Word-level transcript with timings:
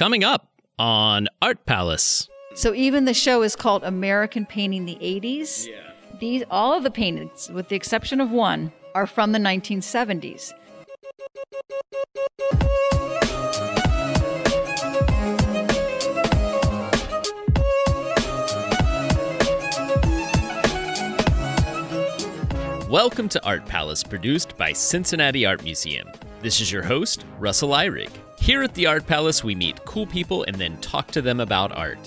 Coming 0.00 0.24
up 0.24 0.48
on 0.78 1.28
Art 1.42 1.66
Palace. 1.66 2.26
So 2.54 2.72
even 2.72 3.04
the 3.04 3.12
show 3.12 3.42
is 3.42 3.54
called 3.54 3.84
American 3.84 4.46
Painting 4.46 4.86
the 4.86 4.94
80s. 4.94 5.68
Yeah. 5.68 5.92
These 6.18 6.42
all 6.50 6.72
of 6.72 6.84
the 6.84 6.90
paintings, 6.90 7.50
with 7.50 7.68
the 7.68 7.76
exception 7.76 8.18
of 8.18 8.30
one, 8.30 8.72
are 8.94 9.06
from 9.06 9.32
the 9.32 9.38
1970s. 9.38 10.54
Welcome 22.88 23.28
to 23.28 23.44
Art 23.44 23.66
Palace, 23.66 24.02
produced 24.02 24.56
by 24.56 24.72
Cincinnati 24.72 25.44
Art 25.44 25.62
Museum. 25.62 26.08
This 26.40 26.62
is 26.62 26.72
your 26.72 26.82
host, 26.82 27.26
Russell 27.38 27.68
Eyrig. 27.72 28.08
Here 28.40 28.62
at 28.62 28.72
the 28.72 28.86
Art 28.86 29.06
Palace, 29.06 29.44
we 29.44 29.54
meet 29.54 29.84
cool 29.84 30.06
people 30.06 30.44
and 30.44 30.56
then 30.56 30.78
talk 30.78 31.08
to 31.08 31.20
them 31.20 31.40
about 31.40 31.72
art. 31.72 31.98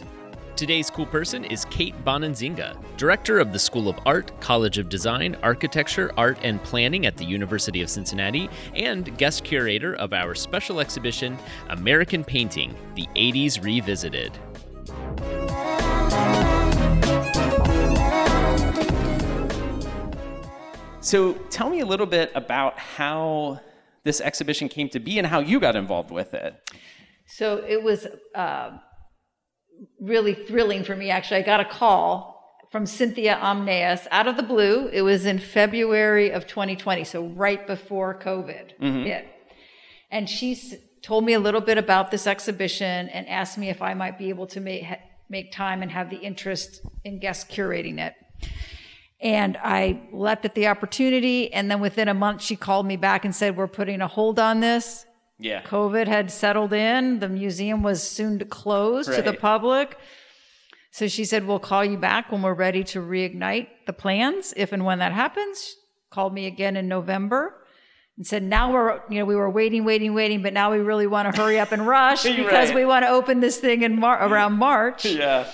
Today's 0.55 0.89
cool 0.89 1.05
person 1.05 1.45
is 1.45 1.65
Kate 1.65 1.93
Bonansinga, 2.03 2.75
director 2.97 3.39
of 3.39 3.53
the 3.53 3.59
School 3.59 3.87
of 3.87 3.99
Art, 4.07 4.31
College 4.41 4.79
of 4.79 4.89
Design, 4.89 5.37
Architecture, 5.43 6.11
Art, 6.17 6.39
and 6.41 6.61
Planning 6.63 7.05
at 7.05 7.17
the 7.17 7.23
University 7.23 7.83
of 7.83 7.89
Cincinnati, 7.89 8.49
and 8.73 9.15
guest 9.19 9.43
curator 9.43 9.93
of 9.93 10.11
our 10.11 10.33
special 10.33 10.79
exhibition, 10.79 11.37
American 11.69 12.23
Painting 12.23 12.75
The 12.95 13.07
80s 13.15 13.63
Revisited. 13.63 14.31
So, 20.99 21.33
tell 21.51 21.69
me 21.69 21.81
a 21.81 21.85
little 21.85 22.07
bit 22.07 22.31
about 22.33 22.79
how 22.79 23.59
this 24.03 24.21
exhibition 24.21 24.69
came 24.69 24.89
to 24.89 24.99
be 24.99 25.17
and 25.17 25.27
how 25.27 25.39
you 25.39 25.59
got 25.59 25.75
involved 25.75 26.11
with 26.11 26.33
it. 26.33 26.55
So, 27.25 27.63
it 27.67 27.83
was. 27.83 28.07
Uh, 28.35 28.77
really 29.99 30.33
thrilling 30.33 30.83
for 30.83 30.95
me, 30.95 31.09
actually. 31.09 31.37
I 31.37 31.41
got 31.41 31.59
a 31.59 31.65
call 31.65 32.59
from 32.71 32.85
Cynthia 32.85 33.37
Amnéus 33.41 34.07
out 34.11 34.27
of 34.27 34.37
the 34.37 34.43
blue. 34.43 34.87
It 34.87 35.01
was 35.01 35.25
in 35.25 35.39
February 35.39 36.31
of 36.31 36.47
2020, 36.47 37.03
so 37.03 37.27
right 37.27 37.65
before 37.65 38.19
COVID 38.19 38.79
mm-hmm. 38.79 39.03
hit. 39.03 39.27
And 40.11 40.29
she 40.29 40.59
told 41.01 41.25
me 41.25 41.33
a 41.33 41.39
little 41.39 41.61
bit 41.61 41.77
about 41.77 42.11
this 42.11 42.27
exhibition 42.27 43.09
and 43.09 43.27
asked 43.27 43.57
me 43.57 43.69
if 43.69 43.81
I 43.81 43.93
might 43.93 44.17
be 44.17 44.29
able 44.29 44.47
to 44.47 44.59
make, 44.59 44.85
make 45.29 45.51
time 45.51 45.81
and 45.81 45.91
have 45.91 46.09
the 46.09 46.17
interest 46.17 46.81
in 47.03 47.19
guest 47.19 47.49
curating 47.49 47.99
it. 47.99 48.13
And 49.23 49.57
I 49.63 50.01
leapt 50.11 50.43
at 50.43 50.53
the 50.53 50.67
opportunity. 50.67 51.51
And 51.53 51.71
then 51.71 51.79
within 51.79 52.09
a 52.09 52.13
month, 52.13 52.41
she 52.41 52.57
called 52.57 52.85
me 52.85 52.97
back 52.97 53.23
and 53.23 53.33
said, 53.33 53.55
We're 53.55 53.67
putting 53.67 54.01
a 54.01 54.07
hold 54.07 54.37
on 54.37 54.59
this. 54.59 55.05
Yeah. 55.39 55.63
COVID 55.63 56.07
had 56.07 56.29
settled 56.29 56.73
in. 56.73 57.19
The 57.19 57.29
museum 57.29 57.83
was 57.83 58.03
soon 58.03 58.37
to 58.39 58.45
close 58.45 59.07
right. 59.07 59.15
to 59.15 59.21
the 59.21 59.33
public. 59.33 59.97
So 60.91 61.07
she 61.07 61.23
said, 61.23 61.47
We'll 61.47 61.59
call 61.59 61.85
you 61.85 61.97
back 61.97 62.31
when 62.31 62.41
we're 62.41 62.53
ready 62.53 62.83
to 62.83 62.99
reignite 62.99 63.67
the 63.87 63.93
plans. 63.93 64.53
If 64.57 64.73
and 64.73 64.83
when 64.83 64.99
that 64.99 65.13
happens, 65.13 65.77
called 66.11 66.33
me 66.33 66.45
again 66.45 66.75
in 66.75 66.89
November 66.89 67.55
and 68.17 68.27
said, 68.27 68.43
Now 68.43 68.73
we're, 68.73 69.01
you 69.09 69.19
know, 69.19 69.25
we 69.25 69.35
were 69.35 69.49
waiting, 69.49 69.85
waiting, 69.85 70.13
waiting, 70.13 70.43
but 70.43 70.51
now 70.51 70.69
we 70.69 70.79
really 70.79 71.07
want 71.07 71.33
to 71.33 71.41
hurry 71.41 71.59
up 71.59 71.71
and 71.71 71.87
rush 71.87 72.23
because 72.35 72.69
right. 72.69 72.75
we 72.75 72.83
want 72.83 73.05
to 73.05 73.09
open 73.09 73.39
this 73.39 73.57
thing 73.57 73.83
in 73.83 73.99
Mar- 73.99 74.27
around 74.27 74.53
March. 74.53 75.05
yeah. 75.05 75.49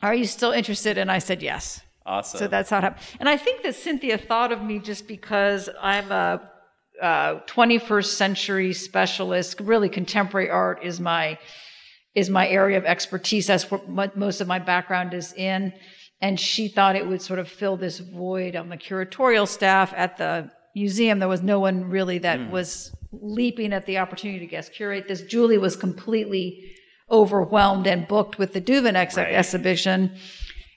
Are 0.00 0.14
you 0.14 0.26
still 0.26 0.52
interested? 0.52 0.96
And 0.96 1.10
I 1.10 1.18
said, 1.18 1.42
Yes. 1.42 1.80
Awesome. 2.06 2.38
So 2.38 2.48
that's 2.48 2.70
how 2.70 2.78
it 2.78 2.82
happened. 2.82 3.06
And 3.20 3.28
I 3.28 3.36
think 3.36 3.62
that 3.62 3.74
Cynthia 3.74 4.18
thought 4.18 4.52
of 4.52 4.62
me 4.62 4.78
just 4.78 5.08
because 5.08 5.68
I'm 5.80 6.12
a 6.12 6.50
uh, 7.00 7.40
21st 7.46 8.06
century 8.06 8.72
specialist. 8.72 9.60
Really, 9.60 9.88
contemporary 9.88 10.50
art 10.50 10.84
is 10.84 11.00
my 11.00 11.38
is 12.14 12.30
my 12.30 12.46
area 12.48 12.78
of 12.78 12.84
expertise. 12.84 13.48
That's 13.48 13.70
what 13.70 14.16
most 14.16 14.40
of 14.40 14.46
my 14.46 14.60
background 14.60 15.14
is 15.14 15.32
in. 15.32 15.72
And 16.20 16.38
she 16.38 16.68
thought 16.68 16.94
it 16.94 17.06
would 17.06 17.20
sort 17.20 17.40
of 17.40 17.48
fill 17.48 17.76
this 17.76 17.98
void 17.98 18.54
on 18.54 18.68
the 18.68 18.76
curatorial 18.76 19.48
staff 19.48 19.92
at 19.96 20.16
the 20.16 20.50
museum. 20.76 21.18
There 21.18 21.28
was 21.28 21.42
no 21.42 21.58
one 21.58 21.90
really 21.90 22.18
that 22.18 22.38
mm. 22.38 22.50
was 22.50 22.94
leaping 23.10 23.72
at 23.72 23.86
the 23.86 23.98
opportunity 23.98 24.38
to 24.40 24.46
guest 24.46 24.72
curate 24.72 25.08
this. 25.08 25.22
Julie 25.22 25.58
was 25.58 25.76
completely 25.76 26.72
overwhelmed 27.10 27.86
and 27.86 28.06
booked 28.06 28.38
with 28.38 28.52
the 28.52 28.60
Duvin 28.60 28.94
ex- 28.94 29.16
right. 29.16 29.34
exhibition. 29.34 30.16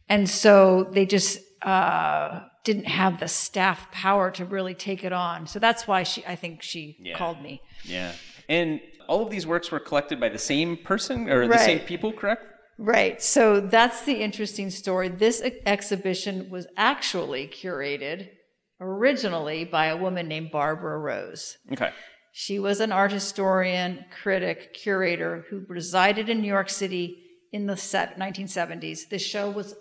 And 0.10 0.30
so 0.30 0.88
they 0.92 1.06
just 1.06 1.40
uh, 1.62 2.42
didn't 2.64 2.88
have 2.88 3.20
the 3.20 3.28
staff 3.28 3.92
power 3.92 4.32
to 4.32 4.46
really 4.46 4.74
take 4.74 5.04
it 5.04 5.14
on. 5.14 5.48
So 5.48 5.60
that's 5.60 5.88
why 5.88 6.04
she, 6.04 6.26
I 6.26 6.36
think 6.36 6.62
she 6.62 6.98
yeah. 7.00 7.18
called 7.18 7.42
me. 7.42 7.62
Yeah. 7.84 8.14
And 8.48 8.80
all 9.08 9.22
of 9.24 9.30
these 9.30 9.48
works 9.48 9.72
were 9.72 9.80
collected 9.80 10.20
by 10.20 10.30
the 10.30 10.38
same 10.38 10.78
person 10.78 11.30
or 11.30 11.42
right. 11.42 11.52
the 11.52 11.58
same 11.58 11.80
people, 11.80 12.14
correct? 12.14 12.46
Right. 12.78 13.22
So 13.22 13.60
that's 13.60 14.04
the 14.04 14.14
interesting 14.14 14.70
story. 14.70 15.10
This 15.10 15.42
exhibition 15.66 16.50
was 16.50 16.68
actually 16.78 17.48
curated 17.48 18.30
originally 18.80 19.66
by 19.66 19.88
a 19.88 19.98
woman 19.98 20.28
named 20.28 20.52
Barbara 20.52 21.00
Rose. 21.00 21.58
Okay. 21.72 21.92
She 22.34 22.60
was 22.60 22.80
an 22.80 22.92
art 22.92 23.12
historian, 23.12 24.06
critic, 24.22 24.76
curator 24.76 25.46
who 25.50 25.66
resided 25.68 26.30
in 26.30 26.42
New 26.42 26.48
York 26.48 26.70
City 26.70 27.24
in 27.52 27.66
the 27.66 27.74
1970s. 27.74 29.10
This 29.10 29.24
show 29.24 29.50
was 29.50 29.74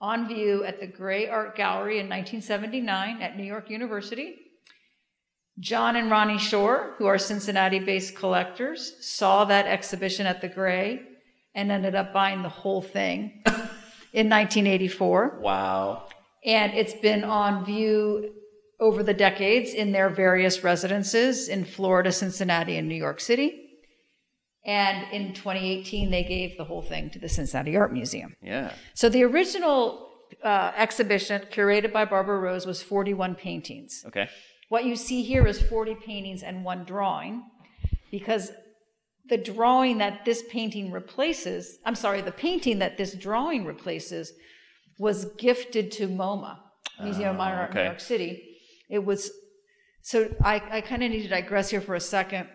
on 0.00 0.26
view 0.26 0.64
at 0.64 0.80
the 0.80 0.86
Grey 0.86 1.28
Art 1.28 1.56
Gallery 1.56 1.98
in 1.98 2.08
1979 2.08 3.20
at 3.20 3.36
New 3.36 3.44
York 3.44 3.68
University. 3.68 4.36
John 5.58 5.96
and 5.96 6.10
Ronnie 6.10 6.38
Shore, 6.38 6.94
who 6.96 7.06
are 7.06 7.18
Cincinnati 7.18 7.80
based 7.80 8.16
collectors, 8.16 8.94
saw 9.00 9.44
that 9.44 9.66
exhibition 9.66 10.26
at 10.26 10.40
the 10.40 10.48
Grey 10.48 11.02
and 11.54 11.70
ended 11.70 11.94
up 11.94 12.12
buying 12.12 12.42
the 12.42 12.48
whole 12.48 12.80
thing 12.80 13.42
in 14.12 14.30
1984. 14.30 15.40
Wow. 15.42 16.08
And 16.44 16.72
it's 16.72 16.94
been 16.94 17.24
on 17.24 17.66
view 17.66 18.32
over 18.78 19.02
the 19.02 19.12
decades 19.12 19.74
in 19.74 19.92
their 19.92 20.08
various 20.08 20.64
residences 20.64 21.48
in 21.48 21.64
Florida, 21.64 22.10
Cincinnati, 22.10 22.78
and 22.78 22.88
New 22.88 22.94
York 22.94 23.20
City. 23.20 23.69
And 24.64 25.10
in 25.12 25.32
2018, 25.32 26.10
they 26.10 26.22
gave 26.22 26.58
the 26.58 26.64
whole 26.64 26.82
thing 26.82 27.10
to 27.10 27.18
the 27.18 27.28
Cincinnati 27.28 27.76
Art 27.76 27.92
Museum. 27.92 28.36
Yeah. 28.42 28.72
So 28.94 29.08
the 29.08 29.24
original 29.24 30.08
uh, 30.44 30.72
exhibition, 30.76 31.42
curated 31.50 31.92
by 31.92 32.04
Barbara 32.04 32.38
Rose, 32.38 32.66
was 32.66 32.82
41 32.82 33.36
paintings. 33.36 34.04
Okay. 34.06 34.28
What 34.68 34.84
you 34.84 34.96
see 34.96 35.22
here 35.22 35.46
is 35.46 35.60
40 35.60 35.96
paintings 35.96 36.42
and 36.42 36.64
one 36.64 36.84
drawing, 36.84 37.42
because 38.10 38.52
the 39.28 39.38
drawing 39.38 39.98
that 39.98 40.24
this 40.24 40.44
painting 40.48 40.92
replaces, 40.92 41.78
I'm 41.84 41.94
sorry, 41.94 42.20
the 42.20 42.32
painting 42.32 42.80
that 42.80 42.98
this 42.98 43.14
drawing 43.14 43.64
replaces 43.64 44.32
was 44.98 45.24
gifted 45.38 45.90
to 45.92 46.08
MoMA, 46.08 46.58
Museum 47.02 47.30
of 47.30 47.36
Modern 47.36 47.58
Art 47.58 47.70
in 47.70 47.76
New 47.78 47.84
York 47.84 48.00
City. 48.00 48.58
It 48.90 49.04
was, 49.04 49.30
so 50.02 50.28
I, 50.42 50.62
I 50.70 50.80
kind 50.82 51.02
of 51.02 51.10
need 51.10 51.22
to 51.22 51.28
digress 51.28 51.70
here 51.70 51.80
for 51.80 51.94
a 51.94 52.00
second 52.00 52.48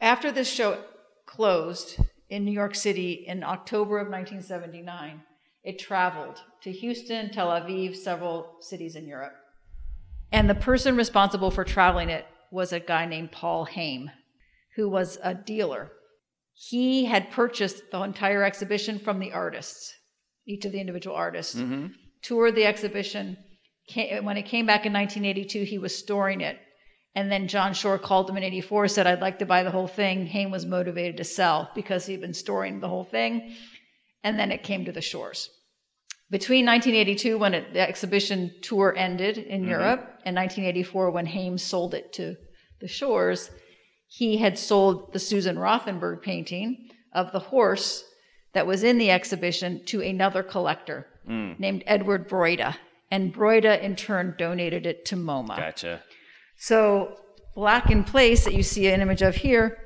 after 0.00 0.30
this 0.30 0.48
show 0.48 0.82
closed 1.26 1.98
in 2.28 2.44
New 2.44 2.52
York 2.52 2.74
City 2.74 3.24
in 3.26 3.42
October 3.42 3.98
of 3.98 4.08
1979, 4.08 5.22
it 5.62 5.78
traveled 5.78 6.42
to 6.62 6.72
Houston, 6.72 7.30
Tel 7.30 7.48
Aviv, 7.48 7.96
several 7.96 8.56
cities 8.60 8.96
in 8.96 9.06
Europe. 9.06 9.34
And 10.32 10.48
the 10.48 10.54
person 10.54 10.96
responsible 10.96 11.50
for 11.50 11.64
traveling 11.64 12.10
it 12.10 12.26
was 12.50 12.72
a 12.72 12.80
guy 12.80 13.06
named 13.06 13.32
Paul 13.32 13.64
Haim, 13.64 14.10
who 14.76 14.88
was 14.88 15.18
a 15.22 15.34
dealer. 15.34 15.92
He 16.52 17.04
had 17.06 17.30
purchased 17.30 17.90
the 17.90 18.02
entire 18.02 18.44
exhibition 18.44 18.98
from 18.98 19.18
the 19.18 19.32
artists, 19.32 19.94
each 20.46 20.64
of 20.64 20.72
the 20.72 20.80
individual 20.80 21.16
artists, 21.16 21.54
mm-hmm. 21.54 21.86
toured 22.22 22.54
the 22.54 22.66
exhibition. 22.66 23.36
When 24.22 24.36
it 24.36 24.46
came 24.46 24.66
back 24.66 24.86
in 24.86 24.92
1982, 24.92 25.64
he 25.64 25.78
was 25.78 25.96
storing 25.96 26.40
it 26.40 26.58
and 27.14 27.30
then 27.30 27.46
John 27.46 27.74
Shore 27.74 27.98
called 27.98 28.28
him 28.28 28.36
in 28.36 28.42
84, 28.42 28.88
said, 28.88 29.06
I'd 29.06 29.20
like 29.20 29.38
to 29.38 29.46
buy 29.46 29.62
the 29.62 29.70
whole 29.70 29.86
thing. 29.86 30.26
Haim 30.26 30.50
was 30.50 30.66
motivated 30.66 31.16
to 31.18 31.24
sell 31.24 31.70
because 31.74 32.06
he'd 32.06 32.20
been 32.20 32.34
storing 32.34 32.80
the 32.80 32.88
whole 32.88 33.04
thing. 33.04 33.54
And 34.24 34.38
then 34.38 34.50
it 34.50 34.64
came 34.64 34.84
to 34.84 34.92
the 34.92 35.00
shores. 35.00 35.48
Between 36.30 36.66
1982, 36.66 37.38
when 37.38 37.54
it, 37.54 37.72
the 37.72 37.80
exhibition 37.80 38.52
tour 38.62 38.94
ended 38.96 39.38
in 39.38 39.60
mm-hmm. 39.60 39.70
Europe, 39.70 40.00
and 40.24 40.34
1984, 40.34 41.10
when 41.10 41.26
Haim 41.26 41.58
sold 41.58 41.94
it 41.94 42.12
to 42.14 42.34
the 42.80 42.88
shores, 42.88 43.50
he 44.08 44.38
had 44.38 44.58
sold 44.58 45.12
the 45.12 45.18
Susan 45.18 45.56
Rothenberg 45.56 46.22
painting 46.22 46.88
of 47.12 47.30
the 47.30 47.38
horse 47.38 48.04
that 48.54 48.66
was 48.66 48.82
in 48.82 48.98
the 48.98 49.10
exhibition 49.10 49.84
to 49.86 50.00
another 50.00 50.42
collector 50.42 51.06
mm. 51.28 51.58
named 51.60 51.84
Edward 51.86 52.28
Broida. 52.28 52.76
And 53.10 53.32
Broida, 53.32 53.80
in 53.80 53.94
turn, 53.94 54.34
donated 54.38 54.86
it 54.86 55.04
to 55.06 55.16
MoMA. 55.16 55.56
Gotcha. 55.56 56.02
So 56.56 57.16
black 57.54 57.90
in 57.90 58.04
place 58.04 58.44
that 58.44 58.54
you 58.54 58.62
see 58.62 58.88
an 58.88 59.00
image 59.00 59.22
of 59.22 59.36
here 59.36 59.78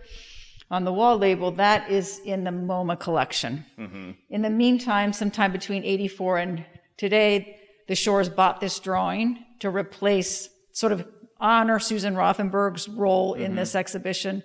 on 0.71 0.85
the 0.85 0.93
wall 0.93 1.17
label, 1.17 1.51
that 1.53 1.91
is 1.91 2.21
in 2.25 2.45
the 2.45 2.51
MoMA 2.51 2.99
collection. 2.99 3.65
Mm-hmm. 3.79 4.11
In 4.31 4.43
the 4.43 4.51
meantime, 4.51 5.13
sometime 5.13 5.51
between 5.51 5.83
84 5.85 6.39
and 6.39 6.67
today, 6.97 7.59
the 7.87 7.95
Shores 7.95 8.29
bought 8.29 8.61
this 8.61 8.79
drawing 8.79 9.45
to 9.61 9.71
replace, 9.71 10.51
sort 10.73 10.93
of 10.93 11.09
honor 11.41 11.79
Susan 11.79 12.15
Rothenberg's 12.15 12.89
role 12.89 13.35
mm-hmm. 13.35 13.45
in 13.45 13.57
this 13.57 13.75
exhibition. 13.75 14.43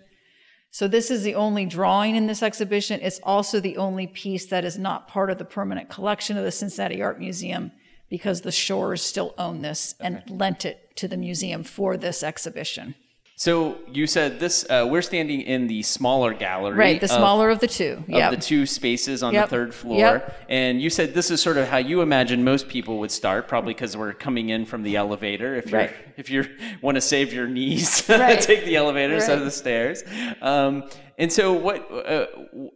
So 0.72 0.88
this 0.88 1.12
is 1.12 1.24
the 1.24 1.36
only 1.36 1.66
drawing 1.66 2.16
in 2.16 2.26
this 2.26 2.42
exhibition. 2.42 3.00
It's 3.02 3.20
also 3.24 3.60
the 3.60 3.78
only 3.78 4.08
piece 4.08 4.48
that 4.48 4.66
is 4.66 4.78
not 4.78 5.08
part 5.08 5.30
of 5.30 5.38
the 5.38 5.46
permanent 5.46 5.90
collection 5.90 6.38
of 6.38 6.44
the 6.44 6.52
Cincinnati 6.52 7.02
Art 7.02 7.20
Museum 7.20 7.72
because 8.14 8.42
the 8.42 8.52
Shores 8.52 9.02
still 9.02 9.34
own 9.40 9.64
this 9.64 9.96
and 10.00 10.22
lent 10.30 10.66
it 10.66 10.96
to 10.98 11.08
the 11.08 11.18
museum 11.18 11.64
for 11.64 11.98
this 11.98 12.22
exhibition. 12.22 12.94
So 13.36 13.80
you 13.92 14.06
said 14.06 14.40
this. 14.40 14.64
Uh, 14.70 14.88
we're 14.88 15.02
standing 15.02 15.42
in 15.42 15.66
the 15.66 15.82
smaller 15.82 16.32
gallery, 16.32 16.78
Right, 16.78 17.02
the 17.02 17.08
smaller 17.08 17.50
of 17.50 17.58
the 17.60 17.66
two. 17.66 18.04
of 18.14 18.30
the 18.30 18.38
two 18.38 18.68
spaces 18.68 19.24
on 19.24 19.34
Yep. 19.34 19.46
the 19.46 19.50
third 19.50 19.74
floor. 19.74 19.98
Yep. 19.98 20.36
And 20.48 20.80
you 20.80 20.92
said 20.92 21.16
this 21.16 21.32
is 21.32 21.42
sort 21.42 21.58
of 21.58 21.68
how 21.68 21.78
you 21.78 22.02
imagine 22.04 22.44
most 22.44 22.68
people 22.68 23.00
would 23.00 23.10
start, 23.10 23.48
probably 23.48 23.74
because 23.74 23.98
we're 23.98 24.14
coming 24.14 24.50
in 24.50 24.68
from 24.68 24.84
the 24.84 24.96
elevator. 24.96 25.56
If 25.56 25.72
you're 25.72 25.80
Right. 25.80 25.92
if 26.16 26.30
you 26.30 26.46
want 26.84 26.96
to 26.96 27.02
save 27.02 27.34
your 27.34 27.48
knees, 27.48 28.06
Right. 28.10 28.40
take 28.40 28.64
the 28.66 28.76
elevator 28.76 29.16
instead 29.16 29.40
of 29.40 29.44
the 29.46 29.50
stairs. 29.64 30.04
Um, 30.40 30.84
and 31.18 31.34
so, 31.34 31.52
what? 31.54 31.80
Uh, 31.92 32.28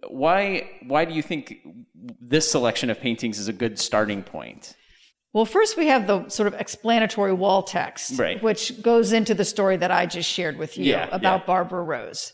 why? 0.10 0.68
Why 0.88 1.06
do 1.06 1.14
you 1.14 1.22
think 1.22 1.60
this 2.20 2.50
selection 2.50 2.90
of 2.90 3.00
paintings 3.00 3.38
is 3.38 3.48
a 3.48 3.54
good 3.54 3.78
starting 3.78 4.24
point? 4.24 4.76
Well, 5.34 5.46
first 5.46 5.78
we 5.78 5.88
have 5.88 6.08
the 6.08 6.28
sort 6.30 6.48
of 6.48 6.54
explanatory 6.60 7.34
wall 7.34 7.64
text, 7.64 8.18
Right. 8.18 8.42
which 8.42 8.82
goes 8.82 9.12
into 9.12 9.34
the 9.34 9.46
story 9.46 9.78
that 9.78 9.92
I 9.92 10.06
just 10.06 10.30
shared 10.30 10.58
with 10.58 10.78
you 10.78 10.86
Yeah, 10.86 11.08
about 11.12 11.42
yeah. 11.42 11.46
Barbara 11.46 11.84
Rose. 11.84 12.34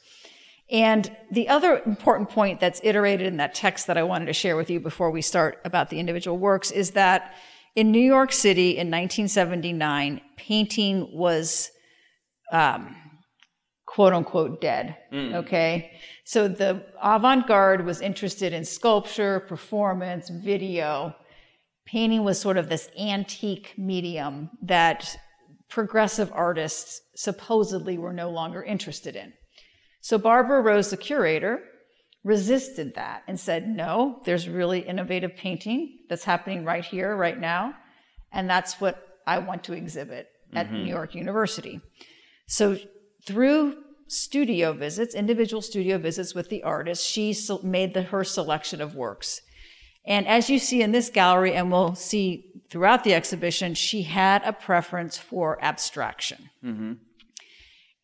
And 0.72 1.16
the 1.31 1.50
other 1.50 1.81
important 1.86 2.30
point 2.30 2.60
that's 2.60 2.80
iterated 2.84 3.28
in 3.28 3.38
that 3.38 3.54
text 3.54 3.88
that 3.88 3.98
I 3.98 4.04
wanted 4.04 4.25
to 4.28 4.34
share 4.34 4.56
with 4.56 4.69
you 4.69 4.80
before 4.80 5.12
we 5.12 5.22
start 5.22 5.60
about 5.66 5.90
the 5.90 6.00
individual 6.00 6.38
works 6.38 6.72
is 6.72 6.92
that 6.92 7.34
in 7.75 7.92
New 7.92 8.00
York 8.00 8.31
City 8.31 8.72
in 8.72 8.88
1979, 8.90 10.22
painting 10.38 11.10
was 11.12 11.69
um, 12.51 12.96
quote 13.86 14.13
unquote 14.13 14.62
dead. 14.62 14.96
Okay. 15.13 15.92
So 16.24 16.48
the 16.48 16.84
avant 17.01 17.48
garde 17.48 17.86
was 17.86 18.00
interested 18.01 18.54
in 18.54 18.63
sculpture, 18.63 19.42
performance, 19.42 20.30
video. 20.30 21.16
Painting 21.86 22.24
was 22.24 22.40
sort 22.40 22.58
of 22.58 22.70
this 22.70 22.90
antique 22.98 23.74
medium 23.78 24.50
that 24.62 25.18
progressive 25.70 26.32
artists 26.34 27.02
supposedly 27.16 27.98
were 27.98 28.14
no 28.14 28.30
longer 28.30 28.64
interested 28.64 29.16
in. 29.16 29.34
So 30.02 30.18
Barbara 30.18 30.62
Rose, 30.62 30.90
the 30.90 30.98
curator, 30.98 31.64
resisted 32.24 32.96
that 32.96 33.24
and 33.28 33.40
said, 33.40 33.68
no, 33.68 34.22
there's 34.26 34.48
really 34.48 34.80
innovative 34.80 35.36
painting 35.36 36.00
that's 36.10 36.24
happening 36.24 36.64
right 36.64 36.86
here, 36.86 37.16
right 37.16 37.40
now. 37.40 37.74
And 38.32 38.50
that's 38.50 38.80
what 38.80 39.20
I 39.28 39.40
want 39.40 39.64
to 39.66 39.74
exhibit 39.74 40.28
at 40.54 40.68
mm-hmm. 40.68 40.76
New 40.76 40.90
York 40.90 41.16
University. 41.16 41.82
So 42.48 42.78
through 43.26 43.84
studio 44.08 44.74
visits, 44.74 45.16
individual 45.16 45.62
studio 45.62 45.98
visits 45.98 46.36
with 46.36 46.50
the 46.50 46.64
artist, 46.64 47.06
she 47.06 47.36
made 47.64 47.94
the, 47.94 48.04
her 48.04 48.24
selection 48.24 48.82
of 48.82 48.96
works. 48.96 49.42
And 50.06 50.28
as 50.28 50.50
you 50.50 50.60
see 50.60 50.82
in 50.82 50.92
this 50.92 51.10
gallery, 51.10 51.54
and 51.54 51.72
we'll 51.72 51.96
see 51.96 52.52
throughout 52.70 53.04
the 53.04 53.14
exhibition, 53.14 53.74
she 53.74 54.04
had 54.04 54.42
a 54.44 54.52
preference 54.52 55.18
for 55.18 55.64
abstraction. 55.64 56.50
Mm-hmm. 56.64 56.94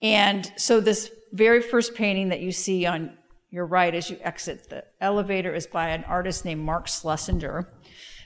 And 0.02 0.52
so 0.56 0.80
this 0.80 1.12
very 1.34 1.62
first 1.62 1.96
painting 1.96 2.30
that 2.30 2.40
you 2.40 2.52
see 2.52 2.86
on 2.86 3.18
your 3.52 3.66
right 3.66 3.94
as 3.94 4.10
you 4.10 4.18
exit 4.22 4.70
the 4.70 4.86
elevator 5.02 5.54
is 5.54 5.68
by 5.68 5.90
an 5.90 6.04
artist 6.06 6.46
named 6.46 6.62
Mark 6.62 6.88
Schlesinger, 6.88 7.68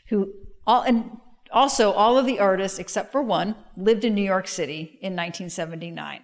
who 0.10 0.34
all 0.68 0.82
and 0.82 1.18
also 1.52 1.92
all 1.92 2.18
of 2.18 2.26
the 2.26 2.40
artists 2.40 2.80
except 2.80 3.12
for 3.12 3.22
one 3.22 3.56
lived 3.78 4.04
in 4.04 4.14
New 4.16 4.24
York 4.24 4.48
City 4.48 4.98
in 5.02 5.16
1979. 5.16 6.22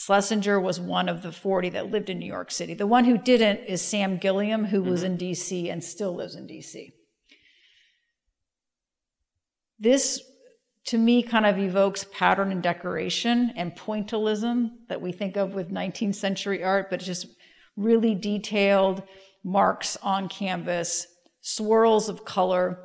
Schlesinger 0.00 0.58
was 0.58 0.80
one 0.80 1.10
of 1.10 1.20
the 1.20 1.30
40 1.30 1.68
that 1.70 1.90
lived 1.90 2.08
in 2.08 2.18
New 2.18 2.26
York 2.26 2.50
City. 2.50 2.72
The 2.72 2.86
one 2.86 3.04
who 3.04 3.18
didn't 3.18 3.66
is 3.66 3.82
Sam 3.82 4.16
Gilliam, 4.16 4.64
who 4.64 4.82
was 4.82 5.02
in 5.02 5.18
mm-hmm. 5.18 5.30
DC 5.30 5.70
and 5.70 5.84
still 5.84 6.14
lives 6.14 6.36
in 6.36 6.46
DC. 6.46 6.92
This, 9.78 10.22
to 10.86 10.96
me, 10.96 11.22
kind 11.22 11.44
of 11.44 11.58
evokes 11.58 12.06
pattern 12.12 12.50
and 12.50 12.62
decoration 12.62 13.52
and 13.56 13.76
pointillism 13.76 14.70
that 14.88 15.02
we 15.02 15.12
think 15.12 15.36
of 15.36 15.52
with 15.52 15.70
19th 15.70 16.14
century 16.14 16.64
art, 16.64 16.88
but 16.88 17.00
just 17.00 17.26
really 17.76 18.14
detailed 18.14 19.02
marks 19.44 19.98
on 20.02 20.30
canvas, 20.30 21.08
swirls 21.42 22.08
of 22.08 22.24
color, 22.24 22.78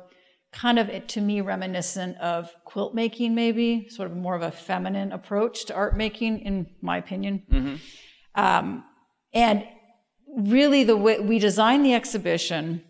kind 0.56 0.78
of 0.78 1.06
to 1.06 1.20
me 1.20 1.42
reminiscent 1.42 2.16
of 2.18 2.50
quilt 2.64 2.94
making, 2.94 3.34
maybe 3.34 3.88
sort 3.90 4.10
of 4.10 4.16
more 4.16 4.34
of 4.34 4.42
a 4.42 4.50
feminine 4.50 5.12
approach 5.12 5.66
to 5.66 5.74
art 5.74 5.96
making, 5.96 6.40
in 6.40 6.66
my 6.80 6.96
opinion. 6.96 7.42
Um, 8.34 8.84
and 9.34 9.64
really, 10.36 10.82
the 10.82 10.96
way 10.96 11.20
we 11.20 11.38
designed 11.38 11.84
the 11.84 11.92
exhibition 11.92 12.82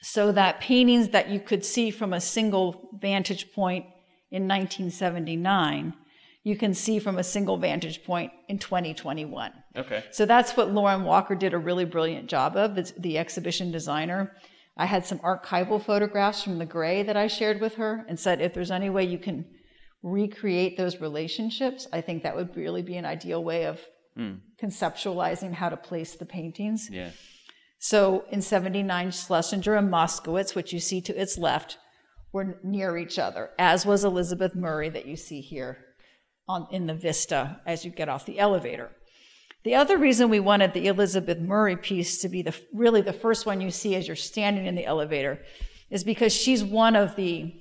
so 0.00 0.32
that 0.32 0.60
paintings 0.60 1.08
that 1.08 1.28
you 1.28 1.40
could 1.40 1.64
see 1.64 1.90
from 1.90 2.12
a 2.12 2.20
single 2.20 2.90
vantage 3.00 3.52
point 3.52 3.84
in 4.30 4.48
1979, 4.48 5.94
you 6.44 6.56
can 6.56 6.74
see 6.74 6.98
from 6.98 7.18
a 7.18 7.24
single 7.24 7.56
vantage 7.56 8.04
point 8.04 8.32
in 8.48 8.58
2021. 8.58 9.52
Okay. 9.76 10.04
So 10.10 10.26
that's 10.26 10.56
what 10.56 10.72
Lauren 10.72 11.04
Walker 11.04 11.34
did 11.34 11.52
a 11.52 11.58
really 11.58 11.84
brilliant 11.84 12.28
job 12.28 12.56
of, 12.56 12.74
the, 12.74 12.92
the 12.98 13.18
exhibition 13.18 13.70
designer. 13.70 14.34
I 14.76 14.86
had 14.86 15.04
some 15.04 15.18
archival 15.18 15.82
photographs 15.82 16.42
from 16.42 16.58
the 16.58 16.66
Grey 16.66 17.02
that 17.02 17.16
I 17.16 17.26
shared 17.26 17.60
with 17.60 17.74
her 17.74 18.04
and 18.08 18.18
said, 18.18 18.40
if 18.40 18.54
there's 18.54 18.70
any 18.70 18.88
way 18.88 19.04
you 19.04 19.18
can 19.18 19.44
recreate 20.02 20.76
those 20.76 21.00
relationships, 21.00 21.86
I 21.92 22.00
think 22.00 22.22
that 22.22 22.34
would 22.34 22.56
really 22.56 22.82
be 22.82 22.96
an 22.96 23.04
ideal 23.04 23.44
way 23.44 23.66
of 23.66 23.80
hmm. 24.16 24.34
conceptualizing 24.60 25.52
how 25.54 25.68
to 25.68 25.76
place 25.76 26.14
the 26.14 26.26
paintings. 26.26 26.88
Yeah. 26.90 27.10
So 27.78 28.24
in 28.30 28.40
79, 28.40 29.10
Schlesinger 29.10 29.74
and 29.74 29.90
Moskowitz, 29.92 30.54
which 30.54 30.72
you 30.72 30.80
see 30.80 31.00
to 31.02 31.20
its 31.20 31.36
left, 31.36 31.78
were 32.32 32.58
near 32.62 32.96
each 32.96 33.18
other, 33.18 33.50
as 33.58 33.84
was 33.84 34.04
Elizabeth 34.04 34.54
Murray 34.54 34.88
that 34.88 35.06
you 35.06 35.16
see 35.16 35.40
here 35.40 35.78
on, 36.48 36.66
in 36.70 36.86
the 36.86 36.94
vista 36.94 37.60
as 37.66 37.84
you 37.84 37.90
get 37.90 38.08
off 38.08 38.24
the 38.24 38.38
elevator. 38.38 38.92
The 39.64 39.74
other 39.76 39.96
reason 39.96 40.28
we 40.28 40.40
wanted 40.40 40.72
the 40.72 40.88
Elizabeth 40.88 41.38
Murray 41.38 41.76
piece 41.76 42.18
to 42.18 42.28
be 42.28 42.42
the 42.42 42.54
really 42.72 43.00
the 43.00 43.12
first 43.12 43.46
one 43.46 43.60
you 43.60 43.70
see 43.70 43.94
as 43.94 44.06
you're 44.06 44.16
standing 44.16 44.66
in 44.66 44.74
the 44.74 44.86
elevator 44.86 45.40
is 45.90 46.02
because 46.02 46.32
she's 46.32 46.64
one 46.64 46.96
of 46.96 47.14
the 47.16 47.54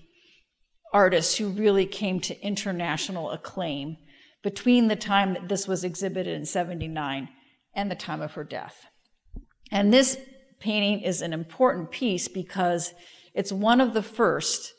artists 0.94 1.38
who 1.38 1.50
really 1.50 1.86
came 1.86 2.20
to 2.20 2.42
international 2.42 3.32
acclaim 3.32 3.98
between 4.44 4.88
the 4.88 4.96
time 4.96 5.34
that 5.34 5.48
this 5.48 5.68
was 5.68 5.84
exhibited 5.84 6.36
in 6.36 6.46
79 6.46 7.30
and 7.76 7.92
the 7.92 7.96
time 7.96 8.22
of 8.22 8.34
her 8.34 8.44
death. 8.44 8.86
And 9.72 9.94
this 9.94 10.18
painting 10.60 11.02
is 11.02 11.22
an 11.22 11.34
important 11.34 11.92
piece 11.92 12.28
because 12.28 12.94
it's 13.34 13.52
one 13.52 13.80
of 13.80 13.94
the 13.94 14.02
first 14.02 14.74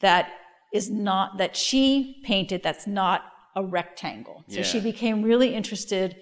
that 0.00 0.30
is 0.72 0.90
not 0.90 1.38
that 1.38 1.56
she 1.56 2.20
painted 2.24 2.62
that's 2.62 2.86
not 2.86 3.22
a 3.56 3.64
rectangle. 3.64 4.44
So 4.48 4.62
she 4.62 4.78
became 4.80 5.22
really 5.22 5.54
interested 5.54 6.16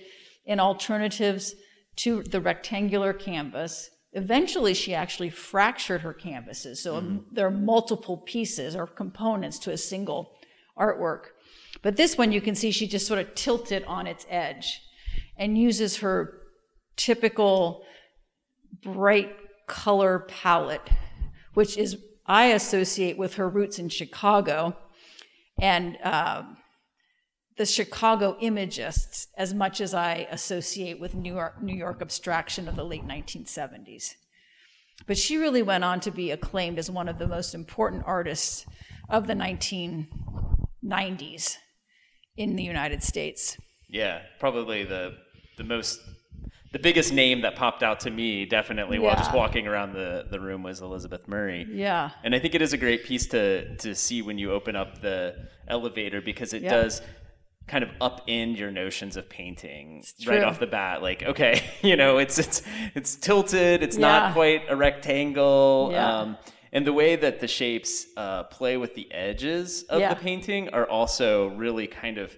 in 0.47 0.61
alternatives 0.61 1.55
to 1.97 2.23
the 2.23 2.41
rectangular 2.41 3.13
canvas. 3.13 3.91
Eventually, 4.13 4.73
she 4.73 4.95
actually 4.95 5.31
fractured 5.31 6.01
her 6.03 6.15
canvases. 6.15 6.83
So 6.83 7.21
there 7.33 7.47
are 7.47 7.51
multiple 7.51 8.19
pieces 8.19 8.75
or 8.75 8.87
components 8.87 9.59
to 9.61 9.73
a 9.73 9.77
single 9.77 10.33
artwork. 10.79 11.25
But 11.83 11.97
this 11.97 12.17
one, 12.17 12.33
you 12.33 12.41
can 12.41 12.55
see 12.55 12.71
she 12.71 12.87
just 12.87 13.07
sort 13.07 13.21
of 13.21 13.35
tilted 13.35 13.85
on 13.85 14.07
its 14.07 14.27
edge 14.31 14.81
and 15.37 15.59
uses 15.59 15.99
her 15.99 16.41
typical 16.97 17.85
bright 18.83 19.35
color 19.67 20.21
palette, 20.29 20.89
which 21.55 21.77
is 21.77 21.99
I 22.27 22.47
associate 22.47 23.19
with 23.19 23.35
her 23.35 23.49
roots 23.49 23.79
in 23.79 23.89
Chicago 23.89 24.77
and 25.61 25.97
uh, 26.03 26.43
the 27.57 27.67
Chicago 27.67 28.37
imagists 28.41 29.29
as 29.37 29.55
much 29.55 29.81
as 29.81 29.95
I 29.95 30.27
associate 30.31 31.01
with 31.01 31.15
New 31.15 31.35
York, 31.35 31.63
New 31.63 31.75
York 31.75 32.03
abstraction 32.03 32.69
of 32.69 32.77
the 32.77 32.85
late 32.85 33.07
1970s. 33.07 34.15
But 35.07 35.19
she 35.19 35.37
really 35.37 35.63
went 35.63 35.85
on 35.85 36.01
to 36.01 36.11
be 36.11 36.31
acclaimed 36.31 36.79
as 36.79 36.91
one 36.91 37.09
of 37.09 37.19
the 37.19 37.29
most 37.29 37.55
important 37.55 38.03
artists 38.07 38.67
of 39.09 39.27
the 39.27 39.35
1990s 39.35 41.57
in 42.37 42.57
the 42.57 42.63
United 42.63 43.03
States. 43.03 43.57
Yeah, 43.89 44.21
probably 44.39 44.85
the 44.85 45.15
the 45.57 45.65
most 45.65 46.01
the 46.73 46.79
biggest 46.79 47.13
name 47.13 47.41
that 47.43 47.57
popped 47.57 47.83
out 47.83 48.01
to 48.01 48.11
me 48.11 48.45
definitely 48.45 48.99
while 48.99 49.17
just 49.17 49.33
walking 49.33 49.67
around 49.67 49.95
the, 49.95 50.27
the 50.31 50.39
room 50.39 50.63
was 50.63 50.83
Elizabeth 50.83 51.27
Murray. 51.27 51.67
Yeah. 51.71 52.11
And 52.23 52.35
I 52.35 52.39
think 52.39 52.55
it 52.55 52.61
is 52.61 52.75
a 52.75 52.77
great 52.77 53.05
piece 53.05 53.27
to 53.29 53.77
to 53.77 53.95
see 53.95 54.21
when 54.21 54.37
you 54.39 54.53
open 54.53 54.77
up 54.77 55.01
the 55.01 55.35
elevator 55.69 56.21
because 56.21 56.53
it 56.53 56.63
Yeah. 56.63 56.83
does 56.83 57.01
kind 57.67 57.83
of 57.83 57.91
upend 58.01 58.57
your 58.59 58.71
notions 58.71 59.17
of 59.17 59.29
painting 59.29 60.05
right 60.27 60.43
off 60.45 60.61
the 60.61 60.67
bat. 60.69 61.03
Like, 61.03 61.23
okay, 61.25 61.63
you 61.83 61.97
know, 61.97 62.19
it's 62.19 62.39
it's 62.39 62.63
it's 62.95 63.17
tilted, 63.17 63.83
it's 63.83 63.97
Yeah. 63.97 64.07
not 64.09 64.33
quite 64.35 64.63
a 64.69 64.77
rectangle. 64.77 65.89
Yeah. 65.93 66.19
Um, 66.21 66.39
and 66.73 66.87
the 66.87 66.93
way 66.93 67.17
that 67.17 67.41
the 67.41 67.49
shapes 67.49 68.07
uh, 68.17 68.45
play 68.45 68.77
with 68.77 68.95
the 68.95 69.11
edges 69.13 69.83
of 69.85 70.01
Yeah. 70.01 70.13
the 70.15 70.21
painting 70.21 70.69
are 70.71 70.87
also 70.89 71.49
really 71.49 71.87
kind 71.87 72.19
of 72.19 72.37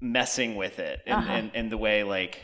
messing 0.00 0.56
with 0.56 0.78
it 0.78 1.00
and, 1.06 1.14
Uh-huh. 1.18 1.32
and, 1.32 1.50
and 1.54 1.70
the 1.72 1.76
way 1.76 2.02
like 2.04 2.42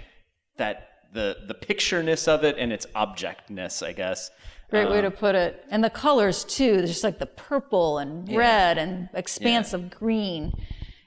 that 0.59 0.88
the 1.12 1.37
the 1.47 1.55
pictureness 1.55 2.29
of 2.29 2.45
it 2.45 2.57
and 2.59 2.73
its 2.73 2.87
objectness, 2.95 3.83
I 3.83 3.93
guess. 3.93 4.31
Great 4.69 4.91
way 4.91 4.99
Um, 4.99 5.05
to 5.05 5.11
put 5.12 5.35
it. 5.37 5.65
And 5.71 5.83
the 5.85 5.91
colors 5.91 6.45
too, 6.45 6.76
there's 6.79 6.91
just 6.91 7.05
like 7.05 7.19
the 7.19 7.26
purple 7.26 7.99
and 7.99 8.29
red 8.37 8.76
and 8.79 9.09
expanse 9.15 9.73
of 9.73 9.88
green. 9.91 10.53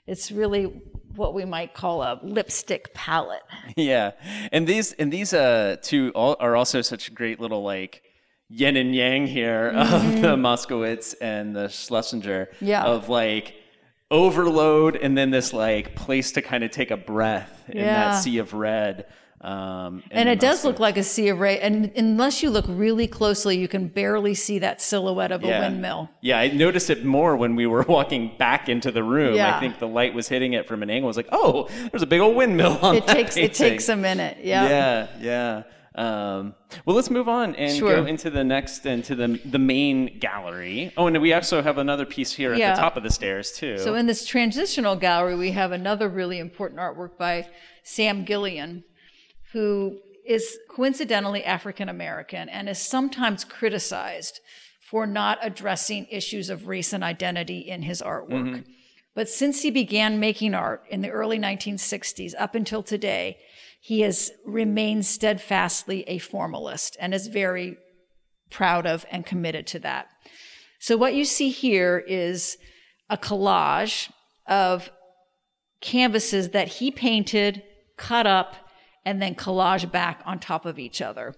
It's 0.10 0.32
really 0.32 0.64
what 1.16 1.34
we 1.34 1.46
might 1.46 1.74
call 1.74 2.02
a 2.02 2.20
lipstick 2.24 2.94
palette. 2.94 3.42
yeah, 3.76 4.12
and 4.52 4.66
these 4.68 4.94
and 4.94 5.12
these 5.14 5.34
uh 5.34 5.78
two 5.82 6.12
all, 6.16 6.36
are 6.40 6.56
also 6.56 6.82
such 6.82 7.14
great 7.14 7.40
little 7.40 7.62
like 7.64 8.02
yin 8.48 8.76
and 8.78 8.96
yang 8.96 9.28
here 9.28 9.68
of 9.76 10.22
the 10.22 10.36
Moskowitz 10.36 11.14
and 11.22 11.56
the 11.56 11.68
Schlesinger. 11.68 12.50
Mm-hmm. 12.56 12.66
Yeah. 12.66 12.84
of 12.86 13.10
like 13.10 13.54
overload 14.12 14.96
and 14.96 15.18
then 15.18 15.30
this 15.30 15.54
like 15.54 15.96
place 15.96 16.32
to 16.34 16.42
kind 16.42 16.64
of 16.64 16.72
take 16.72 16.90
a 16.92 16.98
breath 16.98 17.66
in 17.70 17.78
Yeah. 17.78 18.12
that 18.12 18.12
sea 18.24 18.40
of 18.40 18.54
red. 18.54 19.06
Um, 19.42 20.04
And 20.12 20.28
it 20.28 20.40
does 20.40 20.66
look 20.66 20.80
like 20.80 20.98
a 20.98 21.04
sea 21.04 21.30
of 21.30 21.40
ray. 21.40 21.60
And 21.60 21.92
unless 21.96 22.44
you 22.44 22.50
look 22.50 22.66
really 22.68 23.08
closely, 23.08 23.58
you 23.58 23.68
can 23.68 23.88
barely 23.88 24.34
see 24.34 24.60
that 24.60 24.82
silhouette 24.82 25.32
of 25.32 25.44
a 25.44 25.48
windmill. 25.48 26.10
Yeah, 26.22 26.40
I 26.40 26.50
noticed 26.50 26.90
it 26.90 27.06
more 27.06 27.38
when 27.38 27.56
we 27.56 27.66
were 27.66 27.84
walking 27.88 28.36
back 28.38 28.68
into 28.68 28.92
the 28.92 29.04
room. 29.04 29.36
Yeah. 29.36 29.56
I 29.56 29.60
think 29.60 29.80
the 29.80 29.88
light 29.88 30.14
was 30.14 30.28
hitting 30.28 30.54
it 30.54 30.68
from 30.68 30.84
an 30.84 30.90
angle. 30.90 31.08
I 31.08 31.10
was 31.10 31.18
like, 31.18 31.30
oh, 31.32 31.70
there's 31.92 32.04
a 32.04 32.08
big 32.08 32.20
old 32.20 32.36
windmill 32.36 32.78
on 32.82 32.96
It 32.96 33.08
takes 33.08 33.38
it 33.38 33.54
takes 33.54 33.88
a 33.90 33.96
minute. 33.96 34.40
Yeah. 34.42 34.68
Yeah, 34.68 35.08
yeah. 35.22 35.64
Um, 35.96 36.54
well, 36.86 36.96
let's 36.96 37.10
move 37.10 37.28
on 37.28 37.56
and 37.56 37.76
Sure. 37.76 37.96
go 37.96 38.06
into 38.06 38.30
the 38.30 38.44
next, 38.44 38.86
into 38.86 39.16
the 39.16 39.40
the 39.44 39.58
main 39.60 40.20
gallery. 40.20 40.94
Oh, 40.96 41.08
and 41.08 41.20
we 41.22 41.34
also 41.34 41.62
have 41.62 41.78
another 41.78 42.06
piece 42.06 42.32
here 42.34 42.54
at 42.54 42.58
the 42.76 42.80
top 42.82 42.96
of 42.96 43.04
the 43.04 43.10
stairs 43.10 43.52
too. 43.54 43.78
So 43.80 43.96
in 43.96 44.06
this 44.06 44.26
transitional 44.26 44.96
gallery, 44.96 45.36
we 45.36 45.52
have 45.52 45.72
another 45.72 46.08
really 46.08 46.40
important 46.40 46.80
artwork 46.80 47.18
by 47.18 47.48
Sam 47.84 48.24
Gilliam, 48.24 48.84
who 49.54 50.00
is 50.26 50.58
coincidentally 50.70 51.44
African 51.44 51.90
American 51.90 52.50
and 52.50 52.70
is 52.70 52.80
sometimes 52.80 53.44
criticized 53.44 54.40
for 54.90 55.06
not 55.06 55.40
addressing 55.42 56.08
issues 56.10 56.50
of 56.50 56.68
race 56.68 56.94
and 56.94 57.04
identity 57.04 57.60
in 57.60 57.84
his 57.84 58.02
artwork. 58.02 58.30
Mm-hmm. 58.30 58.62
But 59.16 59.30
since 59.30 59.62
he 59.62 59.72
began 59.72 60.20
making 60.20 60.54
art 60.54 60.84
in 60.90 61.02
the 61.02 61.10
early 61.10 61.38
1960s 61.40 62.34
up 62.38 62.56
until 62.56 62.84
today, 62.84 63.38
he 63.82 64.02
has 64.02 64.32
remained 64.46 65.06
steadfastly 65.06 66.04
a 66.08 66.20
formalist 66.20 66.96
and 67.00 67.14
is 67.14 67.28
very 67.28 67.78
proud 68.50 68.86
of 68.86 69.06
and 69.12 69.26
committed 69.26 69.66
to 69.68 69.80
that. 69.80 70.08
So 70.80 70.96
what 70.96 71.14
you 71.14 71.26
see 71.26 71.50
here 71.50 72.04
is 72.08 72.58
a 73.10 73.18
collage 73.18 74.12
of 74.48 74.90
canvases 75.82 76.50
that 76.50 76.68
he 76.68 76.92
painted, 76.92 77.64
cut 77.98 78.28
up, 78.28 78.69
and 79.10 79.22
then 79.22 79.34
collage 79.36 79.90
back 79.92 80.22
on 80.26 80.40
top 80.40 80.66
of 80.66 80.78
each 80.78 81.02
other. 81.02 81.36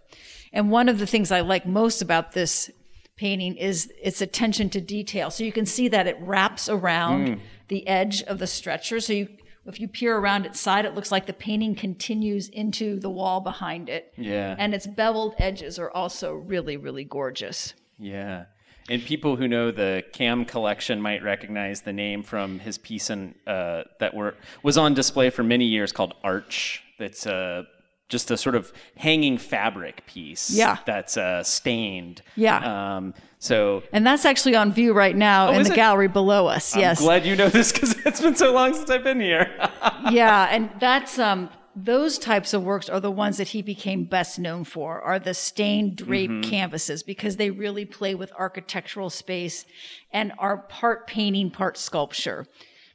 And 0.54 0.70
one 0.70 0.90
of 0.90 1.00
the 1.00 1.08
things 1.08 1.32
I 1.32 1.42
like 1.42 1.66
most 1.66 2.02
about 2.02 2.34
this 2.34 2.70
painting 3.16 3.56
is 3.56 3.92
its 4.02 4.22
attention 4.22 4.70
to 4.72 4.82
detail. 4.82 5.30
So 5.32 5.44
you 5.44 5.52
can 5.52 5.66
see 5.66 5.88
that 5.90 6.08
it 6.08 6.18
wraps 6.20 6.68
around 6.68 7.40
the 7.70 7.88
edge 7.88 8.22
of 8.24 8.40
the 8.40 8.48
stretcher. 8.48 9.00
So 9.00 9.14
you, 9.14 9.28
if 9.66 9.80
you 9.80 9.88
peer 9.88 10.18
around 10.18 10.46
its 10.46 10.60
side, 10.60 10.86
it 10.86 10.96
looks 10.96 11.12
like 11.12 11.26
the 11.28 11.34
painting 11.34 11.76
continues 11.76 12.50
into 12.50 13.00
the 13.00 13.10
wall 13.10 13.40
behind 13.42 13.90
it. 13.90 14.14
yeah, 14.18 14.56
And 14.58 14.74
its 14.74 14.88
beveled 14.88 15.36
edges 15.38 15.80
are 15.80 15.92
also 15.92 16.34
really, 16.34 16.78
really 16.78 17.06
gorgeous. 17.06 17.74
yeah. 17.98 18.46
And 18.90 19.06
people 19.06 19.36
who 19.36 19.48
know 19.48 19.70
the 19.72 20.04
CAM 20.12 20.44
collection 20.46 21.00
might 21.02 21.24
recognize 21.24 21.82
the 21.82 21.94
name 21.94 22.24
from 22.24 22.60
his 22.60 22.80
piece 22.80 23.12
in, 23.12 23.36
uh, 23.46 23.84
that 24.00 24.16
were 24.16 24.34
was 24.64 24.76
on 24.78 24.96
display 24.96 25.30
for 25.30 25.44
many 25.44 25.66
years 25.66 25.92
called 25.92 26.16
Arch. 26.24 26.84
That's 27.02 27.26
uh, 27.28 27.64
just 28.10 28.32
a 28.32 28.38
sort 28.38 28.56
of 28.56 28.72
hanging 28.98 29.38
fabric 29.38 30.06
piece. 30.06 30.50
Yeah. 30.52 30.78
That's 30.86 31.18
uh, 31.18 31.44
stained. 31.44 32.22
Yeah. 32.36 32.96
Um, 32.98 33.14
so 33.40 33.84
And 33.92 34.06
that's 34.06 34.26
actually 34.26 34.56
on 34.56 34.72
view 34.72 34.94
right 34.94 35.16
now 35.16 35.50
in 35.50 35.56
Oh, 35.56 35.60
is 35.60 35.68
the 35.68 35.74
it? 35.74 35.78
gallery 35.78 36.08
below 36.08 36.48
us. 36.48 36.76
yes. 36.76 37.00
I'm 37.00 37.06
glad 37.06 37.26
you 37.26 37.36
know 37.36 37.50
this 37.50 37.72
because 37.72 37.96
it's 38.06 38.22
been 38.22 38.36
so 38.36 38.54
long 38.54 38.74
since 38.74 38.90
I've 38.90 39.04
been 39.04 39.20
here. 39.20 39.50
yeah, 40.12 40.48
and 40.52 40.70
that's 40.80 41.18
um 41.20 41.50
those 41.74 42.20
types 42.20 42.54
of 42.54 42.62
works 42.64 42.90
are 42.90 43.00
the 43.00 43.10
ones 43.10 43.38
that 43.38 43.48
he 43.48 43.62
became 43.62 44.04
best 44.04 44.38
known 44.38 44.66
for 44.66 45.02
are 45.02 45.18
the 45.18 45.34
stained 45.34 45.96
draped 45.96 46.44
canvases 46.44 47.02
because 47.02 47.38
they 47.38 47.50
really 47.50 47.86
play 47.86 48.14
with 48.14 48.30
architectural 48.38 49.10
space 49.10 49.66
and 50.12 50.34
are 50.38 50.58
part 50.58 51.08
painting 51.08 51.50
part 51.50 51.78
sculpture 51.78 52.46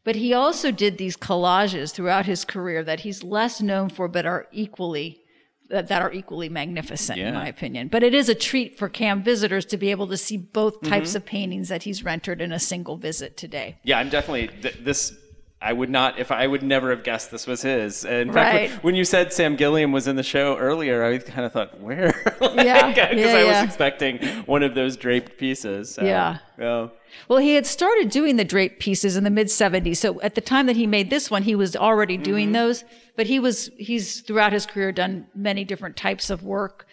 but 0.07 0.15
he 0.15 0.33
also 0.33 0.71
did 0.71 0.97
these 0.97 1.17
collages 1.17 1.93
throughout 1.93 2.25
his 2.27 2.45
career 2.45 2.83
that 2.85 3.01
he's 3.01 3.23
less 3.23 3.61
known 3.61 3.91
for 3.91 4.07
but 4.09 4.25
are 4.25 4.47
equally 4.53 5.21
that, 5.69 5.89
that 5.89 6.01
are 6.01 6.13
equally 6.13 6.49
magnificent 6.49 7.19
Yeah. 7.19 7.29
in 7.29 7.35
my 7.35 7.49
opinion 7.49 7.89
but 7.89 8.03
it 8.03 8.15
is 8.15 8.29
a 8.29 8.35
treat 8.35 8.79
for 8.79 8.89
CAM 8.89 9.23
visitors 9.23 9.67
to 9.67 9.77
be 9.77 9.91
able 9.91 10.07
to 10.07 10.17
see 10.17 10.37
both 10.37 10.81
types 10.83 11.11
mm-hmm. 11.11 11.17
of 11.19 11.27
paintings 11.27 11.69
that 11.69 11.83
he's 11.83 12.05
rendered 12.05 12.41
in 12.41 12.53
a 12.53 12.61
single 12.61 12.97
visit 12.97 13.37
today 13.37 13.77
Yeah, 13.83 13.99
I'm 13.99 14.09
definitely 14.09 14.49
th- 14.63 14.79
this. 14.83 15.13
I 15.61 15.73
would 15.73 15.89
not, 15.89 16.19
if 16.19 16.31
I 16.31 16.47
would 16.47 16.63
never 16.63 16.91
have 16.91 17.03
guessed 17.03 17.31
this 17.31 17.47
was 17.47 17.63
his. 17.63 18.05
In 18.05 18.31
fact, 18.31 18.55
when- 18.55 18.71
Right. 18.71 18.85
when 18.85 18.95
you 18.95 19.05
said 19.05 19.33
Sam 19.33 19.57
Gilliam 19.57 19.91
was 19.91 20.07
in 20.07 20.15
the 20.15 20.23
show 20.23 20.57
earlier, 20.59 21.03
I 21.03 21.17
kind 21.19 21.47
of 21.47 21.53
thought, 21.53 21.81
where? 21.81 22.13
Yeah, 22.43 22.89
because 23.11 23.33
yeah, 23.33 23.39
I 23.39 23.45
was 23.45 23.65
expecting 23.65 24.19
one 24.45 24.63
of 24.63 24.75
those 24.75 24.99
draped 24.99 25.39
pieces. 25.39 25.95
so, 25.95 26.05
Yeah. 26.05 26.39
yeah. 26.59 26.89
Well, 27.28 27.38
he 27.38 27.54
had 27.54 27.66
started 27.66 28.11
doing 28.11 28.37
the 28.37 28.44
drape 28.44 28.78
pieces 28.78 29.16
in 29.16 29.25
the 29.25 29.30
mid 29.30 29.49
70s. 29.49 29.96
So 29.96 30.20
at 30.20 30.35
the 30.35 30.40
time 30.40 30.66
that 30.66 30.76
he 30.76 30.87
made 30.87 31.11
this 31.11 31.30
one, 31.30 31.42
he 31.42 31.54
was 31.54 31.76
already 31.76 32.16
doing 32.16 32.46
mm-hmm. 32.46 32.54
those, 32.54 32.85
but 33.16 33.26
he 33.26 33.38
was, 33.38 33.70
he's 33.78 34.20
throughout 34.20 34.52
his 34.52 34.66
career 34.66 34.92
done 34.92 35.26
many 35.35 35.64
different 35.64 35.96
types 35.96 36.30
of 36.30 36.42
work, 36.42 36.87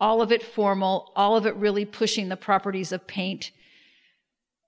all 0.00 0.22
of 0.22 0.32
it 0.32 0.42
formal, 0.42 1.12
all 1.16 1.36
of 1.36 1.46
it 1.46 1.54
really 1.56 1.84
pushing 1.84 2.28
the 2.28 2.36
properties 2.36 2.92
of 2.92 3.06
paint. 3.06 3.50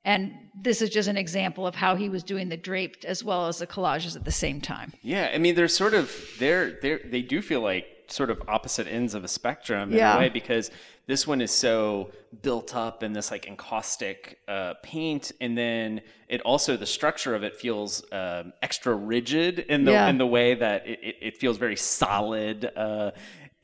And 0.05 0.33
this 0.61 0.83
is 0.83 0.91
just 0.91 1.09
an 1.09 1.17
example 1.17 1.67
of 1.67 1.77
how 1.77 1.95
he 1.95 2.09
was 2.09 2.25
doing 2.25 2.49
the 2.49 2.57
draped 2.57 3.05
as 3.05 3.23
well 3.23 3.47
as 3.47 3.59
the 3.59 3.67
collages 3.67 4.17
at 4.17 4.25
the 4.25 4.33
same 4.33 4.61
time. 4.61 4.93
Yeah, 5.01 5.31
I 5.33 5.39
mean, 5.39 5.55
they're 5.55 5.69
sort 5.69 5.95
of 5.95 6.13
they're 6.41 6.79
they 6.83 6.97
they 6.97 7.23
do 7.23 7.41
feel 7.41 7.61
like 7.61 7.87
sort 8.13 8.31
of 8.31 8.41
opposite 8.49 8.87
ends 8.87 9.15
of 9.15 9.25
a 9.25 9.29
spectrum 9.29 9.91
in 9.93 9.97
Yeah. 9.99 10.15
a 10.17 10.19
way 10.19 10.29
because 10.29 10.71
this 11.07 11.27
one 11.27 11.41
is 11.41 11.51
so 11.51 12.11
built 12.43 12.77
up 12.77 13.03
in 13.03 13.13
this 13.13 13.31
like 13.31 13.47
encaustic 13.47 14.39
uh, 14.47 14.75
paint, 14.83 15.33
and 15.41 15.57
then 15.59 16.01
it 16.29 16.41
also 16.43 16.77
the 16.77 16.87
structure 16.87 17.35
of 17.35 17.43
it 17.43 17.57
feels 17.57 18.05
um, 18.13 18.53
extra 18.63 18.95
rigid 18.95 19.59
in 19.61 19.85
the 19.85 19.93
Yeah. 19.93 20.09
in 20.09 20.19
the 20.19 20.27
way 20.27 20.55
that 20.55 20.87
it, 20.87 20.99
it, 21.03 21.17
it 21.21 21.37
feels 21.39 21.57
very 21.59 21.77
solid. 21.77 22.71
Uh, 22.77 23.11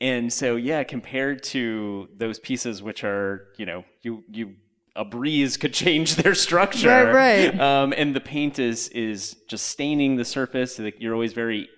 and 0.01 0.31
so, 0.31 0.55
yeah, 0.55 0.83
compared 0.83 1.43
to 1.43 2.07
those 2.17 2.39
pieces, 2.39 2.81
which 2.81 3.03
are 3.03 3.47
you 3.57 3.65
know 3.65 3.83
you 4.01 4.23
you 4.31 4.55
a 4.95 5.05
breeze 5.05 5.55
could 5.55 5.73
change 5.73 6.15
their 6.15 6.35
structure, 6.35 6.89
Right, 7.13 7.53
right. 7.53 7.59
um, 7.59 7.93
and 7.95 8.15
the 8.15 8.19
paint 8.21 8.59
is 8.59 8.89
is 8.89 9.35
just 9.47 9.65
staining 9.67 10.17
the 10.17 10.25
surface. 10.25 10.79
You're 10.97 11.13
always 11.13 11.33
very 11.33 11.69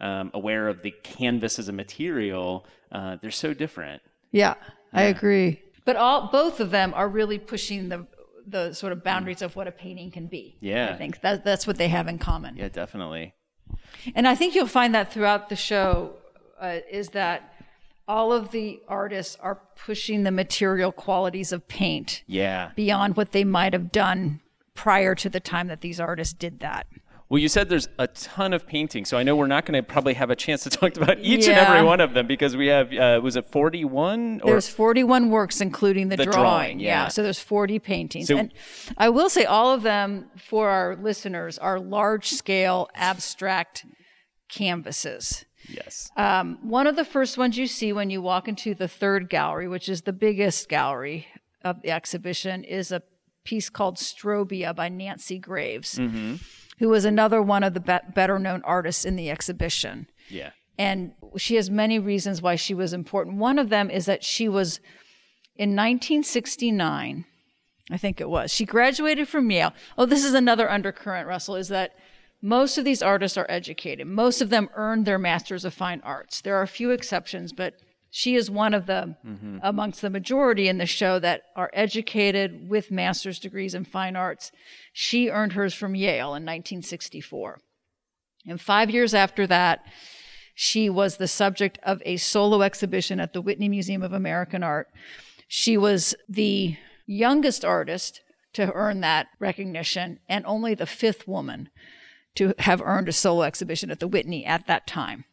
um, 0.00 0.30
aware 0.34 0.68
of 0.68 0.82
the 0.82 0.90
canvas 1.02 1.58
as 1.58 1.68
a 1.68 1.72
material. 1.72 2.66
Uh, 2.90 3.16
they're 3.20 3.30
so 3.30 3.54
different. 3.54 4.02
Yeah, 4.32 4.54
I 4.92 5.04
agree. 5.04 5.62
But 5.84 5.96
all 5.96 6.28
both 6.30 6.60
of 6.60 6.70
them 6.70 6.92
are 6.94 7.08
really 7.08 7.38
pushing 7.38 7.88
the 7.88 8.06
the 8.46 8.72
sort 8.72 8.92
of 8.92 9.04
boundaries 9.04 9.42
of 9.42 9.56
what 9.56 9.66
a 9.68 9.72
painting 9.72 10.10
can 10.10 10.26
be. 10.26 10.56
Yeah. 10.60 10.90
I 10.92 10.96
think 10.96 11.20
that 11.20 11.44
that's 11.44 11.66
what 11.66 11.76
they 11.76 11.88
have 11.88 12.08
in 12.08 12.18
common. 12.18 12.56
Yeah, 12.56 12.68
definitely. 12.70 13.34
And 14.14 14.26
I 14.26 14.34
think 14.34 14.54
you'll 14.54 14.66
find 14.66 14.94
that 14.94 15.12
throughout 15.12 15.50
the 15.50 15.56
show 15.56 16.14
uh, 16.58 16.78
is 16.90 17.10
that 17.10 17.52
all 18.06 18.32
of 18.32 18.50
the 18.50 18.80
artists 18.88 19.36
are 19.40 19.60
pushing 19.76 20.22
the 20.22 20.30
material 20.30 20.92
qualities 20.92 21.52
of 21.52 21.68
paint 21.68 22.22
Yeah. 22.26 22.70
beyond 22.74 23.16
what 23.18 23.32
they 23.32 23.44
might 23.44 23.74
have 23.74 23.92
done 23.92 24.40
prior 24.74 25.14
to 25.16 25.28
the 25.28 25.40
time 25.40 25.68
that 25.68 25.82
these 25.82 26.00
artists 26.00 26.32
did 26.32 26.60
that. 26.60 26.86
Well, 27.30 27.38
you 27.38 27.48
said 27.48 27.68
there's 27.68 27.88
a 27.98 28.06
ton 28.06 28.54
of 28.54 28.66
paintings, 28.66 29.10
so 29.10 29.18
I 29.18 29.22
know 29.22 29.36
we're 29.36 29.46
not 29.48 29.66
going 29.66 29.74
to 29.74 29.82
probably 29.86 30.14
have 30.14 30.30
a 30.30 30.36
chance 30.36 30.62
to 30.62 30.70
talk 30.80 30.96
about 30.96 31.18
each 31.18 31.46
and 31.46 31.58
every 31.58 31.82
one 31.82 32.00
of 32.00 32.14
them 32.14 32.26
because 32.26 32.56
we 32.56 32.68
have 32.68 32.90
uh, 32.92 33.20
was 33.22 33.36
it 33.36 33.44
41 33.44 34.40
or 34.42 34.52
There's 34.52 34.68
41 34.70 35.28
works, 35.30 35.60
including 35.60 36.08
the, 36.08 36.16
The 36.16 36.24
drawing. 36.24 36.40
drawing, 36.40 36.80
yeah. 36.80 37.08
So 37.08 37.22
there's 37.22 37.38
40 37.40 37.78
paintings. 37.80 38.28
So- 38.28 38.38
and 38.38 38.54
I 38.96 39.10
will 39.10 39.28
say 39.28 39.44
all 39.44 39.74
of 39.74 39.82
them 39.82 40.30
for 40.38 40.70
our 40.70 40.96
listeners 40.96 41.58
are 41.58 41.78
large 41.78 42.28
scale 42.30 42.88
abstract 42.94 43.84
canvases. 44.48 45.44
yes. 45.68 46.10
Um, 46.16 46.58
one 46.62 46.86
of 46.86 46.96
the 46.96 47.04
first 47.04 47.36
ones 47.36 47.58
you 47.58 47.66
see 47.66 47.92
when 47.92 48.08
you 48.10 48.22
walk 48.22 48.48
into 48.48 48.74
the 48.74 48.88
third 48.88 49.28
gallery, 49.28 49.68
which 49.68 49.88
is 49.88 50.02
the 50.02 50.12
biggest 50.14 50.68
gallery 50.68 51.26
of 51.62 51.82
the 51.82 51.90
exhibition, 51.90 52.64
is 52.64 52.90
a 52.90 53.02
piece 53.44 53.70
called 53.70 53.96
Strobia 53.96 54.74
by 54.74 54.88
Nancy 54.88 55.38
Graves, 55.38 55.98
mm-hmm. 55.98 56.36
who 56.78 56.88
was 56.88 57.04
another 57.04 57.40
one 57.42 57.62
of 57.62 57.74
the 57.74 57.80
be- 57.80 58.12
better 58.14 58.38
known 58.38 58.62
artists 58.64 59.04
in 59.04 59.16
the 59.16 59.30
exhibition. 59.30 60.08
yeah. 60.28 60.50
And 60.80 61.14
she 61.36 61.56
has 61.56 61.68
many 61.70 61.98
reasons 61.98 62.40
why 62.40 62.54
she 62.54 62.72
was 62.72 62.92
important. 62.92 63.38
One 63.38 63.58
of 63.58 63.68
them 63.68 63.90
is 63.90 64.06
that 64.06 64.22
she 64.22 64.48
was 64.48 64.78
in 65.56 65.70
1969, 65.70 67.24
I 67.90 67.96
think 67.96 68.20
it 68.20 68.28
was, 68.28 68.52
she 68.52 68.64
graduated 68.64 69.26
from 69.26 69.50
Yale. 69.50 69.72
Oh, 69.96 70.06
this 70.06 70.24
is 70.24 70.34
another 70.34 70.70
undercurrent, 70.70 71.26
Russell, 71.26 71.56
is 71.56 71.66
that 71.68 71.96
most 72.40 72.78
of 72.78 72.84
these 72.84 73.02
artists 73.02 73.36
are 73.36 73.46
educated. 73.48 74.06
Most 74.06 74.40
of 74.40 74.50
them 74.50 74.70
earned 74.74 75.04
their 75.04 75.18
Masters 75.18 75.64
of 75.64 75.74
Fine 75.74 76.00
Arts. 76.04 76.40
There 76.40 76.54
are 76.56 76.62
a 76.62 76.68
few 76.68 76.92
exceptions, 76.92 77.52
but 77.52 77.74
she 78.10 78.34
is 78.34 78.50
one 78.50 78.74
of 78.74 78.86
the 78.86 79.16
mm-hmm. 79.24 79.58
amongst 79.62 80.00
the 80.00 80.10
majority 80.10 80.68
in 80.68 80.78
the 80.78 80.86
show 80.86 81.18
that 81.18 81.42
are 81.56 81.70
educated 81.72 82.68
with 82.68 82.90
master's 82.90 83.38
degrees 83.38 83.74
in 83.74 83.84
fine 83.84 84.16
arts. 84.16 84.50
She 84.92 85.28
earned 85.28 85.52
hers 85.52 85.74
from 85.74 85.94
Yale 85.94 86.28
in 86.28 86.44
1964. 86.44 87.60
And 88.46 88.60
five 88.60 88.90
years 88.90 89.12
after 89.12 89.46
that, 89.46 89.84
she 90.54 90.88
was 90.88 91.16
the 91.16 91.28
subject 91.28 91.78
of 91.82 92.02
a 92.04 92.16
solo 92.16 92.62
exhibition 92.62 93.20
at 93.20 93.32
the 93.32 93.42
Whitney 93.42 93.68
Museum 93.68 94.02
of 94.02 94.12
American 94.12 94.62
Art. 94.62 94.88
She 95.46 95.76
was 95.76 96.14
the 96.28 96.76
youngest 97.06 97.64
artist 97.64 98.22
to 98.54 98.72
earn 98.72 99.00
that 99.00 99.28
recognition 99.38 100.18
and 100.28 100.44
only 100.46 100.74
the 100.74 100.86
fifth 100.86 101.28
woman 101.28 101.68
to 102.36 102.54
have 102.60 102.80
earned 102.80 103.08
a 103.08 103.12
solo 103.12 103.42
exhibition 103.42 103.90
at 103.90 104.00
the 104.00 104.08
Whitney 104.08 104.44
at 104.44 104.66
that 104.66 104.86
time. 104.86 105.24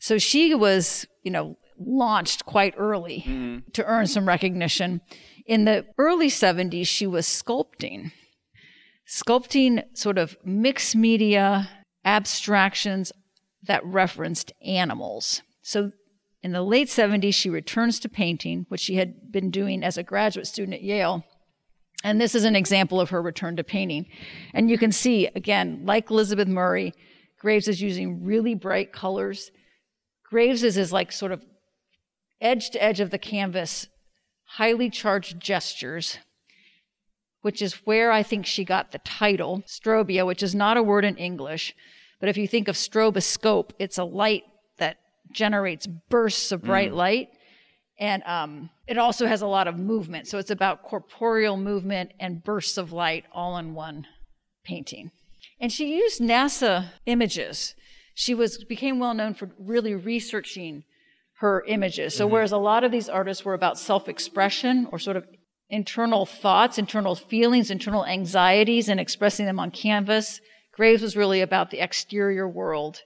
So 0.00 0.18
she 0.18 0.54
was, 0.54 1.06
you 1.22 1.30
know, 1.30 1.56
launched 1.78 2.44
quite 2.46 2.74
early 2.76 3.24
mm-hmm. 3.26 3.70
to 3.72 3.84
earn 3.84 4.06
some 4.06 4.28
recognition. 4.28 5.00
In 5.46 5.64
the 5.64 5.86
early 5.98 6.28
70s, 6.28 6.86
she 6.86 7.06
was 7.06 7.26
sculpting, 7.26 8.12
sculpting 9.08 9.84
sort 9.96 10.18
of 10.18 10.36
mixed 10.44 10.96
media 10.96 11.68
abstractions 12.04 13.12
that 13.62 13.84
referenced 13.84 14.52
animals. 14.64 15.42
So 15.62 15.92
in 16.42 16.52
the 16.52 16.62
late 16.62 16.88
70s, 16.88 17.34
she 17.34 17.50
returns 17.50 17.98
to 18.00 18.08
painting, 18.08 18.66
which 18.68 18.80
she 18.80 18.96
had 18.96 19.32
been 19.32 19.50
doing 19.50 19.82
as 19.82 19.98
a 19.98 20.02
graduate 20.02 20.46
student 20.46 20.74
at 20.74 20.82
Yale. 20.82 21.24
And 22.04 22.20
this 22.20 22.34
is 22.34 22.44
an 22.44 22.54
example 22.54 23.00
of 23.00 23.10
her 23.10 23.20
return 23.20 23.56
to 23.56 23.64
painting. 23.64 24.06
And 24.54 24.70
you 24.70 24.78
can 24.78 24.92
see, 24.92 25.26
again, 25.34 25.82
like 25.84 26.10
Elizabeth 26.10 26.46
Murray, 26.46 26.92
Graves 27.38 27.68
is 27.68 27.82
using 27.82 28.24
really 28.24 28.54
bright 28.54 28.92
colors. 28.92 29.50
Graves 30.28 30.62
is, 30.62 30.76
is 30.76 30.92
like 30.92 31.12
sort 31.12 31.32
of 31.32 31.44
edge 32.40 32.70
to 32.70 32.82
edge 32.82 33.00
of 33.00 33.10
the 33.10 33.18
canvas, 33.18 33.88
highly 34.44 34.90
charged 34.90 35.40
gestures, 35.40 36.18
which 37.42 37.62
is 37.62 37.86
where 37.86 38.10
I 38.10 38.22
think 38.22 38.46
she 38.46 38.64
got 38.64 38.92
the 38.92 38.98
title, 38.98 39.62
strobia, 39.66 40.26
which 40.26 40.42
is 40.42 40.54
not 40.54 40.76
a 40.76 40.82
word 40.82 41.04
in 41.04 41.16
English. 41.16 41.74
But 42.20 42.28
if 42.28 42.36
you 42.36 42.48
think 42.48 42.68
of 42.68 42.76
stroboscope, 42.76 43.70
it's 43.78 43.98
a 43.98 44.04
light 44.04 44.44
that 44.78 44.96
generates 45.32 45.86
bursts 45.86 46.52
of 46.52 46.62
bright 46.62 46.92
mm. 46.92 46.96
light. 46.96 47.28
And 47.98 48.22
um, 48.24 48.70
it 48.86 48.98
also 48.98 49.26
has 49.26 49.42
a 49.42 49.46
lot 49.46 49.68
of 49.68 49.78
movement. 49.78 50.26
So 50.26 50.38
it's 50.38 50.50
about 50.50 50.82
corporeal 50.82 51.56
movement 51.56 52.12
and 52.20 52.42
bursts 52.42 52.76
of 52.78 52.92
light 52.92 53.24
all 53.32 53.56
in 53.56 53.74
one 53.74 54.06
painting. 54.64 55.10
And 55.58 55.72
she 55.72 55.96
used 55.96 56.20
NASA 56.20 56.88
images. 57.06 57.74
She 58.14 58.34
was 58.34 58.64
became 58.64 58.98
well 58.98 59.14
known 59.14 59.34
for 59.34 59.50
really 59.58 59.94
researching 59.94 60.84
her 61.40 61.64
images. 61.66 62.14
So 62.14 62.24
mm-hmm. 62.24 62.32
whereas 62.34 62.52
a 62.52 62.58
lot 62.58 62.84
of 62.84 62.92
these 62.92 63.08
artists 63.08 63.44
were 63.44 63.54
about 63.54 63.78
self-expression 63.78 64.88
or 64.90 64.98
sort 64.98 65.16
of 65.16 65.26
internal 65.68 66.26
thoughts, 66.26 66.78
internal 66.78 67.14
feelings, 67.14 67.70
internal 67.70 68.06
anxieties 68.06 68.88
and 68.88 69.00
expressing 69.00 69.46
them 69.46 69.58
on 69.58 69.70
canvas, 69.70 70.40
Graves 70.76 71.02
was 71.02 71.16
really 71.16 71.40
about 71.40 71.70
the 71.70 71.82
exterior 71.82 72.46
world 72.46 73.00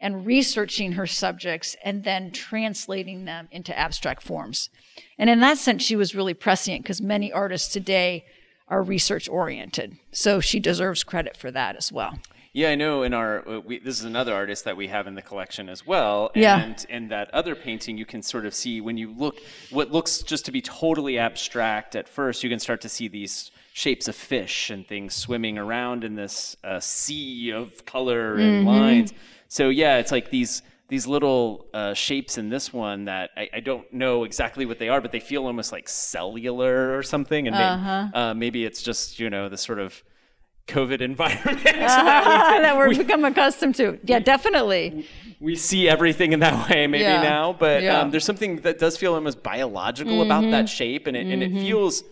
and 0.00 0.24
researching 0.24 0.92
her 0.92 1.06
subjects 1.06 1.76
and 1.84 2.02
then 2.04 2.32
translating 2.32 3.26
them 3.26 3.46
into 3.50 3.78
abstract 3.78 4.22
forms. 4.22 4.70
And 5.18 5.28
in 5.28 5.40
that 5.40 5.58
sense, 5.58 5.82
she 5.82 5.96
was 5.96 6.14
really 6.14 6.32
prescient 6.32 6.82
because 6.82 7.02
many 7.02 7.30
artists 7.30 7.70
today 7.70 8.24
are 8.68 8.82
research 8.82 9.28
oriented. 9.28 9.98
So 10.12 10.40
she 10.40 10.58
deserves 10.58 11.04
credit 11.04 11.36
for 11.36 11.50
that 11.50 11.76
as 11.76 11.92
well. 11.92 12.18
Yeah, 12.52 12.70
I 12.70 12.74
know. 12.74 13.04
In 13.04 13.14
our, 13.14 13.48
uh, 13.48 13.60
we, 13.60 13.78
this 13.78 13.98
is 13.98 14.04
another 14.04 14.34
artist 14.34 14.64
that 14.64 14.76
we 14.76 14.88
have 14.88 15.06
in 15.06 15.14
the 15.14 15.22
collection 15.22 15.68
as 15.68 15.86
well. 15.86 16.30
And 16.34 16.42
yeah. 16.42 16.74
in 16.88 17.08
that 17.08 17.32
other 17.32 17.54
painting, 17.54 17.96
you 17.96 18.04
can 18.04 18.22
sort 18.22 18.44
of 18.44 18.54
see 18.54 18.80
when 18.80 18.96
you 18.96 19.12
look, 19.12 19.38
what 19.70 19.92
looks 19.92 20.22
just 20.22 20.46
to 20.46 20.52
be 20.52 20.60
totally 20.60 21.16
abstract 21.16 21.94
at 21.94 22.08
first, 22.08 22.42
you 22.42 22.50
can 22.50 22.58
start 22.58 22.80
to 22.80 22.88
see 22.88 23.06
these 23.06 23.52
shapes 23.72 24.08
of 24.08 24.16
fish 24.16 24.70
and 24.70 24.86
things 24.86 25.14
swimming 25.14 25.58
around 25.58 26.02
in 26.02 26.16
this 26.16 26.56
uh, 26.64 26.80
sea 26.80 27.50
of 27.50 27.84
color 27.84 28.34
and 28.34 28.66
mm-hmm. 28.66 28.66
lines. 28.66 29.12
So 29.48 29.68
yeah, 29.68 29.98
it's 29.98 30.12
like 30.12 30.30
these 30.30 30.62
these 30.88 31.06
little 31.06 31.66
uh, 31.72 31.94
shapes 31.94 32.36
in 32.36 32.48
this 32.48 32.72
one 32.72 33.04
that 33.04 33.30
I, 33.36 33.48
I, 33.54 33.60
don't 33.60 33.90
know 33.92 34.24
exactly 34.24 34.66
what 34.66 34.80
they 34.80 34.88
are, 34.88 35.00
but 35.00 35.12
they 35.12 35.20
feel 35.20 35.46
almost 35.46 35.70
like 35.70 35.88
cellular 35.88 36.98
or 36.98 37.04
something. 37.04 37.46
And 37.46 37.54
uh-huh. 37.54 38.02
maybe, 38.06 38.16
uh, 38.16 38.34
maybe 38.34 38.64
it's 38.64 38.82
just 38.82 39.20
you 39.20 39.30
know 39.30 39.48
the 39.48 39.56
sort 39.56 39.78
of 39.78 40.02
COVID 40.70 41.00
environment 41.12 41.58
uh, 41.66 41.70
that, 41.72 42.76
we, 42.76 42.94
are 42.94 42.98
become 42.98 43.24
accustomed 43.24 43.74
to. 43.76 43.98
Yeah, 44.04 44.20
definitely. 44.20 45.06
We 45.40 45.56
see 45.56 45.88
everything 45.88 46.32
in 46.32 46.40
that 46.40 46.54
way 46.70 46.86
maybe 46.86 47.04
yeah. 47.04 47.22
now, 47.22 47.52
but 47.52 47.82
yeah. 47.82 48.00
um, 48.00 48.10
there's 48.10 48.24
something 48.24 48.56
that 48.56 48.78
does 48.78 48.96
feel 48.96 49.14
almost 49.14 49.42
biological 49.42 50.14
mm-hmm. 50.14 50.30
about 50.30 50.50
that 50.50 50.68
shape, 50.68 51.06
and 51.06 51.16
it 51.16 51.24
mm-hmm. 51.24 51.32
and 51.32 51.42
it 51.42 51.50
mm-hmm. 51.52 51.60
feels 51.62 52.04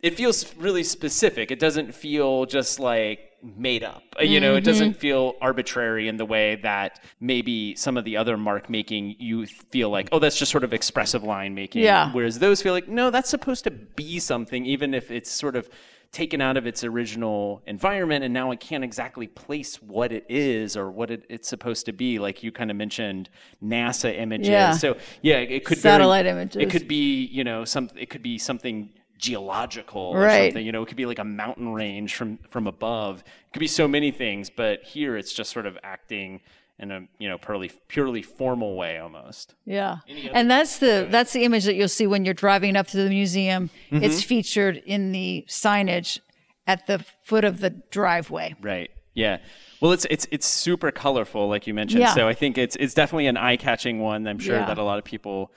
it 0.00 0.16
feels 0.16 0.54
really 0.56 0.82
specific. 0.82 1.50
It 1.50 1.60
doesn't 1.60 1.94
feel 1.94 2.44
just 2.46 2.80
like 2.80 3.20
made 3.42 3.82
up. 3.82 4.02
You 4.20 4.40
know, 4.40 4.50
mm-hmm. 4.50 4.58
it 4.58 4.64
doesn't 4.64 4.94
feel 4.94 5.34
arbitrary 5.40 6.08
in 6.08 6.16
the 6.16 6.24
way 6.24 6.56
that 6.56 7.00
maybe 7.20 7.74
some 7.76 7.96
of 7.96 8.04
the 8.04 8.16
other 8.16 8.36
mark 8.36 8.70
making 8.70 9.16
you 9.18 9.46
feel 9.46 9.90
like, 9.90 10.08
oh, 10.12 10.18
that's 10.18 10.38
just 10.38 10.50
sort 10.50 10.64
of 10.64 10.72
expressive 10.72 11.22
line 11.24 11.54
making. 11.54 11.82
Yeah. 11.82 12.12
Whereas 12.12 12.38
those 12.38 12.62
feel 12.62 12.72
like, 12.72 12.88
no, 12.88 13.10
that's 13.10 13.28
supposed 13.30 13.64
to 13.64 13.70
be 13.70 14.18
something, 14.18 14.64
even 14.66 14.94
if 14.94 15.10
it's 15.10 15.30
sort 15.30 15.56
of 15.56 15.68
taken 16.12 16.42
out 16.42 16.58
of 16.58 16.66
its 16.66 16.84
original 16.84 17.62
environment 17.66 18.22
and 18.22 18.34
now 18.34 18.50
it 18.50 18.60
can't 18.60 18.84
exactly 18.84 19.26
place 19.26 19.76
what 19.76 20.12
it 20.12 20.26
is 20.28 20.76
or 20.76 20.90
what 20.90 21.10
it, 21.10 21.24
it's 21.30 21.48
supposed 21.48 21.86
to 21.86 21.92
be 21.92 22.18
like 22.18 22.42
you 22.42 22.52
kind 22.52 22.70
of 22.70 22.76
mentioned 22.76 23.30
nasa 23.64 24.14
images 24.18 24.48
yeah. 24.48 24.72
so 24.72 24.94
yeah 25.22 25.36
it 25.36 25.64
could 25.64 25.78
be 25.78 25.80
satellite 25.80 26.24
very, 26.24 26.36
images 26.36 26.62
it 26.62 26.70
could 26.70 26.86
be 26.86 27.24
you 27.26 27.42
know 27.42 27.64
some 27.64 27.88
it 27.96 28.10
could 28.10 28.22
be 28.22 28.36
something 28.36 28.90
geological 29.16 30.02
or 30.02 30.20
right. 30.20 30.50
something 30.50 30.66
you 30.66 30.72
know 30.72 30.82
it 30.82 30.86
could 30.86 30.98
be 30.98 31.06
like 31.06 31.18
a 31.18 31.24
mountain 31.24 31.72
range 31.72 32.14
from 32.14 32.38
from 32.48 32.66
above 32.66 33.20
it 33.20 33.52
could 33.54 33.60
be 33.60 33.66
so 33.66 33.88
many 33.88 34.10
things 34.10 34.50
but 34.50 34.82
here 34.82 35.16
it's 35.16 35.32
just 35.32 35.50
sort 35.50 35.64
of 35.64 35.78
acting 35.82 36.40
in 36.82 36.90
a 36.90 37.06
you 37.18 37.28
know 37.28 37.38
purely 37.38 37.70
purely 37.88 38.22
formal 38.22 38.76
way 38.76 38.98
almost. 38.98 39.54
Yeah, 39.64 39.98
and 40.32 40.50
that's 40.50 40.78
the 40.78 41.06
that's 41.10 41.32
the 41.32 41.44
image 41.44 41.64
that 41.64 41.74
you'll 41.74 41.88
see 41.88 42.06
when 42.06 42.24
you're 42.24 42.34
driving 42.34 42.76
up 42.76 42.88
to 42.88 42.96
the 42.96 43.08
museum. 43.08 43.70
Mm-hmm. 43.90 44.04
It's 44.04 44.22
featured 44.22 44.82
in 44.84 45.12
the 45.12 45.46
signage 45.48 46.18
at 46.66 46.86
the 46.86 47.04
foot 47.24 47.44
of 47.44 47.60
the 47.60 47.70
driveway. 47.70 48.56
Right. 48.60 48.90
Yeah. 49.14 49.38
Well, 49.80 49.92
it's 49.92 50.06
it's 50.10 50.26
it's 50.30 50.46
super 50.46 50.90
colorful, 50.90 51.48
like 51.48 51.66
you 51.66 51.74
mentioned. 51.74 52.00
Yeah. 52.00 52.14
So 52.14 52.28
I 52.28 52.34
think 52.34 52.58
it's 52.58 52.76
it's 52.76 52.94
definitely 52.94 53.26
an 53.26 53.36
eye 53.36 53.56
catching 53.56 54.00
one. 54.00 54.26
I'm 54.26 54.38
sure 54.38 54.56
yeah. 54.56 54.66
that 54.66 54.78
a 54.78 54.82
lot 54.82 54.98
of 54.98 55.04
people 55.04 55.52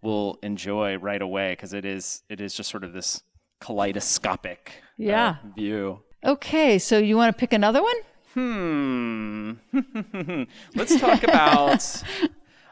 will 0.00 0.38
enjoy 0.42 0.96
right 0.96 1.20
away 1.20 1.52
because 1.52 1.72
it 1.72 1.84
is 1.84 2.22
it 2.28 2.40
is 2.40 2.54
just 2.54 2.70
sort 2.70 2.84
of 2.84 2.92
this 2.92 3.22
kaleidoscopic 3.60 4.72
uh, 4.76 4.82
yeah. 4.96 5.28
Uh, 5.28 5.54
view. 5.54 6.00
Okay, 6.24 6.78
so 6.78 6.98
you 6.98 7.16
want 7.16 7.34
to 7.34 7.38
pick 7.38 7.52
another 7.52 7.82
one? 7.82 7.94
Hmm. 8.34 9.52
Let's 10.74 11.00
talk 11.00 11.22
about. 11.22 12.02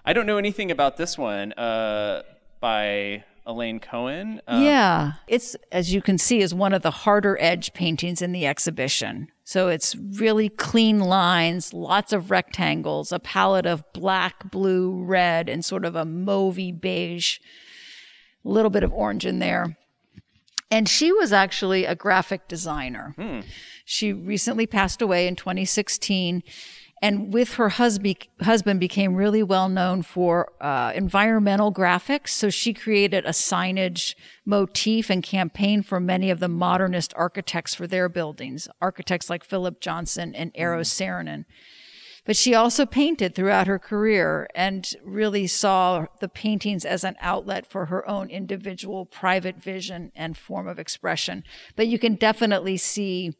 I 0.04 0.12
don't 0.12 0.26
know 0.26 0.38
anything 0.38 0.70
about 0.70 0.96
this 0.96 1.18
one 1.18 1.52
uh, 1.54 2.22
by 2.60 3.24
Elaine 3.46 3.80
Cohen. 3.80 4.40
Uh, 4.46 4.60
yeah, 4.62 5.12
it's 5.28 5.56
as 5.72 5.92
you 5.94 6.02
can 6.02 6.18
see 6.18 6.40
is 6.40 6.52
one 6.52 6.72
of 6.72 6.82
the 6.82 6.90
harder 6.90 7.38
edge 7.40 7.72
paintings 7.72 8.20
in 8.20 8.32
the 8.32 8.46
exhibition. 8.46 9.28
So 9.44 9.68
it's 9.68 9.94
really 9.94 10.48
clean 10.48 10.98
lines, 10.98 11.72
lots 11.72 12.12
of 12.12 12.30
rectangles, 12.30 13.12
a 13.12 13.20
palette 13.20 13.66
of 13.66 13.84
black, 13.92 14.50
blue, 14.50 15.02
red, 15.04 15.48
and 15.48 15.64
sort 15.64 15.84
of 15.84 15.94
a 15.94 16.04
mauvey 16.04 16.78
beige, 16.78 17.38
a 18.44 18.48
little 18.48 18.70
bit 18.70 18.82
of 18.82 18.92
orange 18.92 19.24
in 19.24 19.38
there. 19.38 19.76
And 20.70 20.88
she 20.88 21.12
was 21.12 21.32
actually 21.32 21.84
a 21.84 21.94
graphic 21.94 22.48
designer. 22.48 23.14
Hmm. 23.16 23.40
She 23.84 24.12
recently 24.12 24.66
passed 24.66 25.00
away 25.00 25.28
in 25.28 25.36
2016 25.36 26.42
and 27.02 27.32
with 27.32 27.54
her 27.54 27.68
husband, 27.68 28.26
husband 28.40 28.80
became 28.80 29.14
really 29.14 29.42
well 29.42 29.68
known 29.68 30.02
for 30.02 30.52
uh, 30.62 30.92
environmental 30.94 31.72
graphics. 31.72 32.28
So 32.28 32.48
she 32.48 32.72
created 32.72 33.26
a 33.26 33.30
signage 33.30 34.14
motif 34.46 35.10
and 35.10 35.22
campaign 35.22 35.82
for 35.82 36.00
many 36.00 36.30
of 36.30 36.40
the 36.40 36.48
modernist 36.48 37.12
architects 37.14 37.74
for 37.74 37.86
their 37.86 38.08
buildings, 38.08 38.66
architects 38.80 39.28
like 39.28 39.44
Philip 39.44 39.80
Johnson 39.80 40.34
and 40.34 40.54
Eero 40.54 40.80
mm. 40.80 40.86
Saarinen. 40.86 41.44
But 42.26 42.36
she 42.36 42.54
also 42.54 42.84
painted 42.84 43.34
throughout 43.34 43.68
her 43.68 43.78
career 43.78 44.48
and 44.54 44.86
really 45.04 45.46
saw 45.46 46.06
the 46.20 46.28
paintings 46.28 46.84
as 46.84 47.04
an 47.04 47.16
outlet 47.20 47.66
for 47.66 47.86
her 47.86 48.06
own 48.08 48.28
individual 48.30 49.06
private 49.06 49.56
vision 49.56 50.10
and 50.14 50.36
form 50.36 50.66
of 50.66 50.78
expression. 50.78 51.44
But 51.76 51.86
you 51.86 51.98
can 51.98 52.16
definitely 52.16 52.76
see 52.76 53.34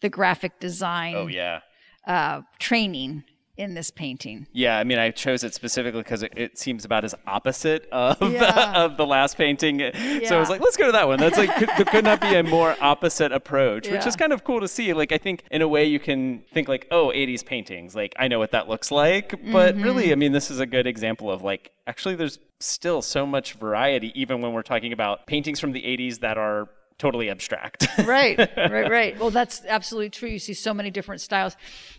the 0.00 0.08
graphic 0.08 0.60
design. 0.60 1.16
Oh 1.16 1.26
yeah. 1.26 1.60
Uh, 2.06 2.42
training 2.58 3.24
in 3.56 3.74
this 3.74 3.90
painting. 3.90 4.46
Yeah, 4.52 4.78
I 4.78 4.84
mean, 4.84 4.98
I 4.98 5.10
chose 5.10 5.44
it 5.44 5.54
specifically 5.54 6.02
because 6.02 6.22
it, 6.24 6.32
it 6.36 6.58
seems 6.58 6.84
about 6.84 7.04
as 7.04 7.14
opposite 7.26 7.88
of 7.92 8.20
Yeah. 8.32 8.72
of 8.84 8.96
the 8.96 9.06
last 9.06 9.36
painting. 9.36 9.78
So 10.26 10.36
I 10.36 10.40
was 10.40 10.48
like, 10.50 10.60
let's 10.60 10.76
go 10.76 10.86
to 10.86 10.92
that 10.92 11.06
one. 11.06 11.20
That's 11.20 11.38
like 11.38 11.54
could, 11.56 11.68
there 11.76 11.84
could 11.84 12.04
not 12.04 12.20
be 12.20 12.34
a 12.34 12.42
more 12.42 12.74
opposite 12.80 13.30
approach, 13.32 13.88
which 13.88 14.06
is 14.06 14.16
kind 14.16 14.32
of 14.32 14.42
cool 14.44 14.60
to 14.60 14.66
see. 14.68 14.92
Like, 14.92 15.12
I 15.12 15.18
think 15.18 15.44
in 15.50 15.62
a 15.62 15.68
way 15.68 15.84
you 15.84 16.00
can 16.00 16.42
think 16.52 16.66
like, 16.68 16.88
oh, 16.90 17.12
'80s 17.14 17.44
paintings. 17.44 17.94
Like, 17.94 18.14
I 18.18 18.26
know 18.28 18.38
what 18.38 18.50
that 18.52 18.68
looks 18.68 18.90
like, 18.90 19.30
but 19.52 19.74
Mm-hmm. 19.74 19.82
really, 19.84 20.12
I 20.12 20.14
mean, 20.16 20.32
this 20.32 20.50
is 20.50 20.58
a 20.60 20.66
good 20.66 20.86
example 20.86 21.30
of 21.30 21.42
like 21.42 21.70
actually 21.86 22.14
there's 22.16 22.38
still 22.60 23.02
so 23.02 23.24
much 23.26 23.52
variety, 23.54 24.12
even 24.20 24.40
when 24.40 24.52
we're 24.52 24.62
talking 24.62 24.92
about 24.92 25.26
paintings 25.26 25.60
from 25.60 25.72
the 25.72 25.82
'80s 25.82 26.20
that 26.20 26.36
are 26.38 26.68
totally 26.98 27.30
abstract. 27.30 27.86
right, 28.04 28.38
right, 28.56 28.90
right. 28.90 29.18
Well, 29.18 29.30
that's 29.30 29.62
absolutely 29.66 30.10
true. 30.10 30.28
You 30.28 30.38
see 30.38 30.54
so 30.54 30.72
many 30.74 30.90
different 30.90 31.20
styles. 31.20 31.56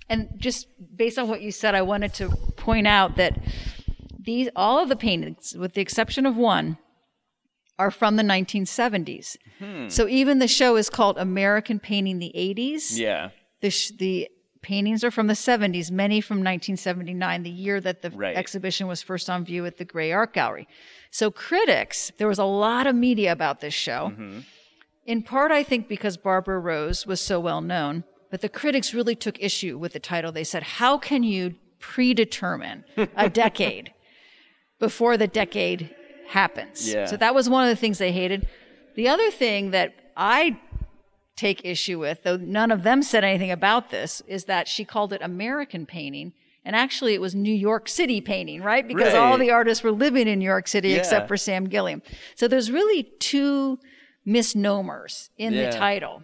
And 0.10 0.30
just 0.38 0.68
based 0.96 1.18
on 1.20 1.28
what 1.28 1.42
you 1.42 1.52
said, 1.52 1.76
I 1.76 1.82
wanted 1.82 2.14
to 2.16 2.30
point 2.58 2.88
out 2.88 3.16
that 3.18 3.38
these 4.20 4.50
all 4.56 4.80
of 4.80 4.90
the 4.90 4.96
paintings, 4.96 5.56
with 5.58 5.74
the 5.74 5.82
exception 5.82 6.26
of 6.26 6.36
one, 6.38 6.78
are 7.78 7.92
from 7.92 8.16
the 8.16 8.24
1970s. 8.24 9.38
Hmm. 9.60 9.88
So 9.90 10.08
even 10.08 10.40
the 10.40 10.48
show 10.48 10.76
is 10.78 10.90
called 10.90 11.18
American 11.18 11.80
Painting 11.80 12.20
the 12.20 12.32
80s. 12.36 12.98
yeah. 12.98 13.30
The, 13.62 13.70
sh- 13.70 13.92
the 13.98 14.30
paintings 14.62 15.04
are 15.04 15.12
from 15.12 15.28
the 15.28 15.34
70s, 15.34 15.92
many 15.92 16.22
from 16.22 16.38
1979, 16.38 17.44
the 17.44 17.50
year 17.50 17.80
that 17.82 18.02
the 18.02 18.10
Right. 18.12 18.36
exhibition 18.36 18.88
was 18.88 19.02
first 19.02 19.30
on 19.30 19.44
view 19.46 19.66
at 19.66 19.78
the 19.78 19.86
Grey 19.86 20.12
Art 20.12 20.34
Gallery. 20.34 20.68
So 21.12 21.32
critics, 21.32 22.12
there 22.18 22.28
was 22.28 22.40
a 22.40 22.46
lot 22.46 22.88
of 22.88 22.96
media 22.96 23.32
about 23.32 23.60
this 23.62 23.74
show. 23.74 24.12
Mm-hmm. 24.12 24.40
In 25.06 25.22
part, 25.22 25.52
I 25.52 25.64
think 25.64 25.88
because 25.88 26.18
Barbara 26.18 26.60
Rose 26.60 27.06
was 27.06 27.22
so 27.22 27.40
well 27.40 27.62
known, 27.62 28.04
but 28.32 28.42
the 28.42 28.50
critics 28.50 28.94
really 28.94 29.16
took 29.16 29.40
issue 29.42 29.78
with 29.78 29.94
the 29.94 30.00
title. 30.00 30.32
They 30.32 30.44
said, 30.44 30.64
How 30.64 30.98
can 30.98 31.24
you 31.24 31.56
predetermine 31.80 32.84
a 33.16 33.30
decade 33.44 33.94
before 34.80 35.18
the 35.18 35.28
decade 35.28 35.94
happens? 36.30 36.92
Yeah. 36.92 37.06
So 37.06 37.18
that 37.18 37.36
was 37.36 37.50
one 37.50 37.64
of 37.64 37.70
the 37.70 37.76
things 37.80 37.98
they 37.98 38.12
hated. 38.12 38.48
The 38.96 39.08
other 39.08 39.30
thing 39.32 39.72
that 39.72 39.94
I 40.18 40.60
take 41.36 41.64
issue 41.66 42.00
with, 42.00 42.24
though 42.24 42.38
none 42.38 42.72
of 42.72 42.84
them 42.84 43.04
said 43.04 43.24
anything 43.24 43.52
about 43.52 43.92
this, 43.92 44.22
is 44.28 44.46
that 44.46 44.68
she 44.68 44.86
called 44.86 45.14
it 45.14 45.22
American 45.22 45.86
painting. 45.86 46.34
And 46.64 46.76
actually, 46.76 47.14
it 47.14 47.22
was 47.22 47.36
New 47.36 47.54
York 47.54 47.88
City 47.88 48.22
painting, 48.22 48.64
right? 48.64 48.88
Because 48.88 49.14
all 49.14 49.38
the 49.38 49.52
artists 49.52 49.84
were 49.84 49.92
living 49.92 50.28
in 50.28 50.40
New 50.40 50.46
York 50.46 50.68
City 50.68 50.90
Yeah. 50.90 50.98
except 50.98 51.28
for 51.28 51.38
Sam 51.38 51.66
Gilliam. 51.70 52.02
So 52.36 52.48
there's 52.48 52.72
really 52.72 53.04
two 53.20 53.78
misnomers 54.26 55.30
in 55.38 55.54
Yeah. 55.54 55.70
the 55.70 55.78
title. 55.78 56.24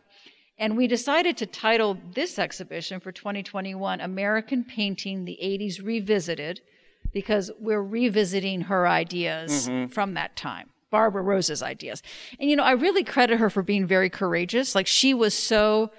And 0.58 0.78
we 0.78 0.88
decided 0.88 1.38
to 1.38 1.46
title 1.46 1.98
this 2.14 2.38
exhibition 2.38 3.00
for 3.00 3.12
2021 3.12 4.00
American 4.00 4.64
Painting 4.64 5.26
the 5.26 5.40
80s 5.42 5.84
Revisited 5.84 6.62
because 7.14 7.52
we're 7.60 7.82
revisiting 7.82 8.62
her 8.62 8.88
ideas 8.88 9.68
mm-hmm. 9.68 9.92
from 9.92 10.14
that 10.14 10.36
time, 10.36 10.70
Barbara 10.90 11.24
Rose's 11.24 11.64
ideas. 11.64 12.04
And, 12.40 12.50
you 12.50 12.56
know, 12.56 12.64
I 12.64 12.72
really 12.72 13.04
credit 13.04 13.40
her 13.40 13.50
for 13.50 13.64
being 13.64 13.88
very 13.88 14.10
courageous. 14.10 14.76
Like, 14.76 14.88
she 14.88 15.14
was 15.14 15.34
so 15.34 15.92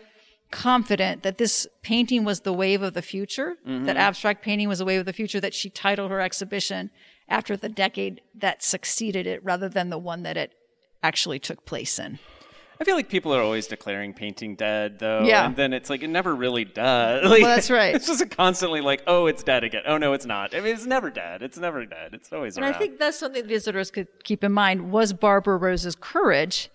confident 0.53 1.23
that 1.23 1.38
this 1.38 1.67
painting 1.83 2.25
was 2.25 2.41
the 2.41 2.53
wave 2.53 2.83
of 2.83 2.95
the 2.95 3.03
future, 3.03 3.57
mm-hmm. 3.67 3.85
that 3.87 3.97
abstract 3.97 4.45
painting 4.45 4.69
was 4.69 4.79
the 4.79 4.85
wave 4.85 5.01
of 5.01 5.07
the 5.07 5.12
future, 5.12 5.41
that 5.41 5.55
she 5.55 5.71
titled 5.71 6.11
her 6.11 6.21
exhibition 6.21 6.91
after 7.29 7.57
the 7.57 7.69
decade 7.69 8.21
that 8.35 8.62
succeeded 8.62 9.27
it 9.27 9.43
rather 9.43 9.69
than 9.69 9.91
the 9.91 9.99
one 9.99 10.23
that 10.23 10.37
it 10.37 10.53
actually 11.03 11.38
took 11.38 11.65
place 11.65 11.99
in. 11.99 12.19
I 12.81 12.85
feel 12.85 12.97
like 12.97 13.09
people 13.09 13.33
are 13.33 13.41
always 13.41 13.69
declaring 13.69 14.12
painting 14.12 14.57
dead, 14.57 14.99
though. 14.99 15.23
Yeah. 15.23 15.47
And 15.47 15.55
then 15.55 15.73
it's 15.73 15.88
like, 15.88 16.03
it 16.03 16.09
never 16.09 16.35
really 16.35 16.65
does. 16.65 17.23
Like, 17.31 17.43
Well, 17.43 17.55
that's 17.55 17.71
right. 17.71 17.95
It's 17.95 18.09
just 18.09 18.29
constantly 18.31 18.81
like, 18.81 19.05
oh, 19.07 19.27
it's 19.27 19.45
dead 19.45 19.62
again. 19.62 19.83
Oh, 19.87 19.99
no, 19.99 20.15
it's 20.15 20.27
not. 20.27 20.53
I 20.53 20.61
mean, 20.61 20.75
it's 20.75 20.87
never 20.87 21.09
dead. 21.09 21.43
It's 21.43 21.59
never 21.59 21.87
dead. 21.87 22.12
It's 22.12 22.33
always 22.33 22.57
And 22.57 22.65
around. 22.65 22.75
I 22.75 22.79
think 22.79 22.99
that's 22.99 23.19
something 23.19 23.47
visitors 23.47 23.93
could 23.93 24.09
keep 24.25 24.43
in 24.43 24.51
mind 24.51 24.91
was 24.91 25.12
Barbara 25.12 25.59
Rose's 25.59 25.95
courage 25.95 26.71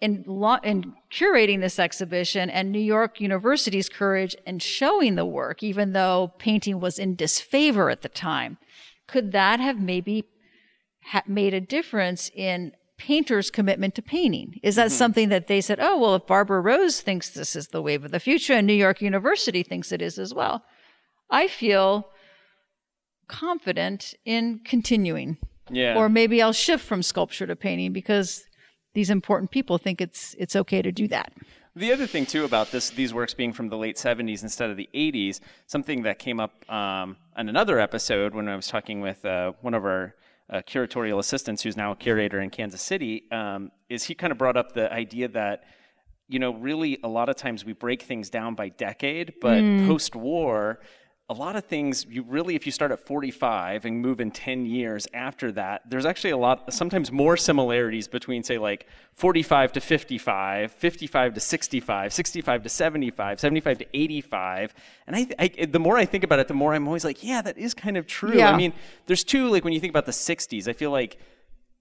in, 0.00 0.22
lo- 0.28 0.60
in 0.62 0.94
curating 1.10 1.60
this 1.60 1.80
exhibition 1.80 2.50
and 2.50 2.70
New 2.70 2.78
York 2.78 3.20
University's 3.20 3.88
courage 3.88 4.36
in 4.46 4.60
showing 4.60 5.16
the 5.16 5.26
work, 5.26 5.60
even 5.64 5.92
though 5.92 6.34
painting 6.38 6.78
was 6.78 7.00
in 7.00 7.16
disfavor 7.16 7.90
at 7.90 8.02
the 8.02 8.08
time. 8.08 8.58
Could 9.08 9.32
that 9.32 9.58
have 9.58 9.80
maybe 9.80 10.24
ha- 11.06 11.22
made 11.26 11.52
a 11.52 11.60
difference 11.60 12.30
in 12.32 12.72
painters' 12.98 13.50
commitment 13.50 13.94
to 13.94 14.02
painting? 14.02 14.60
Is 14.62 14.76
that 14.76 14.92
something 14.92 15.28
that 15.30 15.46
they 15.46 15.60
said, 15.60 15.78
oh, 15.80 15.98
well, 15.98 16.14
if 16.16 16.26
Barbara 16.26 16.60
Rose 16.60 17.00
thinks 17.00 17.30
this 17.30 17.56
is 17.56 17.68
the 17.68 17.80
wave 17.80 18.04
of 18.04 18.10
the 18.10 18.20
future 18.20 18.54
and 18.54 18.66
New 18.66 18.74
York 18.74 19.00
University 19.00 19.62
thinks 19.62 19.92
it 19.92 20.02
is 20.02 20.18
as 20.18 20.34
well? 20.34 20.64
I 21.30 21.48
feel 21.48 22.08
confident 23.28 24.14
in 24.24 24.60
continuing 24.64 25.38
yeah. 25.70 25.96
or 25.96 26.08
maybe 26.08 26.42
I'll 26.42 26.52
shift 26.52 26.84
from 26.84 27.02
sculpture 27.02 27.46
to 27.46 27.56
painting 27.56 27.92
because 27.92 28.44
these 28.94 29.10
important 29.10 29.50
people 29.50 29.78
think 29.78 30.00
it's 30.00 30.34
it's 30.38 30.56
okay 30.56 30.82
to 30.82 30.92
do 30.92 31.08
that. 31.08 31.32
The 31.76 31.92
other 31.92 32.06
thing 32.06 32.26
too 32.26 32.44
about 32.44 32.72
this, 32.72 32.90
these 32.90 33.14
works 33.14 33.34
being 33.34 33.52
from 33.52 33.68
the 33.68 33.76
late 33.76 33.96
'70s 33.96 34.42
instead 34.42 34.70
of 34.70 34.76
the 34.76 34.88
'80s, 34.94 35.40
something 35.66 36.02
that 36.02 36.18
came 36.18 36.40
up 36.40 36.68
um, 36.70 37.16
on 37.36 37.48
another 37.48 37.78
episode 37.78 38.34
when 38.34 38.48
I 38.48 38.56
was 38.56 38.66
talking 38.66 39.00
with 39.00 39.24
uh, 39.24 39.52
one 39.60 39.74
of 39.74 39.84
our 39.84 40.14
uh, 40.50 40.62
curatorial 40.62 41.18
assistants, 41.18 41.62
who's 41.62 41.76
now 41.76 41.92
a 41.92 41.96
curator 41.96 42.40
in 42.40 42.50
Kansas 42.50 42.82
City, 42.82 43.24
um, 43.30 43.70
is 43.88 44.04
he 44.04 44.14
kind 44.14 44.30
of 44.30 44.38
brought 44.38 44.56
up 44.56 44.72
the 44.72 44.92
idea 44.92 45.28
that 45.28 45.64
you 46.28 46.38
know 46.38 46.54
really 46.54 46.98
a 47.02 47.08
lot 47.08 47.28
of 47.28 47.36
times 47.36 47.64
we 47.64 47.72
break 47.72 48.02
things 48.02 48.30
down 48.30 48.54
by 48.54 48.68
decade, 48.68 49.34
but 49.40 49.60
post-war. 49.86 50.80
A 51.30 51.34
lot 51.34 51.56
of 51.56 51.64
things, 51.64 52.06
you 52.08 52.22
really, 52.22 52.54
if 52.54 52.64
you 52.64 52.72
start 52.72 52.90
at 52.90 53.00
45 53.00 53.84
and 53.84 54.00
move 54.00 54.18
in 54.18 54.30
10 54.30 54.64
years 54.64 55.06
after 55.12 55.52
that, 55.52 55.82
there's 55.88 56.06
actually 56.06 56.30
a 56.30 56.38
lot, 56.38 56.72
sometimes 56.72 57.12
more 57.12 57.36
similarities 57.36 58.08
between, 58.08 58.42
say, 58.42 58.56
like 58.56 58.86
45 59.12 59.72
to 59.72 59.80
55, 59.80 60.72
55 60.72 61.34
to 61.34 61.40
65, 61.40 62.12
65 62.14 62.62
to 62.62 62.68
75, 62.70 63.40
75 63.40 63.78
to 63.78 63.86
85. 63.92 64.74
And 65.06 65.16
I, 65.16 65.26
I, 65.38 65.66
the 65.66 65.78
more 65.78 65.98
I 65.98 66.06
think 66.06 66.24
about 66.24 66.38
it, 66.38 66.48
the 66.48 66.54
more 66.54 66.72
I'm 66.72 66.86
always 66.86 67.04
like, 67.04 67.22
yeah, 67.22 67.42
that 67.42 67.58
is 67.58 67.74
kind 67.74 67.98
of 67.98 68.06
true. 68.06 68.38
Yeah. 68.38 68.50
I 68.50 68.56
mean, 68.56 68.72
there's 69.04 69.22
two, 69.22 69.48
like 69.48 69.64
when 69.64 69.74
you 69.74 69.80
think 69.80 69.92
about 69.92 70.06
the 70.06 70.12
60s, 70.12 70.66
I 70.66 70.72
feel 70.72 70.90
like 70.90 71.18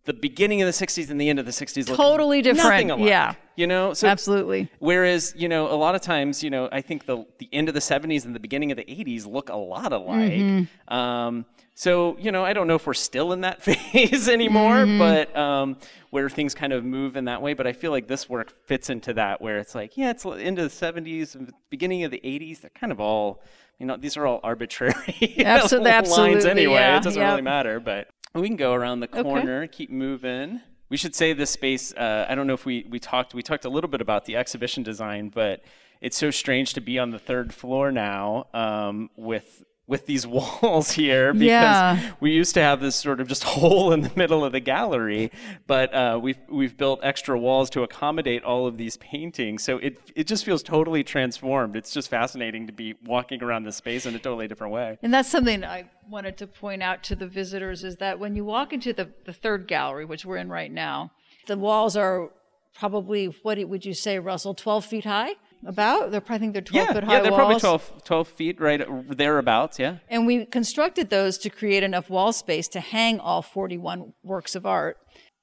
the 0.07 0.13
beginning 0.13 0.61
of 0.63 0.65
the 0.65 0.71
60s 0.85 1.11
and 1.11 1.21
the 1.21 1.29
end 1.29 1.37
of 1.37 1.45
the 1.45 1.51
60s 1.51 1.87
look 1.87 1.97
Totally 1.97 2.41
different, 2.41 2.69
nothing 2.69 2.91
alike, 2.91 3.07
yeah. 3.09 3.33
You 3.55 3.67
know? 3.67 3.93
So 3.93 4.07
Absolutely. 4.07 4.69
Whereas, 4.79 5.33
you 5.37 5.47
know, 5.47 5.67
a 5.71 5.75
lot 5.75 5.93
of 5.93 6.01
times, 6.01 6.41
you 6.43 6.49
know, 6.49 6.67
I 6.71 6.81
think 6.81 7.05
the 7.05 7.25
the 7.37 7.49
end 7.53 7.67
of 7.67 7.73
the 7.75 7.79
70s 7.79 8.25
and 8.25 8.33
the 8.33 8.39
beginning 8.39 8.71
of 8.71 8.77
the 8.77 8.85
80s 8.85 9.27
look 9.27 9.49
a 9.49 9.55
lot 9.55 9.93
alike. 9.93 10.31
Mm-hmm. 10.31 10.93
Um, 10.93 11.45
so, 11.75 12.17
you 12.17 12.31
know, 12.31 12.43
I 12.43 12.53
don't 12.53 12.65
know 12.67 12.73
if 12.75 12.87
we're 12.87 12.95
still 12.95 13.33
in 13.33 13.41
that 13.41 13.61
phase 13.67 14.27
anymore, 14.27 14.77
Mm-hmm. 14.85 14.97
but 14.97 15.37
um, 15.37 15.77
where 16.09 16.27
things 16.29 16.55
kind 16.55 16.73
of 16.73 16.83
move 16.83 17.15
in 17.15 17.25
that 17.25 17.41
way. 17.41 17.53
But 17.53 17.67
I 17.67 17.73
feel 17.73 17.91
like 17.91 18.07
this 18.07 18.27
work 18.27 18.53
fits 18.65 18.89
into 18.89 19.13
that, 19.13 19.41
where 19.41 19.59
it's 19.59 19.75
like, 19.75 19.95
yeah, 19.97 20.09
it's 20.09 20.25
into 20.25 20.63
the 20.63 20.69
70s, 20.69 21.35
and 21.35 21.51
beginning 21.69 22.03
of 22.03 22.11
the 22.11 22.21
80s. 22.23 22.61
They're 22.61 22.71
kind 22.71 22.91
of 22.91 22.99
all, 22.99 23.43
you 23.77 23.85
know, 23.85 23.95
these 23.97 24.17
are 24.17 24.25
all 24.25 24.39
arbitrary 24.43 24.93
Absol- 25.21 25.71
lines 25.83 25.87
absolutely, 25.87 26.49
anyway. 26.49 26.73
yeah, 26.75 26.97
it 26.97 27.03
doesn't 27.03 27.21
yeah. 27.21 27.29
really 27.29 27.41
matter, 27.43 27.79
but 27.79 28.07
we 28.41 28.47
can 28.47 28.57
go 28.57 28.73
around 28.73 28.99
the 28.99 29.07
corner, 29.07 29.67
keep 29.67 29.89
moving. 29.89 30.61
We 30.89 30.97
should 30.97 31.15
say 31.15 31.33
this 31.33 31.49
space. 31.49 31.93
Uh, 31.93 32.25
I 32.29 32.35
don't 32.35 32.47
know 32.47 32.53
if 32.53 32.65
we 32.65 32.85
we 32.89 32.99
talked. 32.99 33.33
We 33.33 33.43
talked 33.43 33.65
a 33.65 33.69
little 33.69 33.89
bit 33.89 34.01
about 34.01 34.25
the 34.25 34.35
exhibition 34.35 34.83
design, 34.83 35.29
but 35.29 35.61
it's 36.01 36.17
so 36.17 36.31
strange 36.31 36.73
to 36.73 36.81
be 36.81 36.99
on 36.99 37.11
the 37.11 37.19
third 37.19 37.53
floor 37.53 37.91
now 37.91 38.47
um, 38.53 39.09
with 39.15 39.63
with 39.87 40.05
these 40.05 40.27
walls 40.37 40.91
here 40.91 41.31
because 41.33 41.45
Yeah. 41.47 42.11
we 42.19 42.31
used 42.31 42.53
to 42.55 42.61
have 42.61 42.81
this 42.81 42.95
sort 42.95 43.19
of 43.21 43.27
just 43.27 43.43
hole 43.55 43.93
in 43.93 44.01
the 44.01 44.11
middle 44.15 44.43
of 44.43 44.51
the 44.51 44.59
gallery, 44.59 45.31
but 45.65 45.93
uh, 45.93 46.19
we've 46.21 46.37
we've 46.49 46.75
built 46.77 46.99
extra 47.03 47.39
walls 47.39 47.69
to 47.71 47.83
accommodate 47.83 48.43
all 48.43 48.67
of 48.67 48.77
these 48.77 48.97
paintings. 48.97 49.63
So 49.63 49.77
it 49.77 49.97
it 50.15 50.27
just 50.27 50.43
feels 50.45 50.61
totally 50.61 51.03
transformed. 51.03 51.75
It's 51.75 51.93
just 51.93 52.09
fascinating 52.09 52.67
to 52.67 52.73
be 52.73 52.95
walking 53.05 53.41
around 53.41 53.63
this 53.63 53.77
space 53.77 54.05
in 54.05 54.13
a 54.13 54.19
totally 54.19 54.47
different 54.47 54.73
way. 54.73 54.97
And 55.01 55.13
that's 55.13 55.29
something 55.29 55.63
I 55.63 55.85
wanted 56.09 56.37
to 56.37 56.47
point 56.47 56.83
out 56.83 57.03
to 57.03 57.15
the 57.15 57.27
visitors 57.27 57.83
is 57.83 57.95
that 57.97 58.19
when 58.19 58.35
you 58.35 58.43
walk 58.45 58.73
into 58.73 58.93
the, 58.93 59.09
the 59.25 59.33
third 59.33 59.67
gallery, 59.67 60.05
which 60.05 60.25
we're 60.25 60.37
in 60.37 60.49
right 60.49 60.71
now, 60.71 61.11
the 61.47 61.57
walls 61.57 61.95
are 61.97 62.29
probably, 62.73 63.25
what 63.43 63.57
would 63.67 63.85
you 63.85 63.93
say, 63.93 64.19
Russell, 64.19 64.53
12 64.53 64.85
feet 64.85 65.03
high? 65.05 65.31
About? 65.65 66.11
They're, 66.11 66.23
I 66.29 66.37
think 66.37 66.53
they're 66.53 66.61
12 66.61 66.87
Yeah, 66.87 66.93
foot 66.93 67.03
high 67.03 67.13
yeah, 67.13 67.21
they're 67.21 67.31
probably 67.31 67.59
12, 67.59 68.03
12 68.03 68.27
feet 68.27 68.61
right 68.61 68.81
thereabouts. 69.09 69.79
Yeah. 69.79 69.97
And 70.07 70.25
we 70.25 70.45
constructed 70.45 71.09
those 71.09 71.37
to 71.39 71.49
create 71.49 71.83
enough 71.83 72.09
wall 72.09 72.31
space 72.31 72.67
to 72.69 72.79
hang 72.79 73.19
all 73.19 73.41
41 73.41 74.13
works 74.23 74.55
of 74.55 74.65
art. 74.65 74.97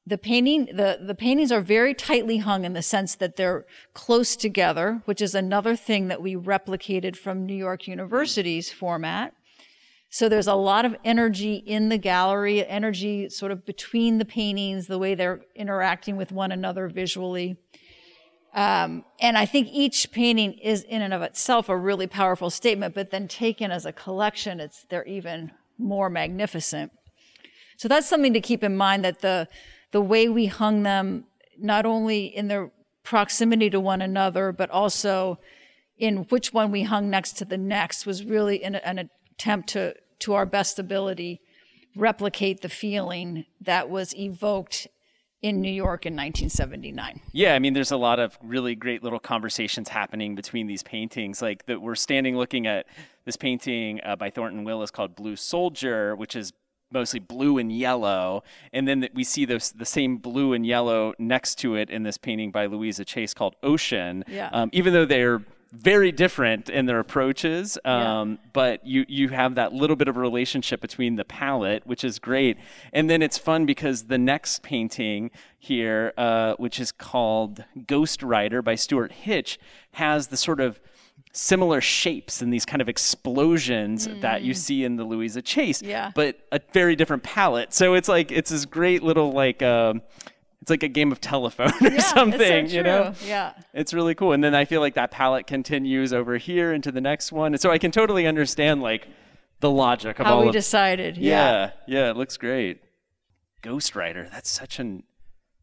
The 0.07 0.19
painting, 0.19 0.67
the, 0.67 0.99
the 1.01 1.15
paintings 1.15 1.51
are 1.51 1.63
very 1.63 1.95
tightly 1.95 2.39
hung 2.39 2.65
in 2.65 2.75
the 2.75 2.83
sense 2.83 3.15
that 3.15 3.37
they're 3.37 3.65
close 3.95 4.37
together, 4.37 5.03
which 5.07 5.23
is 5.23 5.35
another 5.35 5.77
thing 5.77 6.09
that 6.09 6.21
we 6.21 6.37
replicated 6.37 7.17
from 7.17 7.47
New 7.47 7.55
York 7.55 7.89
University's 7.89 8.71
format. 8.71 9.33
So 10.15 10.29
there's 10.29 10.47
a 10.47 10.55
lot 10.55 10.85
of 10.85 10.95
energy 11.05 11.57
in 11.57 11.89
the 11.89 11.99
gallery, 11.99 12.65
energy 12.65 13.29
sort 13.31 13.51
of 13.51 13.67
between 13.67 14.19
the 14.19 14.25
paintings, 14.25 14.87
the 14.87 14.97
way 14.97 15.17
they're 15.17 15.41
interacting 15.57 16.17
with 16.17 16.31
one 16.31 16.53
another 16.53 16.87
visually. 16.87 17.57
Um, 18.55 19.05
and 19.21 19.37
I 19.37 19.47
think 19.47 19.69
each 19.73 20.13
painting 20.13 20.53
is 20.55 20.85
in 20.85 21.03
and 21.03 21.13
of 21.13 21.23
itself 21.23 21.69
a 21.69 21.77
really 21.77 22.07
powerful 22.07 22.51
statement, 22.51 22.95
but 22.95 23.11
then 23.11 23.27
taken 23.27 23.73
as 23.73 23.85
a 23.85 23.93
collection, 23.93 24.61
it's 24.61 24.87
they're 24.89 25.05
even 25.07 25.51
more 25.77 26.09
magnificent. 26.09 26.93
So 27.77 27.89
that's 27.89 28.09
something 28.09 28.33
to 28.33 28.41
keep 28.41 28.63
in 28.63 28.77
mind 28.77 29.05
that 29.05 29.21
the 29.21 29.49
the 29.91 30.01
way 30.01 30.29
we 30.29 30.47
hung 30.47 30.83
them, 30.85 31.25
not 31.59 31.85
only 31.85 32.27
in 32.27 32.49
their 32.49 32.71
proximity 33.03 33.71
to 33.71 33.81
one 33.81 34.03
another, 34.03 34.53
but 34.53 34.71
also 34.71 35.39
in 35.99 36.19
which 36.25 36.53
one 36.53 36.71
we 36.71 36.83
hung 36.83 37.11
next 37.11 37.33
to 37.39 37.45
the 37.45 37.59
next, 37.59 38.07
was 38.07 38.25
really 38.25 38.63
an, 38.63 38.77
an 38.77 39.11
attempt 39.33 39.69
to 39.71 39.95
to 40.21 40.35
our 40.35 40.47
best 40.47 40.79
ability 40.79 41.41
replicate 41.97 42.61
the 42.61 42.69
feeling 42.69 43.45
that 43.61 43.89
was 43.89 44.15
evoked 44.17 44.87
in 45.45 45.61
New 45.61 45.71
York 45.71 46.07
in 46.07 46.15
1979. 46.15 47.21
Yeah, 47.33 47.55
I 47.55 47.59
mean, 47.59 47.75
there's 47.75 47.91
a 47.91 47.99
lot 47.99 48.19
of 48.19 48.39
really 48.43 48.75
great 48.75 49.03
little 49.03 49.19
conversations 49.19 49.91
happening 49.91 50.35
between 50.35 50.67
these 50.67 50.83
paintings. 50.83 51.43
Like 51.43 51.67
that, 51.67 51.83
we're 51.83 51.97
standing 51.97 52.39
looking 52.39 52.67
at 52.67 52.87
this 53.27 53.37
painting 53.37 54.01
uh, 54.03 54.17
by 54.17 54.31
Thornton 54.31 54.65
Willis 54.65 54.91
called 54.91 55.15
Blue 55.15 55.37
Soldier, 55.37 56.17
which 56.17 56.35
is 56.35 56.55
mostly 56.91 57.21
blue 57.21 57.59
and 57.59 57.71
yellow, 57.71 58.43
and 58.73 58.89
then 58.89 59.01
that 59.01 59.15
we 59.15 59.23
see 59.23 59.45
those 59.45 59.73
the 59.73 59.85
same 59.85 60.17
blue 60.17 60.55
and 60.55 60.65
yellow 60.65 61.13
next 61.19 61.57
to 61.57 61.75
it 61.75 61.91
in 61.91 62.05
this 62.05 62.17
painting 62.17 62.51
by 62.51 62.65
Louisa 62.65 63.05
Chase 63.05 63.35
called 63.35 63.55
Ocean. 63.63 64.25
Yeah. 64.27 64.49
Um, 64.51 64.71
even 64.73 64.95
though 64.95 65.05
they're 65.05 65.43
very 65.77 66.13
different 66.13 66.69
in 66.71 66.87
their 66.87 67.01
approaches, 67.01 67.77
um, 67.85 68.31
Yeah. 68.31 68.37
but 68.53 68.87
you 68.87 69.05
you 69.09 69.29
have 69.31 69.57
that 69.57 69.73
little 69.73 69.97
bit 69.97 70.07
of 70.09 70.17
a 70.17 70.21
relationship 70.21 70.81
between 70.81 71.17
the 71.17 71.25
palette, 71.25 71.87
which 71.87 72.05
is 72.05 72.19
great. 72.19 72.57
And 72.93 73.11
then 73.11 73.23
it's 73.23 73.39
fun 73.39 73.67
because 73.67 74.05
the 74.05 74.19
next 74.19 74.63
painting 74.63 75.31
here, 75.59 76.13
uh, 76.17 76.55
which 76.59 76.79
is 76.79 76.93
called 76.93 77.65
Ghost 77.87 78.23
Rider 78.23 78.63
by 78.63 78.77
Stewart 78.77 79.13
Hitch, 79.13 79.59
has 79.93 80.29
the 80.29 80.37
sort 80.37 80.61
of 80.61 80.81
similar 81.33 81.81
shapes 81.81 82.41
and 82.41 82.53
these 82.53 82.65
kind 82.65 82.81
of 82.81 82.89
explosions 82.89 84.09
that 84.21 84.43
you 84.43 84.55
see 84.55 84.85
in 84.85 84.95
the 84.97 85.05
Louisa 85.05 85.43
Chase, 85.43 85.83
Mm. 85.83 85.89
Yeah. 85.89 86.13
but 86.15 86.39
a 86.53 86.61
very 86.73 86.95
different 86.95 87.25
palette. 87.25 87.73
So 87.75 87.95
it's 87.95 88.09
like 88.09 88.31
it's 88.31 88.51
this 88.51 88.65
great 88.65 89.03
little 89.03 89.33
like. 89.33 89.63
Um, 89.63 90.03
it's 90.65 90.71
like 90.71 90.83
a 90.83 90.89
game 90.89 91.13
of 91.13 91.21
telephone 91.21 91.71
or 91.83 91.89
Yeah, 91.93 91.99
something, 92.01 92.69
so 92.71 92.75
you 92.75 92.83
know? 92.83 93.13
Yeah. 93.27 93.53
It's 93.75 93.93
really 93.93 94.15
cool. 94.15 94.33
And 94.33 94.43
then 94.43 94.55
I 94.55 94.65
feel 94.65 94.81
like 94.81 94.95
that 94.95 95.11
palette 95.11 95.47
continues 95.47 96.11
over 96.15 96.39
here 96.39 96.73
into 96.73 96.91
the 96.91 97.03
next 97.03 97.33
one. 97.33 97.53
And 97.53 97.61
so 97.61 97.71
I 97.71 97.77
can 97.77 97.91
totally 97.91 98.27
understand 98.27 98.81
like 98.81 99.07
the 99.61 99.71
logic 99.71 100.19
of 100.21 100.25
all. 100.27 100.33
How 100.33 100.37
all 100.39 100.43
we 100.45 100.49
of 100.49 100.55
decided. 100.55 101.19
Yeah. 101.19 101.73
yeah, 101.87 101.99
yeah, 102.07 102.11
it 102.11 102.17
looks 102.17 102.39
great. 102.39 102.81
Ghost 103.61 103.95
Rider, 103.95 104.27
that's 104.33 104.49
such 104.49 104.79
an 104.79 105.03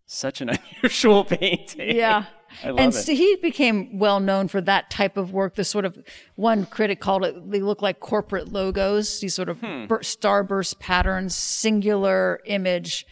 such 0.05 0.39
an 0.39 0.49
unusual 0.83 1.23
painting. 1.25 1.95
Yeah. 1.95 2.25
I 2.63 2.67
love 2.69 2.79
and 2.79 2.93
it. 2.93 2.97
so 2.97 3.15
he 3.15 3.37
became 3.41 3.97
well 3.97 4.19
known 4.19 4.49
for 4.49 4.61
that 4.61 4.91
type 4.91 5.17
of 5.17 5.33
work. 5.33 5.55
The 5.55 5.63
sort 5.63 5.85
of 5.85 5.97
one 6.35 6.67
critic 6.67 6.99
called 6.99 7.23
it, 7.25 7.49
they 7.49 7.61
look 7.61 7.81
like 7.81 7.99
corporate 7.99 8.51
logos, 8.53 9.19
these 9.19 9.33
sort 9.33 9.49
of 9.49 9.59
Hmm. 9.61 9.85
bur- 9.87 10.01
starburst 10.01 10.77
patterns, 10.77 11.33
singular 11.35 12.39
image 12.45 13.07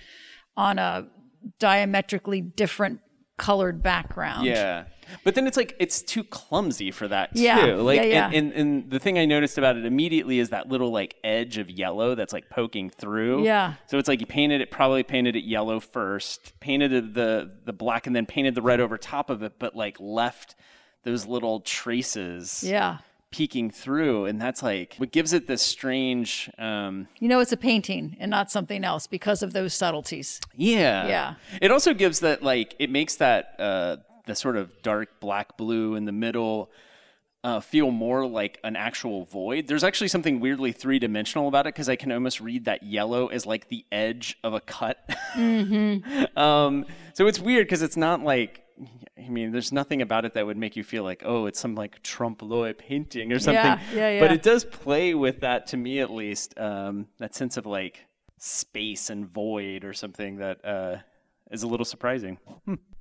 on 0.56 0.78
a 0.78 1.08
diametrically 1.60 2.42
different 2.42 3.02
colored 3.38 3.82
background. 3.82 4.46
Yeah. 4.46 4.86
But 5.24 5.34
then 5.34 5.48
it's 5.48 5.58
like 5.58 5.76
it's 5.80 6.04
too 6.04 6.24
clumsy 6.24 6.92
for 6.92 7.08
that 7.08 7.34
too. 7.34 7.42
Yeah, 7.42 7.76
Like 7.76 7.98
yeah, 7.98 8.04
yeah. 8.06 8.26
And, 8.28 8.36
and 8.36 8.54
and 8.54 8.92
the 8.92 9.00
thing 9.00 9.18
I 9.18 9.26
noticed 9.26 9.58
about 9.58 9.76
it 9.76 9.86
immediately 9.86 10.38
is 10.38 10.50
that 10.50 10.70
little 10.70 10.92
like 10.92 11.16
edge 11.24 11.58
of 11.58 11.70
yellow 11.70 12.14
that's 12.14 12.34
like 12.34 12.50
poking 12.50 12.92
through. 12.92 13.44
Yeah. 13.44 13.76
So 13.88 13.98
it's 13.98 14.08
like 14.08 14.20
you 14.20 14.28
painted 14.28 14.62
it 14.62 14.70
probably 14.70 15.02
painted 15.02 15.36
it 15.36 15.46
yellow 15.46 15.80
first, 15.80 16.60
painted 16.60 17.16
the 17.16 17.52
the 17.66 17.74
black 17.74 18.06
and 18.06 18.16
then 18.16 18.28
painted 18.28 18.54
the 18.54 18.62
red 18.62 18.80
over 18.80 18.98
top 18.98 19.32
of 19.32 19.42
it, 19.42 19.54
but 19.58 19.76
like 19.76 19.98
left 20.00 20.56
those 21.04 21.26
little 21.26 21.62
traces 21.62 22.64
Yeah. 22.64 22.98
Peeking 23.32 23.70
through 23.70 24.26
and 24.26 24.42
that's 24.42 24.64
like 24.64 24.96
what 24.98 25.12
gives 25.12 25.34
it 25.34 25.46
this 25.48 25.62
strange 25.62 26.50
um 26.58 27.08
You 27.20 27.28
know, 27.28 27.40
it's 27.40 27.52
a 27.52 27.58
painting 27.58 28.18
and 28.20 28.32
not 28.32 28.50
something 28.50 28.84
else 28.84 29.06
because 29.08 29.44
of 29.44 29.54
those 29.54 29.74
subtleties. 29.74 30.40
Yeah. 30.56 31.08
Yeah. 31.08 31.36
It 31.62 31.72
also 31.72 31.94
gives 31.94 32.22
that 32.22 32.42
like 32.42 32.76
it 32.80 32.90
makes 32.90 33.16
that 33.18 33.56
uh 33.60 33.98
the 34.26 34.36
sort 34.36 34.58
of 34.58 34.82
dark 34.82 35.20
black 35.20 35.58
blue 35.58 35.96
in 35.96 36.06
the 36.06 36.12
middle 36.12 36.72
uh, 37.44 37.60
feel 37.62 37.90
more 37.90 38.26
like 38.26 38.60
an 38.64 38.76
actual 38.76 39.24
void. 39.26 39.68
There's 39.68 39.84
actually 39.84 40.10
something 40.10 40.40
weirdly 40.40 40.72
three 40.72 41.00
dimensional 41.00 41.48
about 41.48 41.68
it 41.68 41.74
because 41.74 41.88
I 41.88 41.96
can 41.96 42.12
almost 42.12 42.42
read 42.42 42.66
that 42.66 42.84
yellow 42.84 43.28
as 43.28 43.46
like 43.46 43.70
the 43.70 43.86
edge 43.92 44.38
of 44.44 44.54
a 44.54 44.60
cut. 44.60 44.98
um, 45.36 46.86
so 47.14 47.28
it's 47.28 47.40
weird 47.40 47.66
because 47.66 47.82
it's 47.82 47.98
not 47.98 48.22
like. 48.22 48.64
I 49.18 49.30
mean, 49.30 49.52
there's 49.52 49.72
nothing 49.72 50.02
about 50.02 50.26
it 50.26 50.34
that 50.34 50.46
would 50.46 50.58
make 50.58 50.76
you 50.76 50.84
feel 50.84 51.04
like, 51.04 51.24
oh, 51.26 51.46
it's 51.46 51.60
some 51.60 51.76
like 51.76 52.02
trompe 52.04 52.42
l'oeil 52.42 52.74
painting 52.74 53.32
or 53.34 53.40
something. 53.40 53.56
Yeah, 53.64 53.80
yeah, 53.94 54.10
yeah. 54.12 54.20
But 54.20 54.32
it 54.32 54.42
does 54.44 54.64
play 54.66 55.14
with 55.14 55.42
that, 55.42 55.68
to 55.68 55.78
me 55.78 56.00
at 56.00 56.10
least, 56.10 56.58
um, 56.60 57.08
that 57.18 57.36
sense 57.36 57.58
of 57.58 57.66
like 57.66 58.06
space 58.38 59.10
and 59.10 59.28
void 59.28 59.84
or 59.84 59.94
something 59.94 60.38
that 60.38 60.64
uh, 60.64 60.98
is 61.52 61.64
a 61.64 61.68
little 61.68 61.86
surprising. 61.86 62.38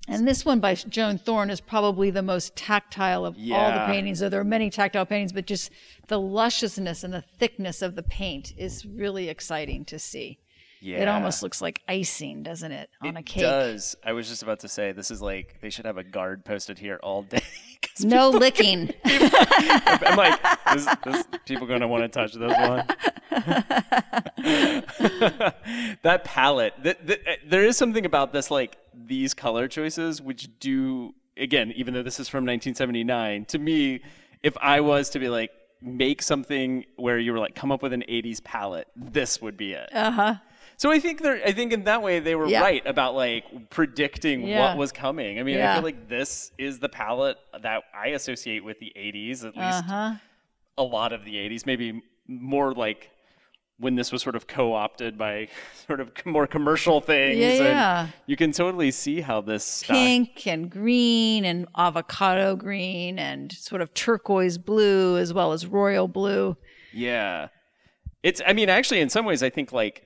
And 0.09 0.27
this 0.27 0.45
one 0.45 0.59
by 0.59 0.75
Joan 0.75 1.19
Thorne 1.19 1.51
is 1.51 1.61
probably 1.61 2.11
the 2.11 2.23
most 2.23 2.57
tactile 2.57 3.27
of 3.27 3.35
all 3.35 3.41
the 3.41 3.45
Yeah. 3.45 3.87
paintings. 3.87 4.21
Though 4.21 4.31
there 4.31 4.41
are 4.41 4.45
many 4.45 4.71
tactile 4.71 5.07
paintings, 5.07 5.33
but 5.33 5.47
just 5.47 5.71
the 6.09 6.19
lusciousness 6.19 7.05
and 7.05 7.13
the 7.13 7.23
thickness 7.23 7.83
of 7.83 7.95
the 7.95 8.03
paint 8.03 8.53
is 8.57 8.87
really 8.87 9.29
exciting 9.29 9.85
to 9.85 9.99
see. 9.99 10.39
Yeah. 10.81 10.99
It 10.99 11.09
almost 11.09 11.43
looks 11.43 11.61
like 11.61 11.83
icing, 11.89 12.43
doesn't 12.43 12.71
it, 12.71 12.91
on 13.03 13.17
a 13.17 13.23
cake? 13.23 13.43
It 13.43 13.47
does. 13.47 13.97
I 14.05 14.13
was 14.13 14.29
just 14.29 14.43
about 14.43 14.61
to 14.61 14.69
say 14.69 14.93
this 14.93 15.11
is 15.11 15.21
like 15.21 15.57
they 15.61 15.71
should 15.71 15.87
have 15.87 15.99
a 15.99 16.05
guard 16.05 16.45
posted 16.45 16.79
here 16.79 16.99
all 17.03 17.23
day. 17.23 17.43
No 18.01 18.31
licking. 18.31 18.93
I'm 19.05 20.17
like, 20.17 20.41
this, 20.73 20.87
this, 21.05 21.25
people 21.47 21.67
going 21.67 21.81
to 21.81 21.89
want 21.89 22.05
to 22.05 22.09
touch 22.09 22.33
this 22.33 22.53
one. 22.53 22.87
that 26.03 26.23
palette, 26.25 26.75
th- 26.83 26.99
th- 27.05 27.21
uh, 27.27 27.33
there 27.47 27.65
is 27.65 27.77
something 27.77 28.07
about 28.07 28.33
this, 28.33 28.53
like 28.53 28.77
these 28.95 29.35
color 29.35 29.67
choices, 29.67 30.23
which 30.23 30.49
do 30.61 31.15
again, 31.37 31.73
even 31.77 31.95
though 31.95 32.03
this 32.03 32.21
is 32.21 32.29
from 32.29 32.45
1979, 32.45 33.45
to 33.47 33.59
me, 33.59 34.01
if 34.43 34.57
I 34.61 34.81
was 34.81 35.11
to 35.11 35.19
be 35.19 35.29
like 35.29 35.51
make 35.81 36.23
something 36.23 36.85
where 36.97 37.19
you 37.19 37.33
were 37.33 37.39
like 37.39 37.55
come 37.55 37.73
up 37.73 37.83
with 37.83 37.93
an 37.93 38.05
80s 38.09 38.43
palette, 38.43 38.89
this 38.97 39.41
would 39.41 39.57
be 39.57 39.73
it. 39.73 39.89
Uh 39.93 40.11
huh. 40.11 40.35
So 40.79 40.91
I 40.93 41.01
think 41.01 41.21
they're 41.23 41.41
I 41.45 41.53
think 41.53 41.73
in 41.73 41.85
that 41.85 42.03
way 42.03 42.21
they 42.21 42.35
were 42.37 42.47
Yeah. 42.47 42.61
right 42.63 42.83
about 42.87 43.15
like 43.15 43.69
predicting 43.69 44.47
Yeah. 44.47 44.61
what 44.71 44.79
was 44.79 44.93
coming. 44.93 45.39
I 45.39 45.43
mean, 45.43 45.61
I 45.61 45.75
feel 45.75 45.83
like 45.83 46.09
this 46.09 46.53
is 46.57 46.79
the 46.79 46.89
palette 46.89 47.37
that 47.63 47.83
I 47.93 48.09
associate 48.09 48.65
with 48.65 48.79
the 48.79 48.93
80s, 48.97 49.45
at 49.45 49.57
least 49.57 49.59
Uh 49.59 49.83
huh. 49.83 50.15
a 50.79 50.83
lot 50.85 51.13
of 51.13 51.25
the 51.25 51.37
80s, 51.37 51.67
maybe 51.67 52.01
more 52.29 52.73
like 52.73 53.11
when 53.81 53.95
this 53.97 54.11
was 54.13 54.23
sort 54.23 54.35
of 54.37 54.47
co-opted 54.47 55.17
by 55.19 55.49
sort 55.87 56.01
of 56.01 56.11
more 56.25 56.47
commercial 56.47 57.01
things. 57.01 57.39
Yeah, 57.39 57.55
yeah. 57.55 58.09
You 58.27 58.37
can 58.37 58.53
totally 58.53 58.91
see 58.93 59.21
how 59.21 59.41
this 59.41 59.83
Pink 59.85 60.47
and 60.47 60.71
green 60.71 61.45
and 61.45 61.67
avocado 61.77 62.55
green 62.57 63.19
and 63.19 63.51
sort 63.53 63.83
of 63.83 63.93
turquoise 63.95 64.59
blue 64.59 65.17
as 65.19 65.33
well 65.35 65.53
as 65.53 65.67
royal 65.67 66.07
blue. 66.07 66.57
Yeah. 66.93 67.49
It's 68.23 68.41
I 68.47 68.53
mean 68.53 68.69
actually 68.69 69.01
in 69.01 69.09
some 69.11 69.25
ways 69.25 69.43
I 69.43 69.51
think 69.51 69.73
like 69.73 70.05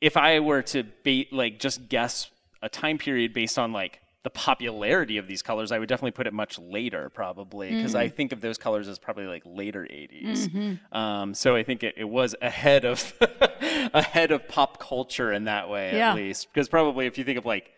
if 0.00 0.16
I 0.16 0.40
were 0.40 0.62
to 0.62 0.84
bait 1.04 1.32
like 1.32 1.58
just 1.58 1.88
guess 1.88 2.30
a 2.62 2.68
time 2.68 2.98
period 2.98 3.32
based 3.32 3.58
on 3.58 3.72
like 3.72 4.00
the 4.22 4.30
popularity 4.30 5.18
of 5.18 5.28
these 5.28 5.40
colors, 5.40 5.70
I 5.70 5.78
would 5.78 5.88
definitely 5.88 6.10
put 6.10 6.26
it 6.26 6.32
much 6.32 6.58
later 6.58 7.10
probably 7.10 7.70
because 7.72 7.94
Mm. 7.94 7.98
I 8.00 8.08
think 8.08 8.32
of 8.32 8.40
those 8.40 8.58
colors 8.58 8.88
as 8.88 8.98
probably 8.98 9.26
like 9.26 9.42
later 9.46 9.82
80s. 9.88 10.78
Um, 10.92 11.32
so 11.32 11.54
I 11.54 11.62
think 11.62 11.84
it, 11.84 11.94
it 11.96 12.04
was 12.08 12.34
ahead 12.42 12.84
of 12.84 13.12
ahead 13.94 14.32
of 14.32 14.48
pop 14.48 14.80
culture 14.80 15.32
in 15.32 15.44
that 15.44 15.68
way 15.68 15.96
Yeah. 15.96 16.10
at 16.10 16.16
least 16.16 16.48
because 16.52 16.68
probably 16.68 17.06
if 17.06 17.18
you 17.18 17.24
think 17.24 17.38
of 17.38 17.46
like 17.46 17.70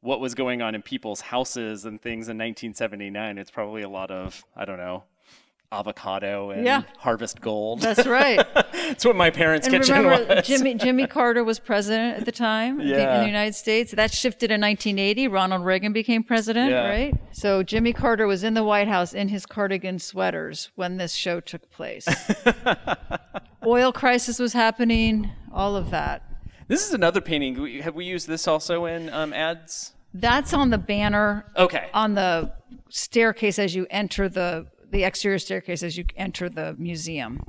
what 0.00 0.20
was 0.20 0.34
going 0.34 0.60
on 0.62 0.74
in 0.74 0.82
people's 0.82 1.20
houses 1.22 1.84
and 1.86 2.00
things 2.00 2.28
in 2.28 2.36
1979, 2.36 3.38
it's 3.38 3.50
probably 3.50 3.82
a 3.82 3.88
lot 3.88 4.10
of 4.10 4.44
I 4.54 4.64
don't 4.66 4.76
know 4.78 5.04
avocado 5.72 6.50
and 6.50 6.64
Yeah. 6.64 6.82
harvest 6.98 7.40
gold. 7.40 7.80
That's 7.80 8.06
right. 8.06 8.40
That's 8.72 9.04
what 9.04 9.16
my 9.16 9.30
parents' 9.30 9.66
And 9.66 9.76
kitchen 9.76 10.04
remember, 10.04 10.36
was. 10.36 10.46
Jimmy 10.46 10.74
Jimmy 10.74 11.06
Carter 11.06 11.42
was 11.44 11.58
president 11.58 12.18
at 12.18 12.24
the 12.24 12.32
time 12.32 12.80
in 12.80 12.88
the- 12.88 13.14
in 13.14 13.20
the 13.20 13.26
United 13.26 13.54
States. 13.54 13.92
That 13.92 14.12
shifted 14.12 14.50
in 14.50 14.60
1980. 14.60 15.28
Ronald 15.28 15.64
Reagan 15.64 15.92
became 15.92 16.22
president, 16.22 16.70
Yeah. 16.70 16.88
right? 16.88 17.14
So 17.32 17.62
Jimmy 17.62 17.92
Carter 17.92 18.26
was 18.26 18.44
in 18.44 18.54
the 18.54 18.64
White 18.64 18.88
House 18.88 19.12
in 19.12 19.28
his 19.28 19.44
cardigan 19.46 19.98
sweaters 19.98 20.70
when 20.76 20.96
this 20.96 21.14
show 21.14 21.40
took 21.40 21.70
place. 21.70 22.06
Oil 23.66 23.92
crisis 23.92 24.38
was 24.38 24.52
happening. 24.52 25.30
All 25.52 25.76
of 25.76 25.90
that. 25.90 26.22
This 26.68 26.86
is 26.86 26.92
another 26.94 27.20
painting. 27.20 27.80
Have 27.82 27.94
we 27.94 28.04
used 28.04 28.28
this 28.28 28.46
also 28.46 28.84
in 28.86 29.08
um, 29.10 29.32
ads? 29.32 29.92
That's 30.14 30.54
on 30.54 30.70
the 30.70 30.78
banner 30.78 31.44
Okay. 31.56 31.88
on 31.92 32.14
the 32.14 32.52
staircase 32.88 33.58
as 33.58 33.74
you 33.74 33.86
enter 33.90 34.28
the 34.28 34.66
the 34.90 35.04
exterior 35.04 35.38
staircase 35.38 35.82
as 35.82 35.96
you 35.96 36.04
enter 36.16 36.48
the 36.48 36.74
museum. 36.78 37.42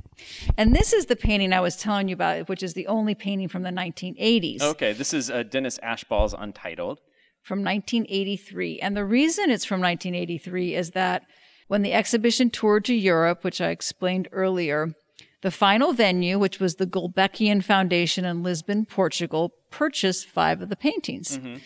And 0.56 0.74
this 0.74 0.92
is 0.92 1.06
the 1.06 1.16
painting 1.16 1.52
I 1.52 1.60
was 1.60 1.76
telling 1.76 2.08
you 2.08 2.14
about, 2.14 2.48
which 2.48 2.62
is 2.62 2.74
the 2.74 2.86
only 2.86 3.14
painting 3.14 3.48
from 3.48 3.62
the 3.62 3.70
1980s. 3.70 4.62
Okay. 4.62 4.92
This 4.92 5.14
is 5.14 5.30
uh, 5.30 5.42
Dennis 5.44 5.78
Ashbaugh's 5.82 6.34
Untitled. 6.36 6.98
from 7.42 7.60
1983. 7.60 8.80
And 8.80 8.96
the 8.96 9.04
reason 9.04 9.50
it's 9.50 9.64
from 9.64 9.80
1983 9.80 10.74
is 10.74 10.90
that 10.90 11.24
when 11.68 11.82
the 11.82 11.92
exhibition 11.92 12.50
toured 12.50 12.84
to 12.86 12.94
Europe, 12.94 13.44
which 13.44 13.60
I 13.60 13.68
explained 13.68 14.28
earlier, 14.32 14.94
the 15.42 15.50
final 15.50 15.92
venue, 15.92 16.38
which 16.38 16.58
was 16.58 16.74
the 16.74 16.86
Gulbenkian 16.86 17.62
Foundation 17.62 18.24
in 18.24 18.42
Lisbon, 18.42 18.86
Portugal, 18.86 19.52
purchased 19.70 20.26
five 20.26 20.60
of 20.60 20.68
the 20.68 20.76
paintings. 20.76 21.38
Mm-hmm. 21.38 21.56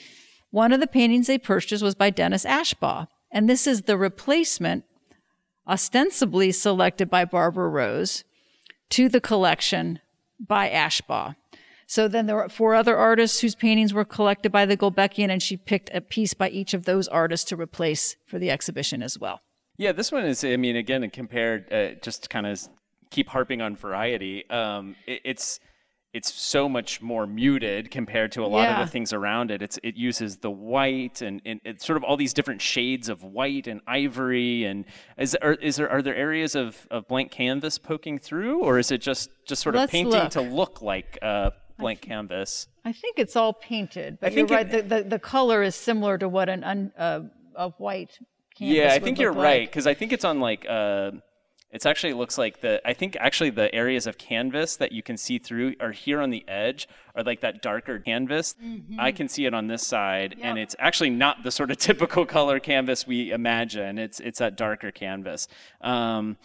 One 0.50 0.72
of 0.72 0.80
the 0.80 0.86
paintings 0.86 1.26
they 1.26 1.38
purchased 1.38 1.82
was 1.82 1.94
by 1.94 2.10
Dennis 2.10 2.44
Ashbaugh. 2.44 3.06
And 3.30 3.48
this 3.48 3.66
is 3.66 3.82
the 3.82 3.96
replacement, 3.96 4.84
ostensibly 5.66 6.52
selected 6.52 7.08
by 7.08 7.24
Barbara 7.24 7.68
Rose, 7.68 8.24
to 8.90 9.08
the 9.08 9.20
collection 9.20 10.00
by 10.38 10.68
Ashbaugh. 10.68 11.34
So 11.86 12.08
then 12.08 12.26
there 12.26 12.36
were 12.36 12.48
four 12.48 12.74
other 12.74 12.96
artists 12.96 13.40
whose 13.40 13.54
paintings 13.54 13.92
were 13.92 14.04
collected 14.04 14.50
by 14.50 14.64
the 14.66 14.76
Gulbenkian, 14.76 15.30
and 15.30 15.42
she 15.42 15.56
picked 15.56 15.90
a 15.92 16.00
piece 16.00 16.34
by 16.34 16.48
each 16.48 16.74
of 16.74 16.84
those 16.84 17.06
artists 17.08 17.48
to 17.50 17.56
replace 17.56 18.16
for 18.26 18.38
the 18.38 18.50
exhibition 18.50 19.02
as 19.02 19.18
well. 19.18 19.40
Yeah, 19.76 19.92
this 19.92 20.10
one 20.12 20.24
is, 20.24 20.44
I 20.44 20.56
mean, 20.56 20.76
again, 20.76 21.08
compared, 21.10 21.72
uh, 21.72 21.94
just 22.02 22.30
kind 22.30 22.46
of 22.46 22.68
keep 23.10 23.28
harping 23.28 23.60
on 23.60 23.76
variety. 23.76 24.48
Um, 24.48 24.96
it, 25.06 25.20
it's 25.24 25.60
it's 26.12 26.32
so 26.32 26.68
much 26.68 27.00
more 27.00 27.26
muted 27.26 27.90
compared 27.90 28.32
to 28.32 28.44
a 28.44 28.46
lot 28.46 28.64
yeah. 28.64 28.80
of 28.80 28.86
the 28.86 28.90
things 28.90 29.12
around 29.12 29.50
it. 29.50 29.62
It's 29.62 29.78
it 29.82 29.96
uses 29.96 30.36
the 30.38 30.50
white 30.50 31.22
and, 31.22 31.40
and 31.46 31.60
it's 31.64 31.86
sort 31.86 31.96
of 31.96 32.04
all 32.04 32.16
these 32.16 32.34
different 32.34 32.60
shades 32.60 33.08
of 33.08 33.24
white 33.24 33.66
and 33.66 33.80
ivory. 33.86 34.64
And 34.64 34.84
is 35.16 35.34
are, 35.36 35.54
is 35.54 35.76
there 35.76 35.88
are 35.88 36.02
there 36.02 36.14
areas 36.14 36.54
of, 36.54 36.86
of 36.90 37.08
blank 37.08 37.30
canvas 37.30 37.78
poking 37.78 38.18
through, 38.18 38.60
or 38.60 38.78
is 38.78 38.90
it 38.90 38.98
just 38.98 39.30
just 39.46 39.62
sort 39.62 39.74
of 39.74 39.80
Let's 39.80 39.92
painting 39.92 40.12
look. 40.12 40.30
to 40.32 40.42
look 40.42 40.82
like 40.82 41.18
uh, 41.22 41.50
blank 41.78 42.00
I 42.00 42.02
th- 42.02 42.08
canvas? 42.10 42.68
I 42.84 42.92
think 42.92 43.18
it's 43.18 43.36
all 43.36 43.54
painted, 43.54 44.18
but 44.20 44.34
you're 44.34 44.46
right. 44.46 44.72
It, 44.72 44.88
the, 44.88 44.96
the, 44.96 45.08
the 45.10 45.18
color 45.18 45.62
is 45.62 45.74
similar 45.74 46.18
to 46.18 46.28
what 46.28 46.50
an 46.50 46.62
un, 46.62 46.92
uh, 46.98 47.20
a 47.56 47.70
white 47.70 48.18
canvas. 48.54 48.76
Yeah, 48.76 48.92
I 48.92 48.98
think 48.98 49.18
you're 49.18 49.32
like. 49.32 49.44
right 49.44 49.68
because 49.68 49.86
I 49.86 49.94
think 49.94 50.12
it's 50.12 50.24
on 50.24 50.40
like. 50.40 50.66
Uh, 50.68 51.12
it's 51.72 51.86
actually 51.86 52.12
looks 52.12 52.36
like 52.36 52.60
the 52.60 52.86
I 52.86 52.92
think 52.92 53.16
actually 53.18 53.50
the 53.50 53.74
areas 53.74 54.06
of 54.06 54.18
canvas 54.18 54.76
that 54.76 54.92
you 54.92 55.02
can 55.02 55.16
see 55.16 55.38
through 55.38 55.74
are 55.80 55.92
here 55.92 56.20
on 56.20 56.28
the 56.28 56.46
edge 56.46 56.86
are 57.16 57.24
like 57.24 57.40
that 57.40 57.62
darker 57.62 57.98
canvas. 57.98 58.54
Mm-hmm. 58.62 59.00
I 59.00 59.10
can 59.10 59.28
see 59.28 59.46
it 59.46 59.54
on 59.54 59.68
this 59.68 59.84
side 59.86 60.34
yep. 60.36 60.46
and 60.46 60.58
it's 60.58 60.76
actually 60.78 61.10
not 61.10 61.42
the 61.42 61.50
sort 61.50 61.70
of 61.70 61.76
typical 61.78 62.26
color 62.26 62.60
canvas 62.60 63.06
we 63.06 63.32
imagine. 63.32 63.98
It's 63.98 64.20
it's 64.20 64.38
that 64.38 64.56
darker 64.56 64.90
canvas. 64.90 65.48
Um, 65.80 66.36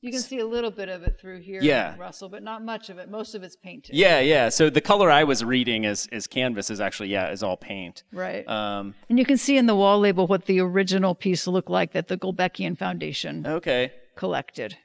you 0.00 0.10
can 0.10 0.20
see 0.20 0.38
a 0.38 0.46
little 0.46 0.70
bit 0.70 0.88
of 0.88 1.02
it 1.02 1.20
through 1.20 1.40
here, 1.40 1.60
yeah. 1.62 1.94
Russell, 1.98 2.30
but 2.30 2.42
not 2.42 2.64
much 2.64 2.88
of 2.88 2.96
it. 2.96 3.10
Most 3.10 3.34
of 3.34 3.42
it's 3.42 3.54
painted. 3.54 3.94
Yeah, 3.94 4.18
yeah. 4.20 4.48
So 4.48 4.70
the 4.70 4.80
color 4.80 5.10
I 5.10 5.24
was 5.24 5.44
reading 5.44 5.84
is 5.84 6.08
is 6.08 6.26
canvas 6.26 6.70
is 6.70 6.80
actually 6.80 7.10
yeah 7.10 7.30
is 7.30 7.44
all 7.44 7.56
paint. 7.56 8.02
Right. 8.10 8.48
Um, 8.48 8.94
and 9.08 9.16
you 9.16 9.24
can 9.24 9.36
see 9.36 9.56
in 9.56 9.66
the 9.66 9.76
wall 9.76 10.00
label 10.00 10.26
what 10.26 10.46
the 10.46 10.58
original 10.58 11.14
piece 11.14 11.46
looked 11.46 11.70
like 11.70 11.92
that 11.92 12.08
the 12.08 12.16
Gulbenkian 12.16 12.76
Foundation. 12.76 13.46
Okay 13.46 13.92
collected. 14.20 14.76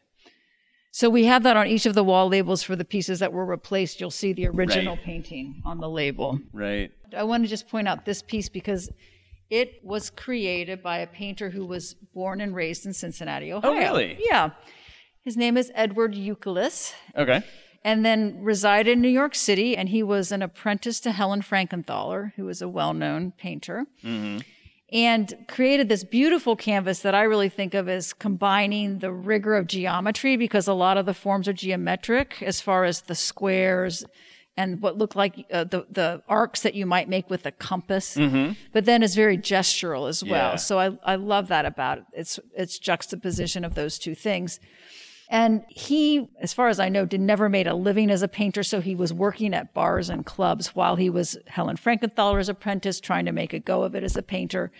So 0.92 1.10
we 1.10 1.26
have 1.26 1.44
that 1.44 1.58
on 1.58 1.68
each 1.68 1.86
of 1.86 1.94
the 1.94 2.06
wall 2.06 2.30
labels 2.30 2.64
for 2.64 2.78
the 2.78 2.86
pieces 2.86 3.20
that 3.20 3.34
were 3.34 3.46
replaced. 3.46 4.00
You'll 4.00 4.10
see 4.10 4.32
the 4.32 4.48
original 4.48 4.96
right. 4.96 5.04
painting 5.04 5.62
on 5.66 5.82
the 5.82 5.90
label. 5.90 6.40
Right. 6.54 6.90
I 7.16 7.24
want 7.24 7.44
to 7.44 7.50
just 7.50 7.68
point 7.68 7.90
out 7.90 8.06
this 8.06 8.22
piece 8.22 8.48
because 8.48 8.90
it 9.50 9.82
was 9.84 10.10
created 10.10 10.82
by 10.82 11.00
a 11.00 11.08
painter 11.08 11.50
who 11.50 11.66
was 11.66 11.96
born 12.14 12.40
and 12.40 12.56
raised 12.56 12.86
in 12.86 12.94
Cincinnati, 12.94 13.52
Ohio. 13.52 13.72
Oh, 13.72 13.78
really? 13.78 14.18
Yeah. 14.22 14.52
His 15.22 15.36
name 15.36 15.58
is 15.58 15.70
Edward 15.76 16.14
Youkilis. 16.14 16.94
Okay. 17.18 17.44
And 17.84 18.06
then 18.06 18.42
resided 18.42 18.94
in 18.94 19.02
New 19.02 19.10
York 19.10 19.36
City, 19.36 19.76
and 19.76 19.90
he 19.90 20.02
was 20.02 20.32
an 20.32 20.42
apprentice 20.42 21.02
to 21.02 21.12
Helen 21.12 21.42
Frankenthaler, 21.42 22.32
who 22.38 22.46
was 22.46 22.62
a 22.62 22.70
well-known 22.70 23.34
painter. 23.38 23.86
Mm-hmm 24.02 24.40
and 24.96 25.46
created 25.50 25.90
this 25.90 26.06
beautiful 26.06 26.56
canvas 26.56 27.02
that 27.02 27.14
I 27.14 27.24
really 27.24 27.50
think 27.50 27.74
of 27.74 27.90
as 27.90 28.14
combining 28.14 29.00
the 29.00 29.12
rigor 29.12 29.56
of 29.56 29.68
geometry 29.68 30.38
because 30.38 30.70
a 30.70 30.74
lot 30.74 30.98
of 30.98 31.06
the 31.06 31.14
forms 31.14 31.50
are 31.50 31.54
geometric 31.54 32.42
as 32.42 32.62
far 32.62 32.86
as 32.86 33.02
the 33.02 33.14
squares 33.14 34.06
and 34.56 34.82
what 34.82 34.98
look 34.98 35.14
like 35.14 35.46
uh, 35.52 35.66
the 35.66 35.86
the 35.92 36.24
arcs 36.30 36.62
that 36.62 36.76
you 36.76 36.86
might 36.86 37.10
make 37.10 37.30
with 37.30 37.46
a 37.46 37.52
compass, 37.52 38.16
mm-hmm. 38.16 38.54
but 38.72 38.86
then 38.86 39.04
it's 39.04 39.16
very 39.16 39.38
gestural 39.38 40.08
as 40.08 40.24
well. 40.24 40.52
Yeah. 40.52 40.56
So 40.56 40.80
I 40.80 40.98
I 41.04 41.16
love 41.16 41.50
that 41.50 41.66
about 41.66 41.98
it. 41.98 42.06
It's 42.14 42.40
it's 42.56 42.80
juxtaposition 42.80 43.66
of 43.66 43.76
those 43.76 44.00
two 44.00 44.16
things. 44.16 44.62
And 45.30 45.64
he, 45.70 46.30
as 46.40 46.54
far 46.54 46.68
as 46.68 46.80
I 46.80 46.90
know, 46.90 47.06
did 47.06 47.22
never 47.22 47.50
made 47.50 47.68
a 47.68 47.74
living 47.74 48.12
as 48.12 48.22
a 48.22 48.28
painter. 48.28 48.64
So 48.64 48.80
he 48.80 48.96
was 48.96 49.12
working 49.12 49.54
at 49.54 49.74
bars 49.74 50.10
and 50.10 50.26
clubs 50.26 50.76
while 50.76 50.98
he 50.98 51.10
was 51.10 51.38
Helen 51.48 51.78
Frankenthaler's 51.78 52.50
apprentice, 52.50 53.00
trying 53.00 53.26
to 53.26 53.32
make 53.32 53.54
a 53.54 53.60
go 53.60 53.84
of 53.84 53.96
it 53.96 54.04
as 54.04 54.16
a 54.16 54.22
painter. 54.22 54.72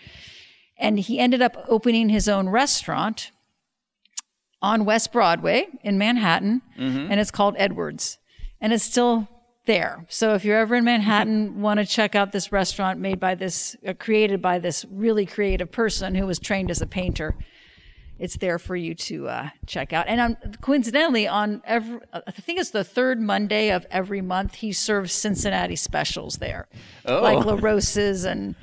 And 0.78 1.00
he 1.00 1.18
ended 1.18 1.42
up 1.42 1.64
opening 1.68 2.10
his 2.10 2.28
own 2.28 2.48
restaurant 2.48 3.32
on 4.62 4.84
West 4.84 5.12
Broadway 5.12 5.66
in 5.82 5.98
Manhattan, 5.98 6.62
mm-hmm. 6.78 7.10
and 7.10 7.20
it's 7.20 7.30
called 7.30 7.56
Edwards. 7.58 8.18
And 8.60 8.72
it's 8.72 8.84
still 8.84 9.28
there. 9.66 10.06
So 10.08 10.34
if 10.34 10.44
you're 10.44 10.58
ever 10.58 10.76
in 10.76 10.84
Manhattan, 10.84 11.60
want 11.60 11.80
to 11.80 11.86
check 11.86 12.14
out 12.14 12.32
this 12.32 12.52
restaurant 12.52 13.00
made 13.00 13.18
by 13.18 13.34
this, 13.34 13.76
uh, 13.86 13.94
created 13.94 14.40
by 14.40 14.58
this 14.58 14.84
really 14.90 15.26
creative 15.26 15.72
person 15.72 16.14
who 16.14 16.26
was 16.26 16.38
trained 16.38 16.70
as 16.70 16.80
a 16.80 16.86
painter 16.86 17.34
it's 18.18 18.36
there 18.36 18.58
for 18.58 18.76
you 18.76 18.94
to 18.94 19.28
uh, 19.28 19.48
check 19.66 19.92
out. 19.92 20.06
And 20.08 20.20
um, 20.20 20.36
coincidentally, 20.60 21.28
on 21.28 21.62
every, 21.64 22.00
I 22.12 22.30
think 22.30 22.58
it's 22.58 22.70
the 22.70 22.84
third 22.84 23.20
Monday 23.20 23.70
of 23.70 23.86
every 23.90 24.22
month, 24.22 24.56
he 24.56 24.72
serves 24.72 25.12
Cincinnati 25.12 25.76
specials 25.76 26.36
there, 26.36 26.68
oh. 27.04 27.20
like 27.20 27.44
La 27.44 27.58
Rosa's 27.60 28.24
and 28.24 28.54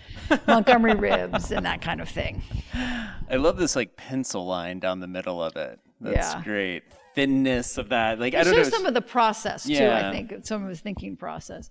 Montgomery 0.47 0.95
ribs 0.95 1.51
and 1.51 1.65
that 1.65 1.81
kind 1.81 2.01
of 2.01 2.09
thing. 2.09 2.41
I 3.29 3.35
love 3.35 3.57
this 3.57 3.75
like 3.75 3.95
pencil 3.95 4.45
line 4.45 4.79
down 4.79 4.99
the 4.99 5.07
middle 5.07 5.43
of 5.43 5.55
it. 5.55 5.79
That's 6.01 6.33
yeah. 6.33 6.43
great. 6.43 6.83
Thinness 7.15 7.77
of 7.77 7.89
that, 7.89 8.19
like 8.19 8.33
it 8.33 8.39
I 8.39 8.43
don't 8.43 8.55
know. 8.55 8.63
some 8.63 8.87
of 8.87 8.95
the 8.95 9.01
process 9.01 9.67
yeah. 9.67 10.01
too. 10.01 10.07
I 10.07 10.11
think 10.11 10.45
some 10.47 10.63
of 10.63 10.69
his 10.69 10.79
thinking 10.79 11.15
process. 11.15 11.69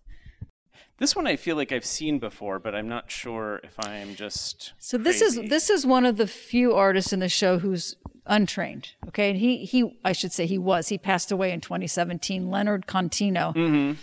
This 1.03 1.17
one 1.17 1.27
I 1.27 1.35
feel 1.35 1.57
like 1.57 1.73
I've 1.73 1.85
seen 1.85 2.21
before, 2.21 2.61
but 2.61 2.77
I'm 2.77 2.89
not 2.89 3.11
sure 3.11 3.59
if 3.65 3.75
I'm 3.85 4.15
just. 4.15 4.73
So 4.79 4.97
this 4.97 5.19
crazy. 5.19 5.43
is 5.43 5.51
this 5.51 5.69
is 5.69 5.85
one 5.85 6.07
of 6.07 6.17
the 6.17 6.29
few 6.29 6.75
artists 6.75 7.13
in 7.13 7.19
the 7.19 7.29
show 7.29 7.59
who's 7.59 7.97
untrained. 8.25 8.91
Okay, 9.09 9.31
and 9.31 9.37
he 9.37 9.65
he 9.65 9.99
I 10.05 10.13
should 10.13 10.31
say 10.31 10.47
he 10.47 10.59
was 10.59 10.91
he 10.91 10.99
passed 10.99 11.33
away 11.33 11.51
in 11.51 11.61
2017. 11.61 12.49
Leonard 12.49 12.87
Contino, 12.87 13.53
mm-hmm. 13.53 13.95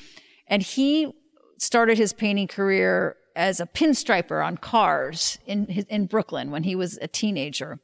and 0.47 0.62
he 0.62 1.13
started 1.57 1.97
his 1.97 2.12
painting 2.12 2.49
career 2.49 3.15
as 3.33 3.62
a 3.62 3.65
pinstriper 3.65 4.45
on 4.45 4.57
cars 4.57 5.39
in 5.45 5.67
in 5.88 6.05
Brooklyn 6.05 6.51
when 6.51 6.63
he 6.63 6.75
was 6.75 6.97
a 7.01 7.07
teenager, 7.07 7.79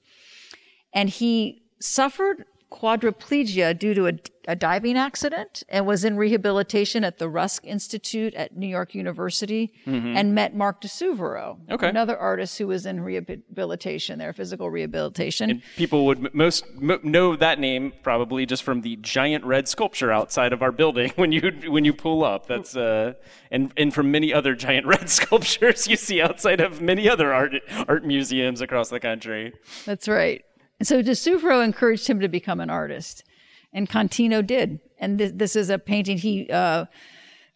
and 0.91 1.07
he 1.07 1.63
suffered 1.79 2.43
quadriplegia 2.71 3.77
due 3.77 3.93
to 3.93 4.07
a, 4.07 4.13
a, 4.47 4.55
diving 4.55 4.97
accident 4.97 5.63
and 5.69 5.85
was 5.85 6.03
in 6.03 6.17
rehabilitation 6.17 7.03
at 7.03 7.19
the 7.19 7.29
Rusk 7.29 7.63
Institute 7.65 8.33
at 8.33 8.57
New 8.57 8.67
York 8.67 8.95
University 8.95 9.71
mm-hmm. 9.85 10.17
and 10.17 10.33
met 10.33 10.55
Mark 10.55 10.81
Di 10.81 10.87
Suvero, 10.87 11.57
okay. 11.69 11.87
another 11.87 12.17
artist 12.17 12.57
who 12.57 12.67
was 12.67 12.85
in 12.85 13.01
rehabilitation 13.01 14.19
there, 14.19 14.33
physical 14.33 14.69
rehabilitation. 14.69 15.49
And 15.49 15.61
people 15.75 16.05
would 16.07 16.33
most 16.33 16.65
know 16.79 17.35
that 17.35 17.59
name 17.59 17.93
probably 18.03 18.45
just 18.45 18.63
from 18.63 18.81
the 18.81 18.97
giant 18.97 19.45
red 19.45 19.67
sculpture 19.67 20.11
outside 20.11 20.51
of 20.51 20.61
our 20.61 20.71
building 20.71 21.11
when 21.15 21.31
you 21.31 21.51
when 21.67 21.85
you 21.85 21.93
pull 21.93 22.23
up. 22.23 22.47
That's 22.47 22.75
uh, 22.75 23.13
and 23.51 23.71
and 23.77 23.93
from 23.93 24.11
many 24.11 24.33
other 24.33 24.55
giant 24.55 24.85
red 24.87 25.09
sculptures 25.09 25.87
you 25.87 25.95
see 25.95 26.21
outside 26.21 26.59
of 26.61 26.81
many 26.81 27.07
other 27.09 27.33
art 27.33 27.53
art 27.87 28.03
museums 28.03 28.59
across 28.59 28.89
the 28.89 28.99
country. 28.99 29.53
That's 29.85 30.07
right. 30.07 30.43
And 30.79 30.87
so 30.87 31.01
Di 31.01 31.11
Suvero 31.11 31.63
encouraged 31.63 32.07
him 32.07 32.19
to 32.19 32.27
become 32.27 32.59
an 32.59 32.69
artist, 32.69 33.23
and 33.73 33.89
Contino 33.89 34.45
did. 34.45 34.79
And 34.99 35.19
this, 35.19 35.31
this 35.33 35.55
is 35.55 35.69
a 35.69 35.79
painting 35.79 36.17
he, 36.17 36.49
uh, 36.49 36.85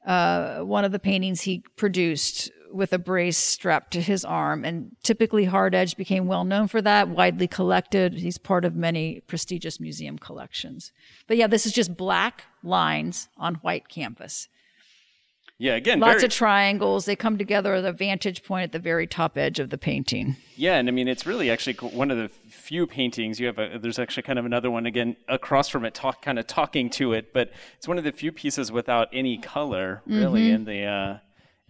uh, 0.05 0.59
one 0.59 0.85
of 0.85 0.91
the 0.91 0.99
paintings 0.99 1.41
he 1.41 1.63
produced 1.75 2.51
with 2.71 2.93
a 2.93 2.99
brace 2.99 3.37
strapped 3.37 3.91
to 3.91 4.01
his 4.01 4.23
arm. 4.23 4.63
And 4.63 4.95
typically, 5.03 5.45
Hard 5.45 5.73
Edge 5.73 5.97
became 5.97 6.27
well 6.27 6.43
known 6.43 6.67
for 6.67 6.81
that, 6.81 7.09
widely 7.09 7.47
collected. 7.47 8.13
He's 8.15 8.37
part 8.37 8.65
of 8.65 8.75
many 8.75 9.21
prestigious 9.21 9.79
museum 9.79 10.17
collections. 10.17 10.91
But 11.27 11.37
yeah, 11.37 11.47
this 11.47 11.65
is 11.65 11.71
just 11.71 11.97
black 11.97 12.43
lines 12.63 13.29
on 13.37 13.55
white 13.55 13.89
canvas. 13.89 14.47
Yeah, 15.57 15.75
again, 15.75 15.99
lots 15.99 16.15
very... 16.15 16.27
of 16.27 16.31
triangles. 16.31 17.03
They 17.03 17.17
come 17.17 17.37
together 17.37 17.73
at 17.73 17.83
a 17.83 17.91
vantage 17.91 18.43
point 18.43 18.63
at 18.63 18.71
the 18.71 18.79
very 18.79 19.05
top 19.05 19.37
edge 19.37 19.59
of 19.59 19.69
the 19.69 19.77
painting. 19.77 20.37
Yeah, 20.55 20.75
and 20.75 20.87
I 20.87 20.91
mean, 20.91 21.09
it's 21.09 21.25
really 21.25 21.51
actually 21.51 21.73
one 21.73 22.11
of 22.11 22.17
the 22.17 22.29
few 22.69 22.85
paintings 22.85 23.39
you 23.39 23.47
have. 23.47 23.57
A, 23.57 23.79
there's 23.79 23.97
actually 23.97 24.21
kind 24.21 24.37
of 24.37 24.45
another 24.45 24.69
one 24.69 24.85
again 24.85 25.15
across 25.27 25.69
from 25.69 25.85
it, 25.85 25.95
talk 25.95 26.21
kind 26.21 26.37
of 26.37 26.45
talking 26.45 26.87
to 26.91 27.13
it, 27.13 27.33
but 27.33 27.51
it's 27.75 27.87
one 27.87 27.97
of 27.97 28.03
the 28.03 28.11
few 28.11 28.31
pieces 28.31 28.71
without 28.71 29.07
any 29.11 29.39
color 29.39 30.03
really 30.05 30.43
mm-hmm. 30.43 30.55
in 30.55 30.65
the. 30.65 30.83
Uh, 30.83 31.17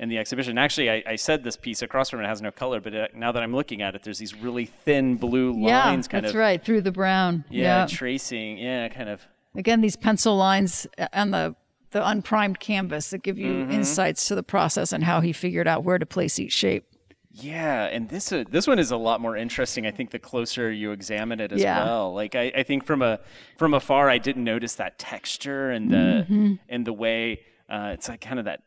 in 0.01 0.07
the 0.07 0.17
exhibition. 0.17 0.57
Actually, 0.57 0.89
I, 0.89 1.03
I, 1.05 1.15
said 1.17 1.43
this 1.43 1.57
piece 1.57 1.82
across 1.82 2.09
from 2.09 2.21
it 2.21 2.26
has 2.26 2.41
no 2.41 2.51
color, 2.51 2.80
but 2.80 2.93
it, 2.93 3.11
uh, 3.13 3.17
now 3.17 3.34
that 3.34 3.43
I'm 3.43 3.53
looking 3.53 3.82
at 3.82 3.95
it, 3.95 4.03
there's 4.03 4.17
these 4.17 4.34
really 4.34 4.63
thin 4.63 5.17
blue 5.17 5.51
lines, 5.51 6.07
yeah, 6.07 6.11
kind 6.11 6.23
that's 6.23 6.34
of. 6.34 6.39
right, 6.39 6.63
through 6.63 6.84
the 6.84 6.91
brown. 6.93 7.43
Yeah, 7.49 7.82
yeah, 7.82 7.86
tracing. 7.86 8.59
Yeah, 8.59 8.88
kind 8.88 9.09
of. 9.09 9.28
Again, 9.55 9.82
these 9.82 9.97
pencil 9.97 10.38
lines 10.38 10.88
on 11.11 11.32
the 11.32 11.53
the 11.91 12.07
unprimed 12.07 12.61
canvas 12.61 13.09
that 13.09 13.23
give 13.23 13.38
you 13.38 13.51
mm-hmm. 13.51 13.71
insights 13.71 14.26
to 14.30 14.36
the 14.36 14.43
process 14.43 14.93
and 14.93 15.03
how 15.03 15.19
he 15.19 15.34
figured 15.34 15.67
out 15.67 15.84
where 15.84 15.97
to 15.97 16.05
place 16.05 16.39
each 16.39 16.53
shape. 16.53 16.86
Yeah, 17.41 17.85
and 17.85 18.09
this 18.09 18.31
uh, 18.31 18.43
this 18.49 18.67
one 18.67 18.79
is 18.79 18.91
a 18.91 18.97
lot 18.97 19.21
more 19.21 19.37
interesting. 19.37 19.85
I 19.85 19.91
think 19.91 20.09
the 20.11 20.19
closer 20.19 20.71
you 20.71 20.91
examine 20.91 21.39
it 21.39 21.51
as 21.51 21.61
Yeah. 21.61 21.83
well. 21.85 22.13
Like 22.13 22.35
I, 22.35 22.51
I 22.55 22.63
think 22.63 22.85
from 22.85 23.01
a 23.01 23.19
from 23.57 23.73
afar, 23.73 24.09
I 24.09 24.17
didn't 24.17 24.43
notice 24.43 24.75
that 24.75 24.97
texture 24.99 25.71
and 25.71 25.89
the 25.91 25.95
Mm-hmm. 26.29 26.53
and 26.69 26.85
the 26.85 26.93
way 26.93 27.41
uh, 27.69 27.91
it's 27.93 28.09
like 28.09 28.21
kind 28.21 28.39
of 28.39 28.45
that 28.45 28.63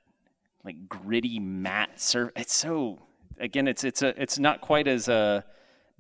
like 0.65 0.89
gritty 0.89 1.39
matte 1.41 2.01
surface. 2.01 2.33
It's 2.37 2.55
so 2.55 2.99
again, 3.39 3.67
it's 3.69 3.85
it's 3.85 4.03
a 4.03 4.21
it's 4.21 4.39
not 4.39 4.61
quite 4.61 4.87
as 4.87 5.09
uh, 5.09 5.43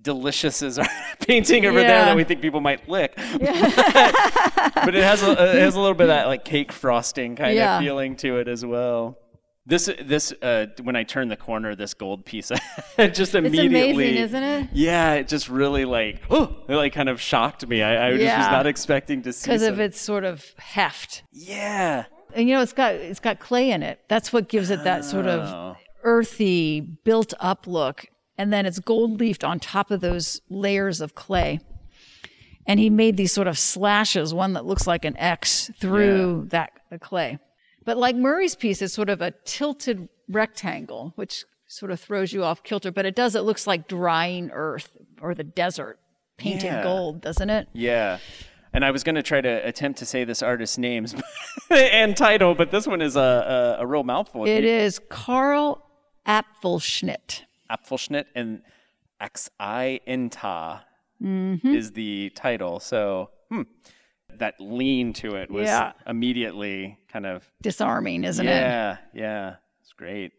delicious 0.00 0.62
as 0.62 0.78
our 0.78 0.86
painting 1.26 1.66
over 1.66 1.80
there 1.80 2.04
that 2.04 2.16
we 2.16 2.24
think 2.24 2.40
people 2.40 2.60
might 2.60 2.88
lick. 2.88 3.14
but 3.36 4.94
it 4.94 5.02
has 5.02 5.22
a, 5.22 5.32
it 5.32 5.60
has 5.60 5.74
a 5.74 5.80
little 5.80 5.94
bit 5.94 6.04
of 6.04 6.08
that 6.08 6.26
like 6.26 6.44
cake 6.44 6.72
frosting 6.72 7.36
kind 7.36 7.56
Yeah. 7.56 7.76
of 7.78 7.82
feeling 7.84 8.16
to 8.16 8.38
it 8.38 8.48
as 8.48 8.64
well. 8.64 9.18
This 9.64 9.88
this 10.02 10.32
uh, 10.42 10.66
when 10.82 10.96
I 10.96 11.04
turn 11.04 11.28
the 11.28 11.36
corner, 11.36 11.76
this 11.76 11.94
gold 11.94 12.24
piece 12.24 12.48
just 12.98 13.20
It's 13.20 13.34
immediately. 13.34 13.90
amazing, 13.92 14.16
isn't 14.16 14.42
it? 14.42 14.68
Yeah, 14.72 15.14
it 15.14 15.28
just 15.28 15.48
really 15.48 15.84
like 15.84 16.20
oh, 16.30 16.56
it 16.68 16.74
like 16.74 16.92
kind 16.92 17.08
of 17.08 17.20
shocked 17.20 17.66
me. 17.68 17.80
I, 17.82 18.08
I 18.08 18.10
just 18.16 18.22
was 18.38 18.46
not 18.50 18.66
expecting 18.66 19.22
to 19.22 19.32
see. 19.32 19.48
Because 19.50 19.62
of 19.62 19.78
its 19.78 20.00
sort 20.00 20.24
of 20.24 20.44
heft. 20.58 21.22
Yeah. 21.30 22.04
And 22.34 22.48
you 22.48 22.56
know, 22.56 22.62
it's 22.62 22.72
got 22.72 22.94
it's 22.94 23.20
got 23.20 23.38
clay 23.38 23.70
in 23.70 23.82
it. 23.84 24.00
That's 24.08 24.32
what 24.32 24.48
gives 24.48 24.70
it 24.70 24.82
that 24.84 25.04
sort 25.04 25.26
Oh. 25.26 25.30
of 25.40 25.76
earthy, 26.02 26.80
built 26.80 27.32
up 27.38 27.66
look. 27.68 28.06
And 28.36 28.52
then 28.52 28.66
it's 28.66 28.80
gold 28.80 29.20
leafed 29.20 29.44
on 29.44 29.60
top 29.60 29.90
of 29.92 30.00
those 30.00 30.40
layers 30.48 31.00
of 31.00 31.14
clay. 31.14 31.60
And 32.66 32.80
he 32.80 32.90
made 32.90 33.16
these 33.16 33.32
sort 33.32 33.46
of 33.46 33.58
slashes, 33.58 34.32
one 34.32 34.54
that 34.54 34.64
looks 34.64 34.86
like 34.86 35.04
an 35.04 35.16
X 35.18 35.70
through 35.78 36.46
that 36.50 36.72
the 36.90 36.98
clay. 36.98 37.38
But 37.84 37.96
like 37.98 38.16
Murray's 38.16 38.54
piece, 38.54 38.80
it's 38.82 38.94
sort 38.94 39.08
of 39.10 39.20
a 39.20 39.32
tilted 39.44 40.08
rectangle, 40.28 41.12
which 41.16 41.44
sort 41.66 41.90
of 41.90 42.00
throws 42.00 42.32
you 42.32 42.44
off 42.44 42.62
kilter. 42.62 42.90
But 42.92 43.06
it 43.06 43.14
does, 43.14 43.34
it 43.34 43.40
looks 43.42 43.66
like 43.66 43.88
drying 43.88 44.50
earth 44.52 44.96
or 45.20 45.34
the 45.34 45.44
desert 45.44 45.98
painted 46.36 46.64
Yeah. 46.66 46.82
gold, 46.82 47.20
doesn't 47.20 47.50
it? 47.50 47.68
Yeah. 47.72 48.18
And 48.74 48.84
I 48.84 48.90
was 48.90 49.02
going 49.04 49.16
to 49.16 49.22
try 49.22 49.40
to 49.40 49.66
attempt 49.66 49.98
to 49.98 50.06
say 50.06 50.24
this 50.24 50.42
artist's 50.42 50.78
names 50.78 51.14
and 51.70 52.16
title, 52.16 52.54
but 52.54 52.70
this 52.70 52.86
one 52.86 53.02
is 53.02 53.16
a, 53.16 53.76
a, 53.78 53.82
a 53.82 53.86
real 53.86 54.02
mouthful. 54.02 54.46
It 54.46 54.64
is 54.64 54.98
Carl 55.10 55.84
Apfelschnitt. 56.26 57.42
Apfelschnitt 57.70 58.24
and 58.34 58.62
Xi 59.20 60.00
Inta 60.06 60.80
Mm-hmm. 61.22 61.68
is 61.76 61.92
the 61.92 62.30
title. 62.34 62.80
So 62.80 63.30
hmm, 63.48 63.62
that 64.38 64.54
lean 64.60 65.12
to 65.14 65.36
it 65.36 65.50
was 65.50 65.66
Yeah. 65.66 65.92
immediately 66.06 66.98
kind 67.12 67.26
of 67.26 67.44
Disarming, 67.62 68.24
isn't 68.24 68.46
it? 68.46 68.50
yeah, 68.50 68.96
yeah, 69.14 69.54
it's 69.82 69.92
great. 69.92 70.32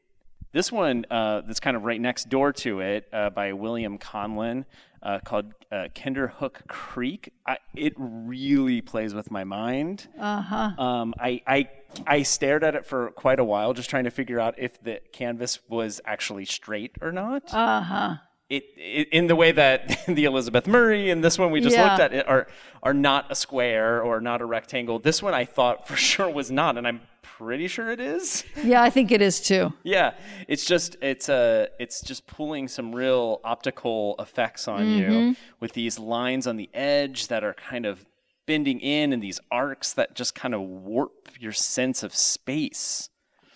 This 0.52 0.72
one 0.72 1.06
uh, 1.10 1.42
that's 1.42 1.60
kind 1.60 1.76
of 1.76 1.84
right 1.84 2.00
next 2.00 2.30
door 2.30 2.54
to 2.54 2.80
it 2.82 3.08
uh, 3.12 3.32
by 3.32 3.54
William 3.54 3.98
Conlon 3.98 4.66
uh, 5.02 5.20
called 5.26 5.52
uh, 5.72 5.88
Kinderhook 5.96 6.68
Creek. 6.68 7.34
I, 7.48 7.58
it 7.76 7.94
really 7.98 8.80
plays 8.82 9.16
with 9.16 9.32
my 9.32 9.44
mind. 9.44 10.08
Uh 10.20 10.42
huh. 10.42 10.72
Um, 10.82 11.14
I, 11.20 11.42
I 11.48 11.70
I 12.06 12.22
stared 12.24 12.64
at 12.64 12.76
it 12.76 12.86
for 12.86 13.10
quite 13.12 13.40
a 13.40 13.44
while, 13.44 13.74
just 13.74 13.90
trying 13.90 14.04
to 14.06 14.12
figure 14.12 14.40
out 14.40 14.54
if 14.60 14.82
the 14.82 15.02
canvas 15.12 15.60
was 15.68 16.00
actually 16.06 16.46
straight 16.46 16.92
or 17.02 17.12
not. 17.12 17.52
Uh 17.54 17.82
huh. 17.82 18.16
It, 18.56 18.66
it 18.78 19.10
in 19.12 19.28
the 19.28 19.36
way 19.36 19.52
that 19.52 20.06
the 20.08 20.26
Elizabeth 20.26 20.68
Murray 20.68 21.10
and 21.10 21.24
this 21.24 21.40
one 21.40 21.50
we 21.52 21.60
just 21.62 21.76
Yeah. 21.76 21.86
looked 21.90 22.02
at 22.02 22.14
it 22.14 22.28
are 22.28 22.48
are 22.84 22.94
not 22.94 23.32
a 23.32 23.36
square 23.36 24.02
or 24.02 24.20
not 24.22 24.42
a 24.42 24.46
rectangle. 24.46 25.00
This 25.00 25.24
one 25.24 25.34
I 25.34 25.46
thought 25.46 25.88
for 25.88 25.96
sure 26.12 26.30
was 26.30 26.52
not, 26.52 26.78
and 26.78 26.88
I'm 26.88 27.02
pretty 27.22 27.68
sure 27.68 27.90
it 27.90 28.00
is. 28.00 28.44
Yeah, 28.64 28.84
I 28.84 28.90
think 28.92 29.12
it 29.12 29.22
is 29.22 29.42
too. 29.42 29.74
Yeah, 29.84 30.14
it's 30.48 30.66
just 30.66 30.98
it's 31.02 31.28
uh 31.30 31.68
it's 31.80 32.02
just 32.02 32.28
pulling 32.28 32.68
some 32.68 32.94
real 32.94 33.40
optical 33.44 34.16
effects 34.20 34.68
on 34.68 34.88
you 34.88 35.36
with 35.60 35.74
these 35.74 35.98
lines 36.00 36.46
on 36.48 36.56
the 36.58 36.70
edge 36.74 37.28
that 37.28 37.44
are 37.44 37.54
kind 37.56 37.86
of 37.86 38.06
bending 38.46 38.80
in 38.82 39.14
and 39.14 39.24
these 39.24 39.40
arcs 39.50 39.94
that 39.94 40.16
just 40.16 40.36
kind 40.36 40.54
of 40.54 40.62
warp 40.62 41.30
your 41.40 41.54
sense 41.54 42.04
of 42.04 42.14
space. 42.14 43.10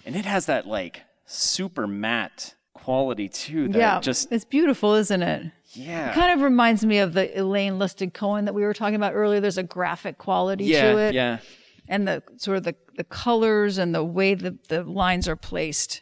And 0.06 0.16
it 0.16 0.26
has 0.26 0.45
that 0.48 0.66
like 0.66 1.04
super 1.26 1.86
matte 1.88 2.56
quality 2.78 3.28
too 3.30 3.67
that 3.69 3.78
yeah, 3.78 3.99
just 3.99 4.32
it's 4.32 4.45
beautiful, 4.45 4.93
isn't 4.93 5.21
it? 5.21 5.51
yeah. 5.73 6.11
it 6.11 6.13
Kind 6.13 6.32
of 6.34 6.41
reminds 6.41 6.86
me 6.86 6.99
of 6.99 7.13
the 7.13 7.39
Elaine 7.39 7.73
Lustig 7.73 8.13
Cohen 8.13 8.45
that 8.45 8.53
we 8.53 8.63
were 8.63 8.73
talking 8.73 8.95
about 8.95 9.13
earlier. 9.13 9.39
There's 9.39 9.57
a 9.57 9.63
graphic 9.63 10.17
quality 10.17 10.65
yeah, 10.65 10.91
to 10.91 10.97
it, 10.97 11.15
yeah. 11.15 11.39
and 11.88 12.07
the 12.07 12.23
sort 12.38 12.57
of 12.57 12.63
the, 12.63 12.75
the 12.95 13.03
colors 13.03 13.78
and 13.78 13.93
the 13.93 14.03
way 14.03 14.34
the, 14.34 14.57
the 14.69 14.84
lines 14.84 15.28
are 15.28 15.36
placed. 15.36 16.01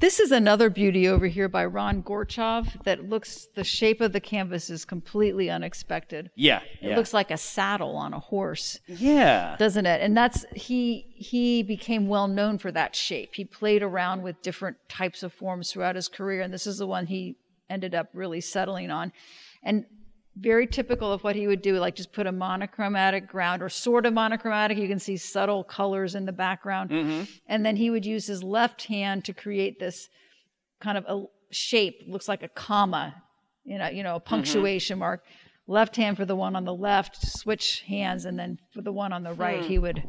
This 0.00 0.18
is 0.18 0.32
another 0.32 0.70
beauty 0.70 1.06
over 1.06 1.26
here 1.26 1.46
by 1.48 1.66
Ron 1.66 2.02
Gorchov 2.02 2.82
that 2.84 3.10
looks 3.10 3.48
the 3.54 3.64
shape 3.64 4.00
of 4.00 4.12
the 4.14 4.20
canvas 4.20 4.70
is 4.70 4.86
completely 4.86 5.50
unexpected. 5.50 6.30
Yeah, 6.34 6.60
It 6.80 6.88
yeah. 6.88 6.96
looks 6.96 7.12
like 7.12 7.30
a 7.30 7.36
saddle 7.36 7.96
on 7.96 8.14
a 8.14 8.18
horse. 8.18 8.80
yeah. 8.86 9.56
doesn't 9.58 9.84
it? 9.84 10.00
And 10.00 10.16
that's 10.16 10.46
he 10.56 11.06
he 11.16 11.62
became 11.62 12.08
well 12.08 12.28
known 12.28 12.56
for 12.56 12.72
that 12.72 12.96
shape. 12.96 13.34
He 13.34 13.44
played 13.44 13.82
around 13.82 14.22
with 14.22 14.40
different 14.40 14.78
types 14.88 15.22
of 15.22 15.34
forms 15.34 15.70
throughout 15.70 15.96
his 15.96 16.08
career, 16.08 16.40
and 16.40 16.52
this 16.52 16.66
is 16.66 16.78
the 16.78 16.86
one 16.86 17.04
he 17.06 17.36
ended 17.68 17.94
up 17.94 18.08
really 18.14 18.40
settling 18.40 18.90
on. 18.90 19.12
And 19.62 19.84
very 20.36 20.66
typical 20.66 21.12
of 21.12 21.22
what 21.22 21.36
he 21.36 21.46
would 21.46 21.62
do, 21.62 21.78
like 21.78 21.94
just 21.94 22.12
put 22.12 22.26
a 22.26 22.32
monochromatic 22.32 23.28
ground 23.28 23.62
or 23.62 23.68
sort 23.68 24.06
of 24.06 24.12
monochromatic. 24.12 24.78
You 24.78 24.88
can 24.88 24.98
see 24.98 25.16
subtle 25.16 25.64
colors 25.64 26.14
in 26.14 26.24
the 26.24 26.32
background. 26.32 26.90
Mm-hmm. 26.90 27.22
And 27.46 27.66
then 27.66 27.76
he 27.76 27.90
would 27.90 28.06
use 28.06 28.26
his 28.26 28.42
left 28.42 28.84
hand 28.84 29.24
to 29.26 29.32
create 29.32 29.78
this 29.78 30.08
kind 30.80 30.96
of 30.96 31.04
a 31.06 31.24
shape, 31.50 32.02
looks 32.06 32.28
like 32.28 32.42
a 32.42 32.48
comma, 32.48 33.22
you 33.64 33.78
know, 33.78 33.88
you 33.88 34.02
know, 34.02 34.16
a 34.16 34.20
mm-hmm. 34.20 34.28
punctuation 34.28 34.98
mark. 34.98 35.24
Left 35.66 35.94
hand 35.94 36.16
for 36.16 36.24
the 36.24 36.34
one 36.34 36.56
on 36.56 36.64
the 36.64 36.74
left, 36.74 37.24
switch 37.24 37.84
hands, 37.86 38.24
and 38.24 38.36
then 38.36 38.58
for 38.74 38.82
the 38.82 38.90
one 38.90 39.12
on 39.12 39.22
the 39.22 39.34
right, 39.34 39.60
hmm. 39.60 39.68
he 39.68 39.78
would 39.78 40.02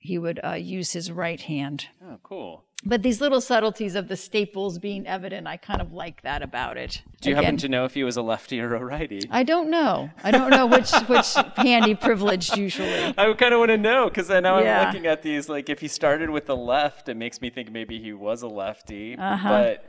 he 0.00 0.18
would 0.18 0.40
uh, 0.44 0.54
use 0.54 0.92
his 0.92 1.12
right 1.12 1.40
hand. 1.40 1.86
Oh, 2.04 2.18
cool. 2.22 2.64
But 2.82 3.02
these 3.02 3.20
little 3.20 3.42
subtleties 3.42 3.94
of 3.94 4.08
the 4.08 4.16
staples 4.16 4.78
being 4.78 5.06
evident, 5.06 5.46
I 5.46 5.58
kind 5.58 5.82
of 5.82 5.92
like 5.92 6.22
that 6.22 6.40
about 6.42 6.78
it. 6.78 7.02
Do 7.20 7.28
you 7.28 7.34
Again, 7.36 7.44
happen 7.44 7.56
to 7.58 7.68
know 7.68 7.84
if 7.84 7.92
he 7.92 8.02
was 8.04 8.16
a 8.16 8.22
lefty 8.22 8.58
or 8.58 8.74
a 8.74 8.82
righty? 8.82 9.28
I 9.30 9.42
don't 9.42 9.70
know. 9.70 10.08
I 10.24 10.30
don't 10.30 10.48
know 10.48 10.64
which 10.66 10.90
which 11.06 11.34
hand 11.56 11.84
he 11.84 11.94
privileged 11.94 12.56
usually. 12.56 13.12
I 13.18 13.30
kind 13.34 13.52
of 13.52 13.58
want 13.60 13.68
to 13.68 13.76
know 13.76 14.08
because 14.08 14.30
I 14.30 14.40
know 14.40 14.58
Yeah. 14.60 14.80
I'm 14.80 14.86
looking 14.86 15.06
at 15.06 15.20
these. 15.22 15.50
Like, 15.50 15.68
if 15.68 15.80
he 15.80 15.88
started 15.88 16.30
with 16.30 16.46
the 16.46 16.56
left, 16.56 17.10
it 17.10 17.18
makes 17.18 17.42
me 17.42 17.50
think 17.50 17.70
maybe 17.70 18.00
he 18.00 18.14
was 18.14 18.40
a 18.40 18.48
lefty. 18.48 19.14
Uh-huh. 19.18 19.46
But 19.46 19.84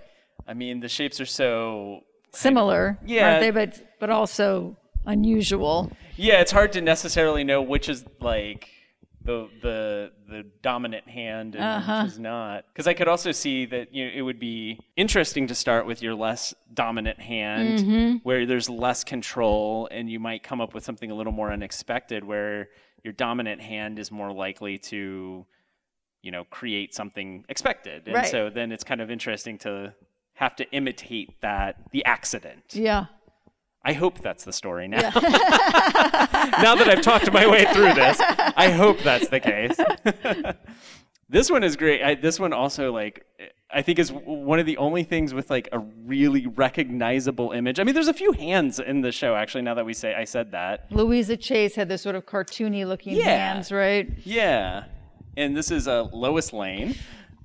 I 0.45 0.53
mean, 0.53 0.81
the 0.81 0.89
shapes 0.89 1.21
are 1.21 1.25
so 1.25 2.01
Similar, 2.33 2.97
Yeah. 3.05 3.29
aren't 3.35 3.39
they? 3.41 3.51
But 3.51 3.81
but 4.01 4.09
also 4.09 4.75
unusual. 5.05 5.91
yeah. 6.17 6.41
It's 6.41 6.51
hard 6.51 6.73
to 6.73 6.81
necessarily 6.81 7.45
know 7.45 7.61
which 7.61 7.87
is 7.87 8.03
like 8.19 8.67
the 9.23 9.47
the 9.61 10.11
the 10.27 10.43
dominant 10.61 11.07
hand 11.07 11.55
and 11.55 11.63
Uh-huh. 11.63 12.01
which 12.03 12.13
is 12.13 12.19
not. 12.19 12.65
Because 12.73 12.87
I 12.87 12.93
could 12.93 13.07
also 13.07 13.31
see 13.31 13.65
that 13.67 13.93
you 13.93 14.05
know, 14.05 14.11
it 14.15 14.21
would 14.21 14.39
be 14.39 14.79
interesting 14.95 15.47
to 15.47 15.55
start 15.55 15.85
with 15.85 16.01
your 16.01 16.15
less 16.15 16.53
dominant 16.73 17.19
hand, 17.19 17.79
Mm-hmm. 17.79 18.17
where 18.23 18.45
there's 18.45 18.69
less 18.69 19.03
control, 19.03 19.87
and 19.91 20.09
you 20.09 20.19
might 20.19 20.41
come 20.43 20.59
up 20.61 20.73
with 20.73 20.83
something 20.83 21.11
a 21.11 21.15
little 21.15 21.33
more 21.33 21.51
unexpected, 21.51 22.23
where 22.23 22.69
your 23.03 23.13
dominant 23.13 23.61
hand 23.61 23.99
is 23.99 24.11
more 24.11 24.31
likely 24.31 24.77
to 24.77 25.45
you 26.23 26.31
know 26.31 26.43
create 26.45 26.93
something 26.93 27.43
expected 27.49 28.05
and 28.05 28.13
Right. 28.15 28.27
so 28.27 28.49
then 28.51 28.71
it's 28.71 28.83
kind 28.83 29.01
of 29.01 29.09
interesting 29.09 29.57
to 29.59 29.93
have 30.33 30.55
to 30.57 30.71
imitate 30.71 31.41
that 31.41 31.77
the 31.91 32.05
accident 32.05 32.63
Yeah. 32.73 33.05
I 33.83 33.93
hope 33.93 34.19
that's 34.19 34.43
the 34.43 34.53
story 34.53 34.87
now. 34.87 35.11
Now 36.61 36.75
that 36.75 36.87
i've 36.89 37.01
talked 37.01 37.31
my 37.31 37.47
way 37.47 37.65
through 37.73 37.93
this 37.93 38.19
i 38.55 38.69
hope 38.69 38.99
that's 38.99 39.29
the 39.29 39.39
case. 39.39 39.77
This 41.29 41.49
one 41.49 41.63
is 41.63 41.77
great. 41.77 42.03
I, 42.03 42.15
this 42.15 42.41
one 42.41 42.51
also 42.51 42.91
like 42.91 43.25
i 43.73 43.81
think 43.81 43.99
is 43.99 44.11
one 44.11 44.59
of 44.59 44.65
the 44.65 44.75
only 44.75 45.03
things 45.03 45.33
with 45.33 45.49
like 45.49 45.69
a 45.71 45.79
really 45.79 46.45
recognizable 46.45 47.51
image. 47.53 47.79
I 47.79 47.85
mean 47.85 47.95
there's 47.95 48.09
a 48.09 48.13
few 48.13 48.33
hands 48.33 48.79
in 48.79 48.99
the 48.99 49.13
show 49.13 49.33
actually 49.35 49.61
now 49.61 49.73
that 49.75 49.85
we 49.85 49.93
say 49.93 50.13
i 50.13 50.25
said 50.25 50.51
that. 50.51 50.87
Louisa 50.91 51.37
Chase 51.37 51.75
had 51.75 51.87
this 51.87 52.01
sort 52.01 52.15
of 52.17 52.25
cartoony 52.25 52.85
looking 52.85 53.15
Yeah. 53.15 53.23
hands, 53.53 53.71
right? 53.71 54.09
Yeah, 54.25 54.83
and 55.37 55.55
this 55.55 55.71
is 55.71 55.87
uh, 55.87 56.03
Lois 56.11 56.51
Lane, 56.51 56.95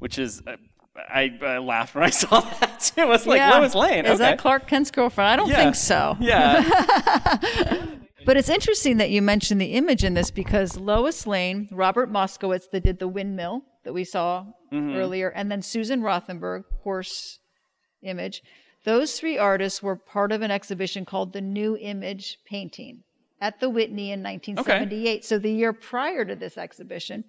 which 0.00 0.18
is 0.18 0.42
uh, 0.48 0.56
I, 0.98 1.36
I 1.42 1.58
laughed 1.58 1.94
when 1.94 2.04
I 2.04 2.10
saw 2.22 2.40
that 2.40 2.92
It 2.96 3.06
was 3.08 3.26
like 3.26 3.38
yeah. 3.38 3.58
Lois 3.58 3.74
Lane. 3.74 4.04
Is 4.06 4.12
okay. 4.20 4.30
that 4.30 4.38
Clark 4.38 4.66
Kent's 4.66 4.90
girlfriend? 4.90 5.28
I 5.30 5.36
don't 5.36 5.48
Yeah. 5.48 5.56
think 5.56 5.74
so. 5.74 6.16
Yeah, 6.20 6.62
But 8.24 8.36
it's 8.36 8.48
interesting 8.48 8.96
that 8.96 9.10
you 9.10 9.22
mentioned 9.22 9.60
the 9.60 9.74
image 9.74 10.02
in 10.02 10.14
this 10.14 10.32
because 10.32 10.76
Lois 10.76 11.28
Lane, 11.28 11.68
Robert 11.70 12.10
Moskowitz 12.10 12.68
that 12.72 12.82
did 12.82 12.98
the 12.98 13.06
windmill 13.08 13.62
that 13.84 13.92
we 13.92 14.04
saw 14.04 14.46
Mm-hmm. 14.72 14.96
earlier, 14.96 15.28
and 15.28 15.48
then 15.50 15.62
Susan 15.62 16.00
Rothenberg, 16.02 16.64
horse 16.82 17.38
image. 18.02 18.42
Those 18.84 19.16
three 19.18 19.38
artists 19.38 19.80
were 19.80 19.94
part 19.94 20.32
of 20.32 20.42
an 20.42 20.50
exhibition 20.50 21.04
called 21.04 21.32
the 21.32 21.40
New 21.40 21.76
Image 21.76 22.38
Painting 22.44 23.04
at 23.40 23.60
the 23.60 23.70
Whitney 23.70 24.10
in 24.10 24.24
1978. 24.24 25.24
So 25.24 25.38
the 25.38 25.52
year 25.52 25.72
prior 25.72 26.24
to 26.24 26.34
this 26.34 26.58
exhibition. 26.58 27.22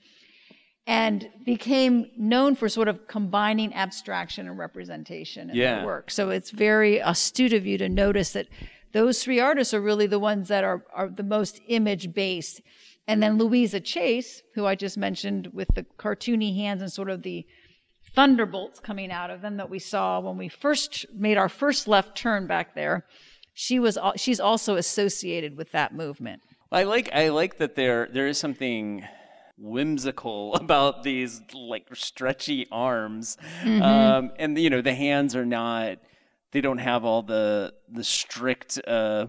And 0.87 1.29
became 1.43 2.09
known 2.17 2.55
for 2.55 2.69
sort 2.69 2.87
of 2.87 3.07
combining 3.07 3.73
abstraction 3.73 4.47
and 4.47 4.57
representation 4.57 5.49
in 5.49 5.55
Yeah. 5.57 5.75
their 5.77 5.85
work. 5.85 6.09
So 6.09 6.29
it's 6.29 6.49
very 6.49 6.99
astute 6.99 7.51
of 7.51 7.65
you 7.67 7.77
to 7.77 7.89
notice 7.89 8.31
that 8.31 8.47
those 8.93 9.21
three 9.21 9.39
artists 9.39 9.73
are 9.73 9.81
really 9.81 10.07
the 10.07 10.17
ones 10.17 10.47
that 10.47 10.63
are, 10.63 10.85
are 10.93 11.09
the 11.09 11.23
most 11.23 11.59
image 11.67 12.13
based. 12.13 12.61
And 13.05 13.21
then 13.21 13.37
Louisa 13.37 13.81
Chase, 13.81 14.41
who 14.55 14.65
I 14.65 14.75
just 14.75 14.97
mentioned 14.97 15.47
with 15.53 15.67
the 15.75 15.83
cartoony 15.99 16.55
hands 16.55 16.81
and 16.81 16.91
sort 16.91 17.09
of 17.09 17.21
the 17.21 17.45
thunderbolts 18.15 18.79
coming 18.79 19.11
out 19.11 19.29
of 19.29 19.41
them 19.41 19.57
that 19.57 19.69
we 19.69 19.79
saw 19.79 20.21
when 20.21 20.37
we 20.37 20.47
first 20.47 21.05
made 21.13 21.37
our 21.37 21.49
first 21.49 21.87
left 21.87 22.15
turn 22.17 22.47
back 22.47 22.75
there. 22.75 23.05
She 23.53 23.77
was 23.77 23.97
she's 24.15 24.39
also 24.39 24.75
associated 24.75 25.57
with 25.57 25.71
that 25.73 25.93
movement. 25.93 26.41
I 26.71 26.83
like 26.83 27.09
I 27.13 27.29
like 27.29 27.57
that 27.57 27.75
there 27.75 28.07
there 28.11 28.27
is 28.27 28.37
something 28.37 29.03
whimsical 29.57 30.53
about 30.63 31.03
these 31.03 31.41
like 31.53 31.87
stretchy 31.95 32.67
arms, 32.71 33.37
Mm-hmm. 33.63 33.81
um, 33.81 34.31
and 34.37 34.57
you 34.57 34.69
know 34.69 34.81
the 34.81 34.93
hands 34.95 35.35
are 35.35 35.45
not 35.45 35.97
they 36.51 36.61
don't 36.61 36.77
have 36.79 37.03
all 37.05 37.21
the 37.23 37.73
the 37.89 38.03
strict 38.03 38.79
uh, 38.87 39.27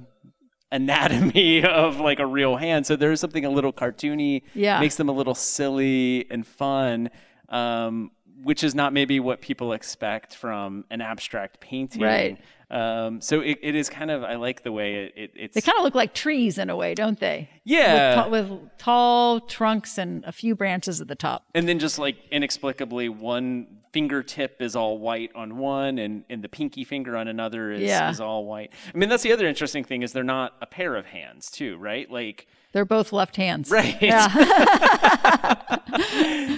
anatomy 0.70 1.64
of 1.84 2.00
like 2.00 2.18
a 2.20 2.26
real 2.26 2.56
hand. 2.56 2.86
So 2.86 2.96
there 2.96 3.12
is 3.12 3.20
something 3.20 3.44
a 3.44 3.50
little 3.50 3.72
cartoony, 3.72 4.42
Yeah. 4.54 4.80
makes 4.80 4.96
them 4.96 5.08
a 5.08 5.12
little 5.12 5.34
silly 5.34 6.26
and 6.30 6.46
fun. 6.46 7.10
Um, 7.48 8.10
which 8.42 8.62
is 8.62 8.72
not 8.72 8.92
maybe 8.92 9.18
what 9.18 9.40
people 9.40 9.72
expect 9.72 10.36
from 10.36 10.84
an 10.90 11.00
abstract 11.00 11.58
painting. 11.58 12.02
Right. 12.02 12.38
Um, 12.70 13.22
so 13.22 13.40
it, 13.40 13.58
it 13.62 13.74
is 13.74 13.88
kind 13.88 14.10
of 14.10 14.22
I 14.22 14.34
like 14.34 14.62
the 14.62 14.72
way 14.72 15.06
it, 15.06 15.12
it 15.16 15.30
it's 15.34 15.54
They 15.54 15.62
kind 15.62 15.78
of 15.78 15.84
look 15.84 15.94
like 15.94 16.12
trees 16.12 16.58
in 16.58 16.68
a 16.68 16.76
way, 16.76 16.94
don't 16.94 17.18
they? 17.18 17.48
yeah 17.64 18.26
With, 18.28 18.46
ta- 18.50 18.50
with 18.50 18.78
tall 18.78 19.40
trunks 19.40 19.96
and 19.96 20.22
a 20.26 20.32
few 20.32 20.54
branches 20.54 21.00
at 21.00 21.08
the 21.08 21.14
top. 21.14 21.44
And 21.54 21.66
then 21.66 21.78
just 21.78 21.98
like 21.98 22.16
inexplicably, 22.30 23.08
one 23.08 23.78
fingertip 23.92 24.60
is 24.60 24.76
all 24.76 24.98
white 24.98 25.30
on 25.34 25.56
one, 25.56 25.98
and, 25.98 26.24
and 26.28 26.44
the 26.44 26.48
pinky 26.50 26.84
finger 26.84 27.16
on 27.16 27.26
another 27.26 27.72
is, 27.72 27.80
Yeah. 27.80 28.10
is 28.10 28.20
all 28.20 28.44
white. 28.44 28.70
I 28.94 28.98
mean, 28.98 29.08
that's 29.08 29.22
the 29.22 29.32
other 29.32 29.46
interesting 29.46 29.82
thing 29.82 30.02
is 30.02 30.12
they're 30.12 30.22
not 30.22 30.52
a 30.60 30.66
pair 30.66 30.94
of 30.94 31.06
hands 31.06 31.50
too, 31.50 31.78
right? 31.78 32.10
Like, 32.10 32.48
They're 32.72 32.84
both 32.84 33.14
left 33.14 33.36
hands. 33.36 33.70
right? 33.70 33.96
Yeah. 34.02 34.28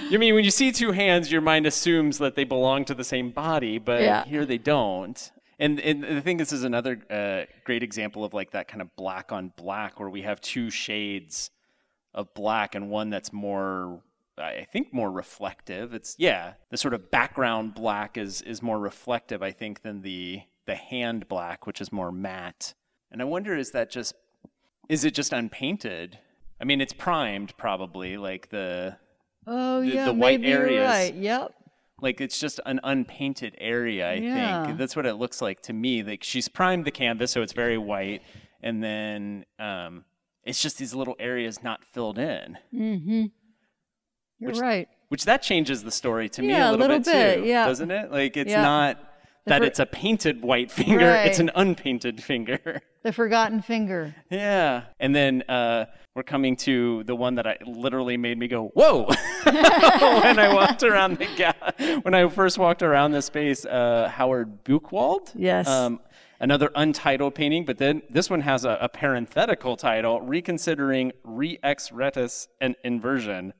you 0.10 0.18
mean 0.18 0.34
when 0.34 0.44
you 0.44 0.50
see 0.50 0.72
two 0.72 0.92
hands, 0.92 1.30
your 1.30 1.40
mind 1.40 1.66
assumes 1.66 2.18
that 2.18 2.34
they 2.34 2.44
belong 2.44 2.84
to 2.86 2.94
the 2.94 3.04
same 3.04 3.30
body, 3.30 3.78
but 3.78 4.02
Yeah. 4.02 4.24
here 4.24 4.44
they 4.44 4.58
don't. 4.58 5.30
And, 5.60 5.78
and 5.80 6.04
I 6.06 6.20
think 6.20 6.38
this 6.38 6.52
is 6.52 6.64
another 6.64 6.98
uh, 7.10 7.42
great 7.64 7.82
example 7.82 8.24
of 8.24 8.32
like 8.34 8.50
that 8.52 8.66
kind 8.66 8.80
of 8.80 8.96
black 8.96 9.30
on 9.30 9.52
black, 9.56 10.00
where 10.00 10.08
we 10.08 10.22
have 10.22 10.40
two 10.40 10.70
shades 10.70 11.50
of 12.14 12.32
black 12.34 12.74
and 12.74 12.88
one 12.90 13.10
that's 13.10 13.32
more 13.32 14.02
I 14.38 14.66
think 14.72 14.92
more 14.92 15.10
reflective. 15.10 15.92
It's 15.92 16.16
yeah, 16.18 16.54
the 16.70 16.76
sort 16.78 16.94
of 16.94 17.10
background 17.10 17.74
black 17.74 18.16
is 18.16 18.40
is 18.42 18.62
more 18.62 18.78
reflective 18.80 19.42
I 19.42 19.52
think 19.52 19.82
than 19.82 20.00
the 20.02 20.40
the 20.66 20.74
hand 20.76 21.28
black 21.28 21.66
which 21.66 21.80
is 21.80 21.92
more 21.92 22.10
matte. 22.10 22.74
And 23.12 23.20
I 23.20 23.24
wonder 23.26 23.54
is 23.54 23.70
that 23.72 23.90
just 23.90 24.14
is 24.88 25.04
it 25.04 25.14
just 25.14 25.32
unpainted? 25.32 26.18
I 26.60 26.64
mean 26.64 26.80
it's 26.80 26.92
primed 26.94 27.54
probably 27.58 28.16
like 28.16 28.48
the 28.48 28.96
Oh 29.46 29.80
The- 29.82 29.86
yeah, 29.86 30.04
the 30.06 30.12
white 30.14 30.40
maybe 30.40 30.50
you're 30.52 30.62
areas. 30.62 30.88
right. 30.88 31.14
Yep. 31.14 31.54
Like 32.02 32.20
it's 32.20 32.38
just 32.38 32.60
an 32.66 32.80
unpainted 32.84 33.54
area 33.58 34.10
I 34.10 34.14
Yeah. 34.14 34.66
think. 34.66 34.78
That's 34.78 34.94
what 34.96 35.06
it 35.06 35.14
looks 35.14 35.40
like 35.42 35.60
to 35.62 35.72
me. 35.72 36.02
Like 36.02 36.22
she's 36.24 36.48
primed 36.48 36.84
the 36.84 36.90
canvas 36.90 37.30
so 37.32 37.42
it's 37.42 37.52
very 37.52 37.78
white 37.78 38.22
and 38.62 38.82
then 38.82 39.44
um 39.58 40.04
it's 40.44 40.62
just 40.62 40.78
these 40.78 40.94
little 40.94 41.16
areas 41.18 41.62
not 41.62 41.84
filled 41.84 42.18
in. 42.18 42.56
Mm-hmm. 42.74 43.24
You're 44.38 44.50
Which- 44.52 44.58
right. 44.60 44.88
Which 45.08 45.24
that 45.24 45.42
changes 45.42 45.82
the 45.82 45.90
story 45.90 46.28
to 46.30 46.42
me 46.42 46.48
Yeah, 46.50 46.68
a 46.68 46.70
a 46.70 46.72
little, 46.72 46.86
little 46.86 46.98
bit, 46.98 47.04
bit, 47.04 47.42
too, 47.42 47.48
yeah. 47.48 47.66
doesn't 47.66 47.90
it? 47.90 48.12
Like 48.12 48.36
it's 48.36 48.50
Yeah. 48.50 48.62
not 48.62 48.98
that 49.46 49.58
fir- 49.62 49.66
it's 49.66 49.80
a 49.80 49.86
painted 49.86 50.42
white 50.42 50.70
finger; 50.70 51.10
it's 51.10 51.40
an 51.40 51.50
unpainted 51.56 52.22
finger. 52.22 52.80
The 53.02 53.12
forgotten 53.12 53.60
finger. 53.62 54.14
yeah, 54.30 54.82
and 55.00 55.14
then 55.16 55.42
uh, 55.48 55.86
we're 56.20 56.24
coming 56.24 56.54
to 56.54 57.02
the 57.04 57.16
one 57.16 57.36
that 57.36 57.46
I 57.46 57.56
literally 57.66 58.18
made 58.18 58.36
me 58.36 58.46
go 58.46 58.66
whoa 58.74 59.04
when 59.44 60.38
I 60.38 60.52
walked 60.52 60.82
around 60.82 61.16
the 61.16 61.26
ga- 61.34 61.98
when 62.02 62.12
I 62.12 62.28
first 62.28 62.58
walked 62.58 62.82
around 62.82 63.12
the 63.12 63.22
space. 63.22 63.64
Uh, 63.64 64.06
Howard 64.14 64.62
Buchwald, 64.62 65.32
Yes. 65.34 65.66
um, 65.66 65.98
another 66.38 66.70
untitled 66.74 67.34
painting, 67.34 67.64
but 67.64 67.78
then 67.78 68.02
this 68.10 68.28
one 68.28 68.42
has 68.42 68.66
a, 68.66 68.76
a 68.82 68.88
parenthetical 68.90 69.78
title: 69.78 70.20
reconsidering 70.20 71.12
re 71.24 71.58
ex 71.62 71.88
retus 71.88 72.48
and 72.60 72.76
inversion. 72.84 73.54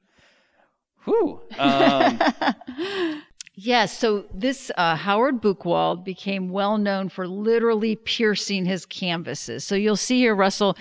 Whew. 1.06 1.40
Um, 1.58 2.20
Yes, 3.62 3.98
so 3.98 4.24
this 4.32 4.70
uh, 4.78 4.96
Howard 4.96 5.42
Buchwald 5.42 6.02
became 6.02 6.48
well 6.48 6.78
known 6.78 7.11
for 7.11 7.28
literally 7.28 7.94
piercing 7.94 8.64
his 8.64 8.86
canvases. 8.86 9.64
So 9.64 9.74
you'll 9.74 9.96
see 9.96 10.18
here, 10.18 10.34
Russell, 10.34 10.78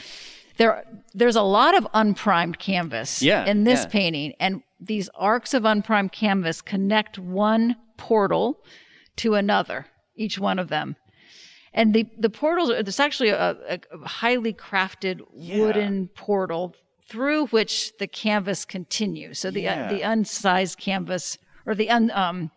there 0.60 0.84
there's 1.16 1.36
a 1.36 1.42
lot 1.42 1.76
of 1.76 1.88
unprimed 1.94 2.60
canvas 2.60 3.22
Yeah, 3.22 3.46
in 3.46 3.64
this 3.64 3.82
yeah. 3.82 3.88
painting, 3.88 4.34
and 4.40 4.62
these 4.80 5.10
arcs 5.16 5.54
of 5.54 5.66
unprimed 5.66 6.12
canvas 6.12 6.62
connect 6.62 7.18
one 7.18 7.76
portal 7.98 8.64
to 9.18 9.34
another, 9.34 9.88
each 10.16 10.38
one 10.38 10.60
of 10.60 10.68
them. 10.68 10.96
And 11.74 11.94
the 11.94 12.06
the 12.18 12.30
portals 12.30 12.70
are 12.70 12.84
there's 12.84 13.00
actually 13.00 13.30
a, 13.30 13.52
a, 13.52 13.80
a 13.92 14.08
highly 14.08 14.54
crafted 14.54 15.22
wooden 15.34 16.10
portal 16.10 16.76
through 17.08 17.48
which 17.48 17.98
the 17.98 18.08
canvas 18.08 18.66
continues. 18.66 19.40
So 19.40 19.52
the 19.52 19.68
uh, 19.68 19.90
the 19.90 20.02
unsized 20.02 20.78
canvas 20.78 21.38
or 21.66 21.74
the 21.74 21.90
un, 21.90 22.12
um, 22.12 22.52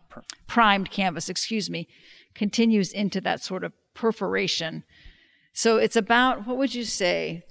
primed 0.47 0.91
canvas, 0.91 1.29
excuse 1.29 1.69
me, 1.69 1.87
continues 2.35 2.91
into 2.91 3.21
that 3.21 3.41
sort 3.41 3.63
of 3.63 3.71
perforation. 3.93 4.83
So 5.53 5.77
it's 5.77 5.95
about 5.95 6.47
what 6.47 6.57
would 6.57 6.73
you 6.73 6.83
say, 6.83 7.43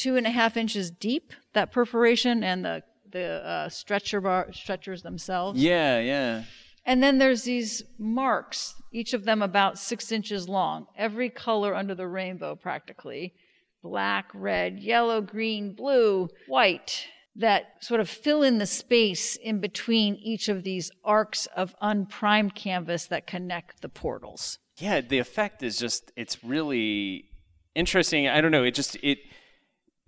two 0.00 0.16
and 0.16 0.26
a 0.26 0.30
half 0.30 0.56
inches 0.56 0.90
deep 0.90 1.32
that 1.52 1.70
perforation 1.72 2.42
and 2.42 2.64
the 2.64 2.82
the 3.12 3.44
uh, 3.44 3.68
stretcher 3.68 4.20
bar 4.20 4.52
stretchers 4.52 5.02
themselves. 5.02 5.60
yeah, 5.60 5.98
yeah. 5.98 6.44
And 6.86 7.02
then 7.02 7.18
there's 7.18 7.42
these 7.42 7.82
marks, 7.98 8.74
each 8.92 9.12
of 9.12 9.24
them 9.24 9.42
about 9.42 9.78
six 9.78 10.10
inches 10.10 10.48
long, 10.48 10.86
every 10.96 11.28
color 11.28 11.74
under 11.74 11.94
the 11.94 12.06
rainbow 12.06 12.54
practically 12.56 13.34
black, 13.82 14.30
red, 14.34 14.78
yellow, 14.78 15.20
green, 15.20 15.74
blue, 15.74 16.28
white 16.46 17.06
that 17.36 17.82
sort 17.82 18.00
of 18.00 18.08
fill 18.08 18.42
in 18.42 18.58
the 18.58 18.66
space 18.66 19.36
in 19.36 19.60
between 19.60 20.14
each 20.16 20.48
of 20.48 20.62
these 20.62 20.90
arcs 21.04 21.46
of 21.56 21.74
unprimed 21.80 22.54
canvas 22.54 23.06
that 23.06 23.26
connect 23.26 23.80
the 23.82 23.88
portals. 23.88 24.58
yeah 24.78 25.00
the 25.00 25.18
effect 25.18 25.62
is 25.62 25.78
just 25.78 26.12
it's 26.16 26.42
really 26.44 27.24
interesting 27.74 28.26
i 28.26 28.40
don't 28.40 28.50
know 28.50 28.64
it 28.64 28.74
just 28.74 28.96
it 29.02 29.18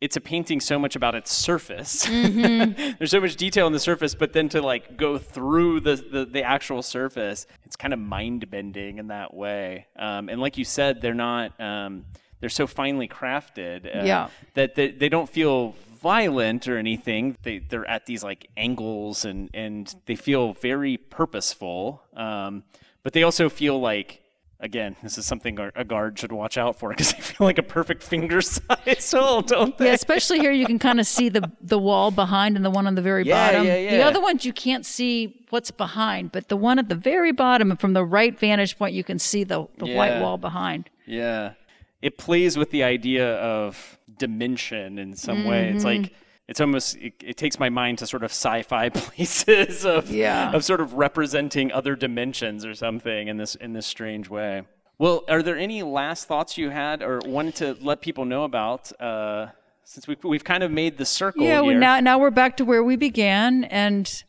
it's 0.03 0.17
a 0.17 0.21
painting 0.21 0.61
so 0.61 0.79
much 0.79 0.97
about 0.97 1.15
its 1.15 1.33
surface. 1.33 2.05
There's 2.11 3.11
so 3.11 3.21
much 3.21 3.37
detail 3.37 3.67
on 3.67 3.73
the 3.73 3.79
surface 3.79 4.15
but 4.15 4.33
then 4.33 4.49
to 4.51 4.61
like 4.61 4.97
go 4.97 5.17
through 5.17 5.81
the 5.81 5.95
the, 5.97 6.25
the 6.27 6.43
actual 6.43 6.83
surface 6.83 7.47
it's 7.65 7.77
kind 7.77 7.95
of 7.95 8.01
mind 8.01 8.51
bending 8.51 8.99
in 8.99 9.07
that 9.09 9.33
way. 9.33 9.87
Um, 9.97 10.29
and 10.29 10.41
like 10.41 10.59
you 10.59 10.65
said 10.65 11.01
they're 11.01 11.15
not 11.15 11.59
um, 11.61 12.05
they're 12.41 12.49
so 12.51 12.67
finely 12.67 13.07
crafted 13.09 13.87
uh, 13.87 14.05
Yeah. 14.05 14.29
that 14.55 14.75
they, 14.75 14.91
they 14.91 15.09
don't 15.09 15.29
feel 15.29 15.77
violent 16.03 16.67
or 16.67 16.77
anything. 16.77 17.37
They, 17.45 17.59
they're 17.61 17.89
at 17.89 18.07
these 18.07 18.25
like 18.25 18.49
angles 18.57 19.25
and 19.25 19.49
and 19.55 19.95
they 20.07 20.17
feel 20.17 20.55
very 20.55 20.97
purposeful. 20.97 22.03
Um, 22.17 22.65
but 23.05 23.13
they 23.13 23.23
also 23.23 23.49
feel 23.49 23.81
like 23.81 24.22
again 24.63 24.97
this 25.03 25.19
is 25.19 25.27
something 25.27 25.59
a 25.59 25.71
a 25.75 25.85
guard 25.85 26.19
should 26.19 26.33
watch 26.33 26.57
out 26.57 26.79
for 26.79 26.89
because 26.91 27.13
they 27.13 27.21
feel 27.21 27.45
like 27.47 27.59
a 27.59 27.63
perfect 27.63 28.03
finger 28.03 28.41
size 28.57 29.13
hole 29.13 29.43
don't 29.43 29.77
they 29.77 29.87
Yeah, 29.87 29.93
especially 29.93 30.39
here 30.39 30.53
you 30.53 30.65
can 30.67 30.79
kind 30.89 30.99
of 31.01 31.07
see 31.07 31.29
the 31.29 31.51
the 31.61 31.79
wall 31.79 32.11
behind 32.11 32.57
and 32.57 32.65
the 32.65 32.71
one 32.71 32.87
on 32.87 32.95
the 32.95 33.03
very 33.03 33.25
Yeah, 33.27 33.53
bottom. 33.53 33.67
yeah, 33.67 33.97
The 33.99 34.03
other 34.03 34.21
ones 34.21 34.45
you 34.45 34.53
can't 34.53 34.87
see 34.87 35.45
what's 35.51 35.71
behind, 35.71 36.33
but 36.33 36.49
the 36.49 36.57
one 36.57 36.79
at 36.79 36.89
the 36.89 36.95
very 36.95 37.33
bottom 37.33 37.77
from 37.77 37.93
the 37.93 38.05
right 38.05 38.39
vantage 38.39 38.79
point 38.79 38.95
you 38.95 39.05
can 39.05 39.19
see 39.19 39.45
the, 39.45 39.67
the 39.79 39.87
white 39.87 40.21
wall 40.23 40.39
behind. 40.39 40.89
Yeah. 41.07 41.53
It 42.01 42.17
plays 42.17 42.57
with 42.57 42.71
the 42.71 42.83
idea 42.85 43.35
of 43.37 43.99
dimension 44.19 44.99
in 44.99 45.15
some 45.17 45.45
way. 45.45 45.69
It's 45.69 45.85
Mm-hmm. 45.85 46.03
like 46.05 46.13
it's 46.49 46.61
almost 46.61 46.97
it, 46.97 47.15
it 47.23 47.37
takes 47.37 47.59
my 47.59 47.69
mind 47.69 47.99
to 47.99 48.07
sort 48.07 48.23
of 48.23 48.31
sci-fi 48.31 48.89
places 49.03 49.85
of 49.85 50.11
Yeah. 50.11 50.53
of 50.53 50.65
sort 50.65 50.81
of 50.81 50.95
representing 50.95 51.73
other 51.73 51.95
dimensions 51.97 52.65
or 52.67 52.75
something 52.75 53.29
in 53.29 53.37
this 53.37 53.55
in 53.55 53.73
this 53.73 53.87
strange 53.87 54.29
way. 54.29 54.63
Well, 54.99 55.25
are 55.29 55.43
there 55.43 55.57
any 55.57 55.83
last 55.83 56.29
thoughts 56.29 56.59
you 56.59 56.71
had 56.71 57.03
or 57.03 57.21
wanted 57.25 57.55
to 57.57 57.77
let 57.81 58.03
people 58.03 58.25
know 58.25 58.45
about 58.45 58.93
uh, 59.01 59.49
since 59.85 60.07
we 60.07 60.17
we've 60.23 60.45
kind 60.45 60.63
of 60.63 60.71
made 60.71 60.99
the 60.99 61.05
circle 61.07 61.43
Yeah, 61.45 61.61
well, 61.61 61.77
now 61.77 62.01
now 62.01 62.19
we're 62.19 62.31
back 62.31 62.57
to 62.59 62.65
where 62.65 62.83
we 62.85 62.97
began, 62.97 63.65
and 63.65 64.23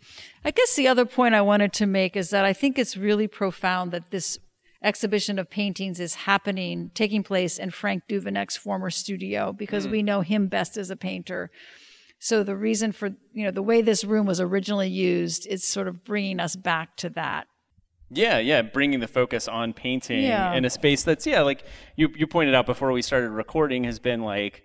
I 0.46 0.52
guess 0.52 0.76
the 0.76 0.88
other 0.88 1.06
point 1.06 1.36
I 1.36 1.42
wanted 1.42 1.74
to 1.74 1.86
make 1.86 2.16
is 2.16 2.30
that 2.32 2.46
I 2.46 2.54
think 2.54 2.78
it's 2.80 2.98
really 2.98 3.28
profound 3.28 3.92
that 3.92 4.10
this 4.12 4.38
exhibition 4.84 5.40
of 5.40 5.50
paintings 5.50 6.00
is 6.00 6.16
happening, 6.16 6.92
taking 6.94 7.24
place 7.24 7.58
in 7.58 7.70
Frank 7.72 8.04
Duveneck's 8.10 8.58
former 8.58 8.90
studio, 8.90 9.54
because 9.54 9.88
we 9.88 10.04
know 10.04 10.22
him 10.22 10.48
best 10.48 10.76
as 10.76 10.90
a 10.90 10.96
painter. 10.98 11.50
So 12.24 12.42
the 12.42 12.56
reason 12.56 12.94
for, 12.94 13.10
you 13.34 13.44
know, 13.44 13.52
the 13.52 13.62
way 13.62 13.82
this 13.82 14.06
room 14.06 14.26
was 14.26 14.40
originally 14.40 14.88
used, 14.88 15.46
it's 15.50 15.68
sort 15.68 15.90
of 15.90 16.06
bringing 16.06 16.40
us 16.40 16.56
back 16.56 16.96
to 16.98 17.10
that. 17.10 17.48
Yeah, 18.10 18.38
yeah, 18.40 18.62
bringing 18.62 19.02
the 19.02 19.10
focus 19.10 19.50
on 19.50 19.74
painting 19.74 20.24
Yeah. 20.24 20.54
in 20.54 20.64
a 20.64 20.70
space 20.70 21.04
that's 21.04 21.28
yeah, 21.28 21.42
like 21.42 21.66
you 21.98 22.08
you 22.16 22.26
pointed 22.26 22.56
out 22.56 22.66
before 22.66 22.94
we 22.94 23.02
started 23.02 23.32
recording 23.32 23.84
has 23.84 24.00
been 24.00 24.22
like 24.22 24.64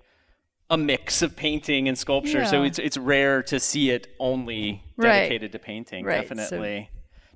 a 0.70 0.76
mix 0.78 1.20
of 1.20 1.34
painting 1.34 1.88
and 1.88 1.98
sculpture. 1.98 2.46
So 2.46 2.62
it's 2.62 2.78
it's 2.78 2.96
rare 2.96 3.42
to 3.42 3.58
see 3.58 3.90
it 3.90 4.06
only 4.20 4.84
Right. 4.96 5.08
dedicated 5.22 5.50
to 5.50 5.58
painting. 5.58 6.04
Right, 6.04 6.28
so- 6.28 6.36
Definitely. 6.36 6.90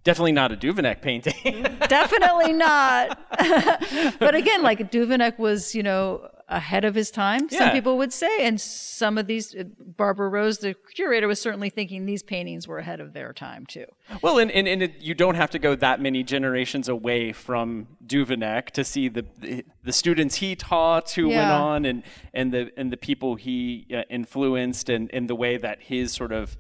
Definitely 0.05 0.33
not 0.33 0.53
a 0.53 0.57
Duveneck 0.57 1.01
painting. 1.03 1.63
Definitely 1.89 2.53
not. 2.53 3.19
but 4.21 4.37
again, 4.37 4.63
like 4.63 4.93
Duveneck 4.93 5.37
was, 5.41 5.75
you 5.75 5.83
know, 5.83 6.29
ahead 6.53 6.85
of 6.85 6.95
his 6.95 7.11
time, 7.11 7.49
some 7.49 7.71
people 7.71 7.99
would 7.99 8.13
say. 8.13 8.47
And 8.47 8.61
some 8.61 9.19
of 9.19 9.27
these, 9.27 9.55
Barbara 9.79 10.29
Rose, 10.29 10.59
the 10.59 10.75
curator, 10.95 11.27
was 11.27 11.41
certainly 11.41 11.71
thinking 11.71 12.07
these 12.07 12.23
paintings 12.23 12.69
were 12.69 12.79
ahead 12.79 13.01
of 13.01 13.13
their 13.13 13.33
time, 13.33 13.67
too. 13.67 13.87
well, 14.23 14.39
and, 14.39 14.51
and, 14.51 14.69
and 14.69 14.83
it, 14.83 14.95
you 15.01 15.15
don't 15.15 15.35
have 15.35 15.51
to 15.51 15.59
go 15.59 15.75
that 15.75 16.01
many 16.01 16.23
generations 16.23 16.89
away 16.89 17.33
from 17.33 17.89
Duveneck 18.07 18.71
to 18.71 18.85
see 18.85 19.09
the 19.09 19.25
the, 19.39 19.65
the 19.83 19.93
students 19.93 20.37
he 20.37 20.55
taught 20.55 21.11
who 21.13 21.29
went 21.29 21.51
on 21.51 21.85
and 21.85 22.03
and 22.33 22.53
the 22.53 22.71
and 22.77 22.93
the 22.93 22.97
people 22.97 23.37
he 23.37 23.87
uh, 23.95 24.03
influenced 24.11 24.89
and, 24.89 25.11
and 25.13 25.29
the 25.29 25.35
way 25.35 25.57
that 25.57 25.83
his 25.83 26.13
sort 26.13 26.33
of 26.33 26.57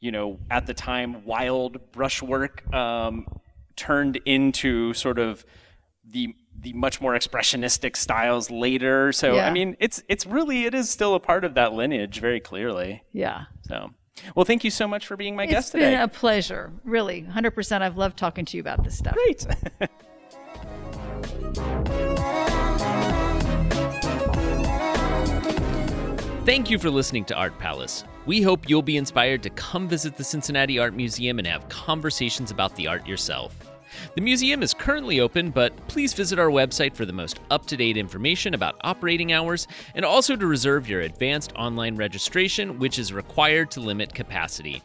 you 0.00 0.12
know 0.12 0.38
at 0.50 0.66
the 0.66 0.74
time 0.74 1.24
wild 1.24 1.92
brushwork 1.92 2.72
um, 2.74 3.26
turned 3.76 4.16
into 4.24 4.94
sort 4.94 5.18
of 5.18 5.44
the 6.04 6.34
the 6.64 6.72
much 6.72 7.00
more 7.00 7.12
expressionistic 7.14 7.94
styles 7.96 8.50
later. 8.50 9.12
So 9.12 9.38
I 9.38 9.52
mean, 9.52 9.76
it's 9.78 10.02
it's 10.08 10.26
really 10.26 10.64
it 10.64 10.74
is 10.74 10.90
still 10.90 11.14
a 11.14 11.20
part 11.20 11.44
of 11.44 11.54
that 11.54 11.72
lineage 11.72 12.18
very 12.20 12.40
clearly. 12.40 13.04
Yeah. 13.12 13.44
So, 13.68 13.90
well, 14.34 14.44
thank 14.44 14.64
you 14.64 14.70
so 14.70 14.88
much 14.88 15.06
for 15.06 15.16
being 15.16 15.36
my 15.36 15.44
It's 15.44 15.52
guest 15.52 15.72
been 15.74 15.82
today. 15.82 16.02
a 16.02 16.08
pleasure, 16.08 16.72
really. 16.84 17.22
100%. 17.22 17.82
I've 17.82 17.96
loved 17.96 18.16
talking 18.18 18.44
to 18.46 18.56
you 18.56 18.60
about 18.60 18.82
this 18.82 18.98
stuff. 18.98 19.14
Great. 19.14 19.46
Thank 26.44 26.70
you 26.70 26.78
for 26.78 26.90
listening 26.90 27.24
to 27.26 27.34
Art 27.34 27.58
Palace. 27.58 28.04
We 28.26 28.42
hope 28.42 28.68
you'll 28.68 28.82
be 28.82 28.98
inspired 28.98 29.42
to 29.44 29.50
come 29.50 29.88
visit 29.88 30.16
the 30.16 30.24
Cincinnati 30.24 30.78
Art 30.78 30.94
Museum 30.94 31.38
and 31.38 31.46
have 31.48 31.68
conversations 31.70 32.50
about 32.50 32.76
the 32.76 32.86
art 32.86 33.06
yourself. 33.06 33.54
The 34.14 34.20
museum 34.20 34.62
is 34.62 34.74
currently 34.74 35.20
open, 35.20 35.50
but 35.50 35.74
please 35.88 36.14
visit 36.14 36.38
our 36.38 36.48
website 36.48 36.94
for 36.94 37.04
the 37.04 37.12
most 37.12 37.40
up 37.50 37.66
to 37.66 37.76
date 37.76 37.96
information 37.96 38.54
about 38.54 38.76
operating 38.82 39.32
hours 39.32 39.66
and 39.94 40.04
also 40.04 40.36
to 40.36 40.46
reserve 40.46 40.88
your 40.88 41.00
advanced 41.00 41.52
online 41.56 41.96
registration, 41.96 42.78
which 42.78 42.98
is 42.98 43.12
required 43.12 43.70
to 43.72 43.80
limit 43.80 44.14
capacity. 44.14 44.82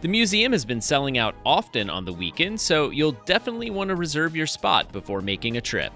The 0.00 0.08
museum 0.08 0.52
has 0.52 0.64
been 0.64 0.80
selling 0.80 1.18
out 1.18 1.34
often 1.44 1.90
on 1.90 2.04
the 2.04 2.12
weekend, 2.12 2.60
so 2.60 2.90
you'll 2.90 3.18
definitely 3.26 3.70
want 3.70 3.88
to 3.88 3.96
reserve 3.96 4.36
your 4.36 4.46
spot 4.46 4.92
before 4.92 5.20
making 5.20 5.56
a 5.56 5.60
trip. 5.60 5.92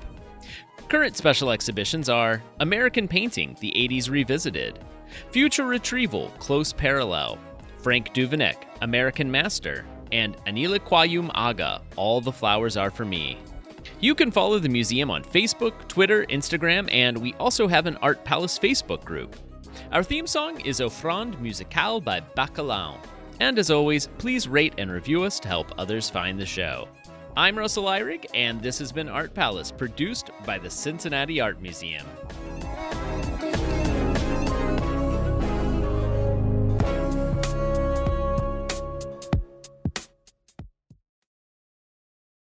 Current 0.88 1.16
special 1.16 1.50
exhibitions 1.50 2.08
are 2.08 2.42
American 2.60 3.08
Painting, 3.08 3.56
the 3.60 3.72
80s 3.72 4.10
Revisited, 4.10 4.78
Future 5.30 5.66
Retrieval, 5.66 6.30
Close 6.38 6.72
Parallel, 6.72 7.38
Frank 7.78 8.12
Duveneck, 8.14 8.56
American 8.82 9.30
Master, 9.30 9.84
and 10.12 10.36
Anila 10.44 10.78
Quayyum 10.78 11.30
Agha, 11.34 11.82
All 11.96 12.20
the 12.20 12.32
Flowers 12.32 12.76
Are 12.76 12.90
For 12.90 13.04
Me. 13.04 13.38
You 14.00 14.14
can 14.14 14.30
follow 14.30 14.58
the 14.58 14.68
museum 14.68 15.10
on 15.10 15.24
Facebook, 15.24 15.88
Twitter, 15.88 16.24
Instagram, 16.26 16.88
and 16.92 17.16
we 17.16 17.34
also 17.34 17.66
have 17.66 17.86
an 17.86 17.96
Art 17.98 18.24
Palace 18.24 18.58
Facebook 18.58 19.04
group. 19.04 19.36
Our 19.92 20.02
theme 20.02 20.26
song 20.26 20.60
is 20.60 20.80
Offrande 20.80 21.40
Musicale 21.40 22.00
by 22.02 22.20
Bacalao. 22.20 22.98
And 23.40 23.58
as 23.58 23.70
always, 23.70 24.08
please 24.18 24.48
rate 24.48 24.74
and 24.78 24.90
review 24.90 25.22
us 25.22 25.38
to 25.40 25.48
help 25.48 25.72
others 25.78 26.10
find 26.10 26.38
the 26.38 26.46
show. 26.46 26.88
I'm 27.36 27.58
Russell 27.58 27.84
Ihrig, 27.84 28.26
and 28.34 28.62
this 28.62 28.78
has 28.78 28.92
been 28.92 29.08
Art 29.08 29.34
Palace, 29.34 29.70
produced 29.70 30.30
by 30.46 30.58
the 30.58 30.70
Cincinnati 30.70 31.40
Art 31.40 31.60
Museum. 31.60 32.06